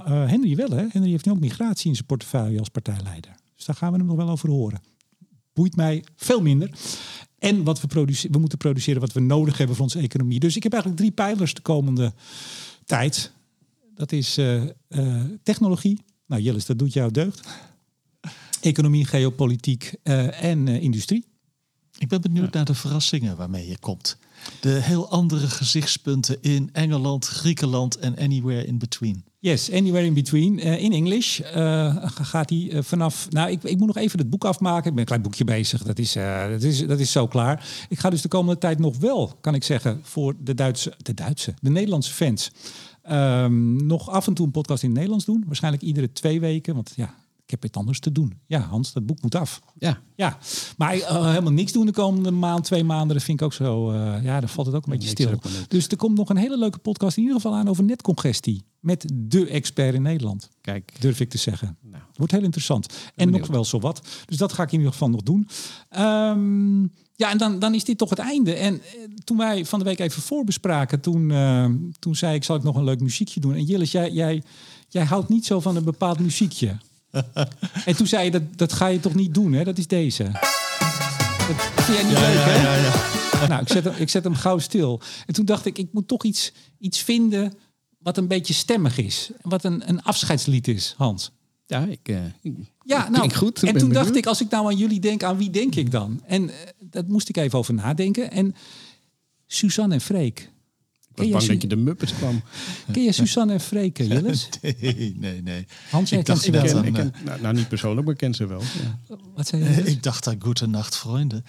Henry 0.04 0.56
wel, 0.56 0.70
hè? 0.70 0.84
Henry 0.88 1.10
heeft 1.10 1.24
nu 1.24 1.32
ook 1.32 1.40
migratie 1.40 1.88
in 1.88 1.94
zijn 1.94 2.06
portefeuille 2.06 2.58
als 2.58 2.68
partijleider. 2.68 3.44
Daar 3.66 3.76
gaan 3.76 3.92
we 3.92 3.98
hem 3.98 4.06
nog 4.06 4.16
wel 4.16 4.28
over 4.28 4.50
horen. 4.50 4.80
Boeit 5.52 5.76
mij 5.76 6.04
veel 6.16 6.42
minder. 6.42 6.70
En 7.38 7.64
wat 7.64 7.80
we, 7.80 7.86
produceren, 7.86 8.32
we 8.32 8.38
moeten 8.38 8.58
produceren 8.58 9.00
wat 9.00 9.12
we 9.12 9.20
nodig 9.20 9.58
hebben 9.58 9.76
voor 9.76 9.84
onze 9.84 9.98
economie. 9.98 10.40
Dus 10.40 10.56
ik 10.56 10.62
heb 10.62 10.72
eigenlijk 10.72 11.02
drie 11.02 11.12
pijlers 11.12 11.54
de 11.54 11.60
komende 11.60 12.12
tijd. 12.84 13.32
Dat 13.94 14.12
is 14.12 14.38
uh, 14.38 14.62
uh, 14.88 15.24
technologie. 15.42 16.00
Nou, 16.26 16.42
Jillis, 16.42 16.66
dat 16.66 16.78
doet 16.78 16.92
jou 16.92 17.10
deugd. 17.10 17.48
Economie, 18.60 19.04
geopolitiek 19.04 19.94
uh, 20.02 20.42
en 20.42 20.68
industrie. 20.68 21.26
Ik 21.98 22.08
ben 22.08 22.20
benieuwd 22.20 22.52
naar 22.52 22.64
de 22.64 22.74
verrassingen 22.74 23.36
waarmee 23.36 23.68
je 23.68 23.78
komt. 23.78 24.18
De 24.60 24.68
heel 24.68 25.10
andere 25.10 25.46
gezichtspunten 25.48 26.42
in 26.42 26.68
Engeland, 26.72 27.26
Griekenland 27.26 27.98
en 27.98 28.18
anywhere 28.18 28.66
in 28.66 28.78
between. 28.78 29.24
Yes, 29.46 29.72
Anywhere 29.72 30.04
in 30.04 30.14
Between. 30.14 30.58
Uh, 30.58 30.82
in 30.82 30.92
English 30.92 31.40
uh, 31.40 31.96
gaat 32.06 32.50
hij 32.50 32.58
uh, 32.58 32.82
vanaf... 32.82 33.30
Nou, 33.30 33.50
ik, 33.50 33.62
ik 33.62 33.78
moet 33.78 33.86
nog 33.86 33.96
even 33.96 34.18
het 34.18 34.30
boek 34.30 34.44
afmaken. 34.44 34.86
Ik 34.86 34.90
ben 34.90 34.98
een 34.98 35.04
klein 35.04 35.22
boekje 35.22 35.44
bezig. 35.44 35.82
Dat 35.82 35.98
is, 35.98 36.12
dat, 36.50 36.62
is, 36.62 36.86
dat 36.86 36.98
is 36.98 37.12
zo 37.12 37.26
klaar. 37.26 37.86
Ik 37.88 37.98
ga 37.98 38.10
dus 38.10 38.22
de 38.22 38.28
komende 38.28 38.60
tijd 38.60 38.78
nog 38.78 38.98
wel, 38.98 39.38
kan 39.40 39.54
ik 39.54 39.64
zeggen... 39.64 40.00
voor 40.02 40.34
de 40.40 40.54
Duitse... 40.54 40.92
De 40.96 41.14
Duitse? 41.14 41.54
De 41.60 41.70
Nederlandse 41.70 42.12
fans. 42.12 42.50
Um, 43.10 43.86
nog 43.86 44.10
af 44.10 44.26
en 44.26 44.34
toe 44.34 44.46
een 44.46 44.52
podcast 44.52 44.82
in 44.82 44.88
het 44.88 44.96
Nederlands 44.96 45.24
doen. 45.24 45.44
Waarschijnlijk 45.46 45.82
iedere 45.82 46.12
twee 46.12 46.40
weken. 46.40 46.74
Want 46.74 46.92
ja, 46.96 47.14
ik 47.44 47.50
heb 47.50 47.64
iets 47.64 47.78
anders 47.78 48.00
te 48.00 48.12
doen. 48.12 48.38
Ja, 48.46 48.60
Hans, 48.60 48.92
dat 48.92 49.06
boek 49.06 49.22
moet 49.22 49.34
af. 49.34 49.60
Ja. 49.78 49.98
ja. 50.14 50.38
Maar 50.76 50.96
uh, 50.96 51.28
helemaal 51.28 51.52
niks 51.52 51.72
doen 51.72 51.86
de 51.86 51.92
komende 51.92 52.30
maand, 52.30 52.64
twee 52.64 52.84
maanden, 52.84 53.16
dat 53.16 53.24
vind 53.24 53.40
ik 53.40 53.46
ook 53.46 53.52
zo. 53.52 53.92
Uh, 53.92 54.14
ja, 54.22 54.40
dan 54.40 54.48
valt 54.48 54.66
het 54.66 54.76
ook 54.76 54.86
een 54.86 54.92
beetje 54.92 55.08
stil. 55.08 55.40
Dus 55.68 55.88
er 55.88 55.96
komt 55.96 56.16
nog 56.16 56.28
een 56.28 56.36
hele 56.36 56.58
leuke 56.58 56.78
podcast 56.78 57.16
in 57.16 57.22
ieder 57.22 57.40
geval 57.40 57.54
aan 57.54 57.68
over 57.68 57.84
netcongestie. 57.84 58.64
Met 58.86 59.04
de 59.14 59.48
expert 59.48 59.94
in 59.94 60.02
Nederland. 60.02 60.48
Kijk, 60.60 60.92
Durf 60.98 61.20
ik 61.20 61.30
te 61.30 61.38
zeggen. 61.38 61.76
nou, 61.80 62.02
Wordt 62.14 62.32
heel 62.32 62.42
interessant. 62.42 62.86
En 62.92 63.12
benieuwd. 63.16 63.40
nog 63.40 63.48
wel 63.48 63.64
zo 63.64 63.78
wat. 63.78 64.02
Dus 64.26 64.36
dat 64.36 64.52
ga 64.52 64.62
ik 64.62 64.72
in 64.72 64.78
ieder 64.78 64.92
geval 64.92 65.10
nog 65.10 65.22
doen. 65.22 65.48
Ehm, 65.88 66.80
ja, 67.14 67.30
en 67.30 67.38
dan, 67.38 67.58
dan 67.58 67.74
is 67.74 67.84
dit 67.84 67.98
toch 67.98 68.10
het 68.10 68.18
einde. 68.18 68.54
En 68.54 68.74
eh, 68.74 68.80
toen 69.24 69.36
wij 69.36 69.64
van 69.64 69.78
de 69.78 69.84
week 69.84 69.98
even 69.98 70.22
voorbespraken, 70.22 71.00
toen, 71.00 71.30
eh, 71.30 71.70
toen 71.98 72.16
zei 72.16 72.34
ik, 72.34 72.44
zal 72.44 72.56
ik 72.56 72.62
nog 72.62 72.76
een 72.76 72.84
leuk 72.84 73.00
muziekje 73.00 73.40
doen? 73.40 73.54
En 73.54 73.64
Jillis, 73.64 73.92
jij, 73.92 74.10
jij, 74.10 74.42
jij 74.88 75.04
houdt 75.04 75.28
niet 75.28 75.46
zo 75.46 75.60
van 75.60 75.76
een 75.76 75.84
bepaald 75.84 76.18
muziekje. 76.18 76.76
en 77.86 77.96
toen 77.96 78.06
zei 78.06 78.24
je, 78.24 78.30
dat, 78.30 78.42
dat 78.56 78.72
ga 78.72 78.86
je 78.86 79.00
toch 79.00 79.14
niet 79.14 79.34
doen, 79.34 79.52
hè? 79.52 79.64
Dat 79.64 79.78
is 79.78 79.86
deze. 79.86 80.22
Dat 80.22 81.84
vind 81.84 81.98
jij 81.98 82.06
niet 82.06 82.18
leuk, 82.18 82.44
hè? 82.44 83.48
Nou, 83.48 83.62
ik 83.62 83.68
zet, 83.68 83.84
hem, 83.84 83.94
ik 83.96 84.08
zet 84.08 84.24
hem 84.24 84.34
gauw 84.34 84.58
stil. 84.58 85.00
En 85.26 85.34
toen 85.34 85.44
dacht 85.44 85.66
ik, 85.66 85.78
ik 85.78 85.88
moet 85.92 86.08
toch 86.08 86.24
iets, 86.24 86.52
iets 86.78 86.98
vinden 86.98 87.52
wat 88.06 88.16
een 88.16 88.28
beetje 88.28 88.54
stemmig 88.54 88.98
is. 88.98 89.30
Wat 89.42 89.64
een, 89.64 89.88
een 89.88 90.02
afscheidslied 90.02 90.68
is, 90.68 90.94
Hans. 90.96 91.30
ja, 91.66 91.84
ik, 91.84 92.08
eh, 92.08 92.24
ik- 92.42 92.54
Ja, 92.84 92.98
nou, 93.02 93.12
klink 93.18 93.32
goed. 93.32 93.62
En 93.62 93.76
toen 93.76 93.92
dacht 93.92 94.16
ik, 94.16 94.26
als 94.26 94.40
ik 94.40 94.50
nou 94.50 94.66
aan 94.66 94.76
jullie 94.76 95.00
denk, 95.00 95.22
aan 95.22 95.36
wie 95.36 95.50
denk 95.50 95.74
ik 95.74 95.90
dan? 95.90 96.22
En 96.26 96.48
eh, 96.50 96.56
dat 96.90 97.08
moest 97.08 97.28
ik 97.28 97.36
even 97.36 97.58
over 97.58 97.74
nadenken. 97.74 98.30
En 98.30 98.54
Suzanne 99.46 99.94
en 99.94 100.00
Freek. 100.00 100.38
Ik 101.14 101.22
was 101.22 101.28
bang 101.30 101.42
Su- 101.42 101.52
dat 101.52 101.62
je 101.62 101.68
de 101.68 101.76
Muppets 101.76 102.12
kwam. 102.14 102.42
ken 102.92 103.02
je 103.02 103.12
Suzanne 103.12 103.52
en 103.52 103.60
Freek, 103.60 103.98
eh, 103.98 104.06
Jillis? 104.08 104.48
Nee, 104.62 105.14
nee, 105.18 105.42
nee. 105.42 105.66
Hans, 105.90 106.10
jij 106.10 106.18
Ik 106.18 106.24
kent 106.24 106.26
dacht 106.26 106.42
ze 106.42 106.50
wel. 106.50 106.62
net 106.62 106.70
ken, 106.70 106.80
aan, 106.80 106.86
ik 106.86 106.94
ken, 107.12 107.24
nou, 107.24 107.40
nou, 107.40 107.54
niet 107.54 107.68
persoonlijk, 107.68 108.04
maar 108.04 108.12
ik 108.14 108.20
ken 108.20 108.34
ze 108.34 108.46
wel. 108.46 108.60
Ja. 108.60 109.16
Wat 109.34 109.46
zei 109.48 109.64
je? 109.64 109.82
Ik 109.92 110.02
dacht 110.02 110.26
aan 110.26 110.36
Goede 110.38 110.66
Nacht, 110.66 110.96
vrienden. 110.96 111.44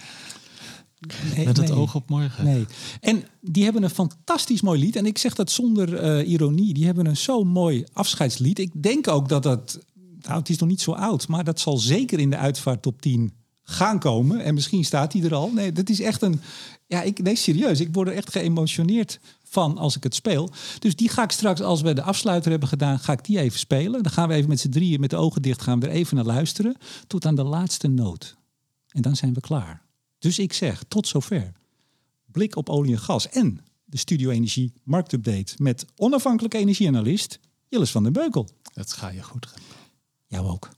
Nee, 1.36 1.45
Met 1.45 1.58
het 1.58 1.68
nee. 1.68 1.78
oog 1.78 1.95
op 1.95 2.10
morgen. 2.10 2.43
Nee. 2.45 2.66
En 3.00 3.24
die 3.41 3.64
hebben 3.64 3.84
een 3.84 3.89
fantastisch 3.89 4.62
mooi 4.62 4.80
lied. 4.80 4.95
En 4.95 5.06
ik 5.06 5.18
zeg 5.18 5.36
dat 5.36 5.52
zonder 5.52 5.95
eh, 5.95 6.30
ironie. 6.30 6.74
Die 6.74 6.86
hebben 6.86 7.06
een 7.06 7.18
zo 7.18 7.43
mooi 7.43 7.86
afscheidslied. 7.93 8.60
Ik 8.60 8.84
denk 8.84 9.08
ook 9.08 9.30
dat 9.30 9.43
dat... 9.43 9.80
Nou, 10.22 10.39
het 10.39 10.50
is 10.50 10.58
nog 10.58 10.70
niet 10.70 10.82
zo 10.82 10.91
oud. 10.91 11.28
Maar 11.28 11.43
dat 11.43 11.60
zal 11.60 11.78
zeker 11.78 12.20
in 12.20 12.30
de 12.30 12.38
uitvaart 12.38 12.82
top 12.82 13.02
10 13.02 13.34
gaan 13.64 14.00
komen. 14.00 14.39
En 14.39 14.54
misschien 14.54 14.86
staat 14.86 15.14
hij 15.14 15.24
er 15.24 15.36
al. 15.36 15.52
Nee, 15.52 15.72
dat 15.72 15.89
is 15.89 16.02
echt 16.02 16.22
een... 16.22 16.41
Ja, 16.86 17.02
ik, 17.02 17.22
nee, 17.22 17.36
serieus. 17.36 17.80
Ik 17.80 17.93
word 17.93 18.08
er 18.08 18.14
echt 18.14 18.32
geëmotioneerd 18.32 19.20
van 19.43 19.78
als 19.78 19.95
ik 19.95 20.04
het 20.04 20.16
speel. 20.16 20.50
Dus 20.80 20.95
die 20.95 21.10
ga 21.10 21.24
ik 21.24 21.32
straks, 21.32 21.62
als 21.62 21.82
we 21.82 21.93
de 21.93 22.02
afsluiter 22.02 22.52
hebben 22.52 22.70
gedaan, 22.70 23.00
ga 23.00 23.14
ik 23.14 23.26
die 23.26 23.39
even 23.39 23.60
spelen. 23.60 24.04
Dan 24.04 24.12
gaan 24.12 24.28
we 24.28 24.34
even 24.34 24.50
met 24.50 24.60
z'n 24.60 24.70
drieën 24.70 25.00
met 25.00 25.10
de 25.10 25.16
ogen 25.16 25.41
dicht 25.41 25.62
gaan 25.62 25.80
we 25.80 25.88
er 25.88 25.93
even 25.93 26.16
naar 26.16 26.26
luisteren. 26.26 26.76
Tot 27.08 27.26
aan 27.26 27.36
de 27.36 27.43
laatste 27.43 27.88
noot. 27.88 28.38
En 28.88 29.02
dan 29.02 29.16
zijn 29.16 29.34
we 29.34 29.39
klaar. 29.39 29.87
Dus 30.20 30.39
ik 30.39 30.53
zeg, 30.53 30.84
tot 30.88 31.07
zover 31.07 31.51
blik 32.26 32.55
op 32.55 32.70
olie 32.70 32.91
en 32.91 32.99
gas 32.99 33.30
en 33.30 33.59
de 33.86 33.97
Studio 33.97 34.30
Energie 34.30 34.74
marktupdate 34.84 35.53
met 35.57 35.86
onafhankelijke 35.95 36.57
energieanalist 36.57 37.39
Jillis 37.70 37.91
van 37.91 38.03
den 38.03 38.13
Beukel. 38.13 38.49
Het 38.74 38.93
ga 38.93 39.09
je 39.09 39.24
goed. 39.24 39.45
Remco. 39.45 39.61
Jou 40.28 40.47
ook. 40.47 40.70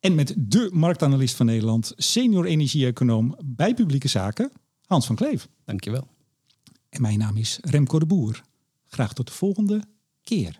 En 0.00 0.14
met 0.14 0.34
de 0.36 0.70
marktanalist 0.72 1.34
van 1.34 1.46
Nederland, 1.46 1.92
senior 1.96 2.44
energie-econoom 2.44 3.36
bij 3.44 3.74
publieke 3.74 4.08
zaken, 4.08 4.52
Hans 4.86 5.06
van 5.06 5.16
Kleef. 5.16 5.48
Dankjewel. 5.64 6.08
En 6.88 7.00
mijn 7.00 7.18
naam 7.18 7.36
is 7.36 7.58
Remco 7.60 7.98
de 7.98 8.06
Boer. 8.06 8.42
Graag 8.86 9.12
tot 9.12 9.26
de 9.26 9.32
volgende 9.32 9.82
keer. 10.22 10.56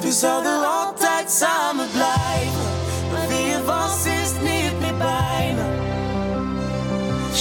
We 0.00 0.12
zouden 0.12 0.68
altijd 0.68 1.30
samen 1.30 1.90
blijven. 1.90 2.77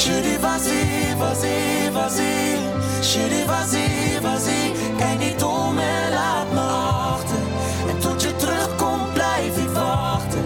Jullie 0.03 0.39
was-ie, 0.39 1.15
was-ie, 1.17 1.91
was-ie. 1.91 2.57
Jullie 3.01 3.45
was-ie, 3.45 4.21
was-ie. 4.21 4.71
Kijk 4.97 5.19
niet 5.19 5.43
om 5.43 5.77
en 5.77 6.11
laat 6.13 6.51
me 6.53 6.59
achter. 6.59 7.37
En 7.89 7.99
tot 7.99 8.21
je 8.21 8.35
terugkomt 8.35 9.13
blijf 9.13 9.57
ik 9.57 9.69
wachten. 9.69 10.45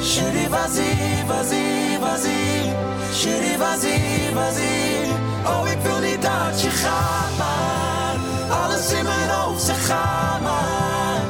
Jullie 0.00 0.48
was-ie, 0.48 1.24
was-ie, 1.26 1.98
was-ie. 1.98 2.72
Jullie 3.22 3.58
was-ie, 3.58 4.34
was-ie. 4.34 5.06
Oh, 5.46 5.68
ik 5.70 5.78
wil 5.82 6.00
niet 6.00 6.22
dat 6.22 6.62
je 6.62 6.70
gaat, 6.70 7.36
maar 7.38 8.14
alles 8.62 8.92
in 8.92 9.04
mijn 9.04 9.28
hoofd 9.28 9.62
zegt 9.62 9.84
ga 9.84 10.38
maar. 10.42 11.20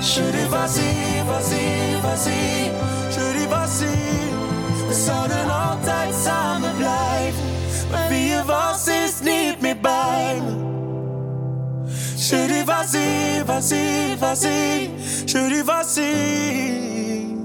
Jullie 0.00 0.48
was-ie, 0.48 1.24
was-ie, 1.26 2.00
was-ie. 2.02 2.70
Jullie 3.16 3.48
was-ie. 3.48 4.23
Zouden 5.04 5.50
altijd 5.50 6.14
samen 6.24 6.76
blijven. 6.76 7.42
Maar 7.90 8.08
wie 8.08 8.26
je 8.28 8.42
was 8.44 8.86
is 8.86 9.20
niet 9.20 9.60
meer 9.60 9.80
bij 9.80 10.40
me. 10.44 10.62
Jullie 12.16 12.64
was-ie, 12.64 13.44
was-ie, 13.44 14.16
was-ie. 14.18 14.90
Jullie 15.24 15.64
was-ie. 15.64 17.43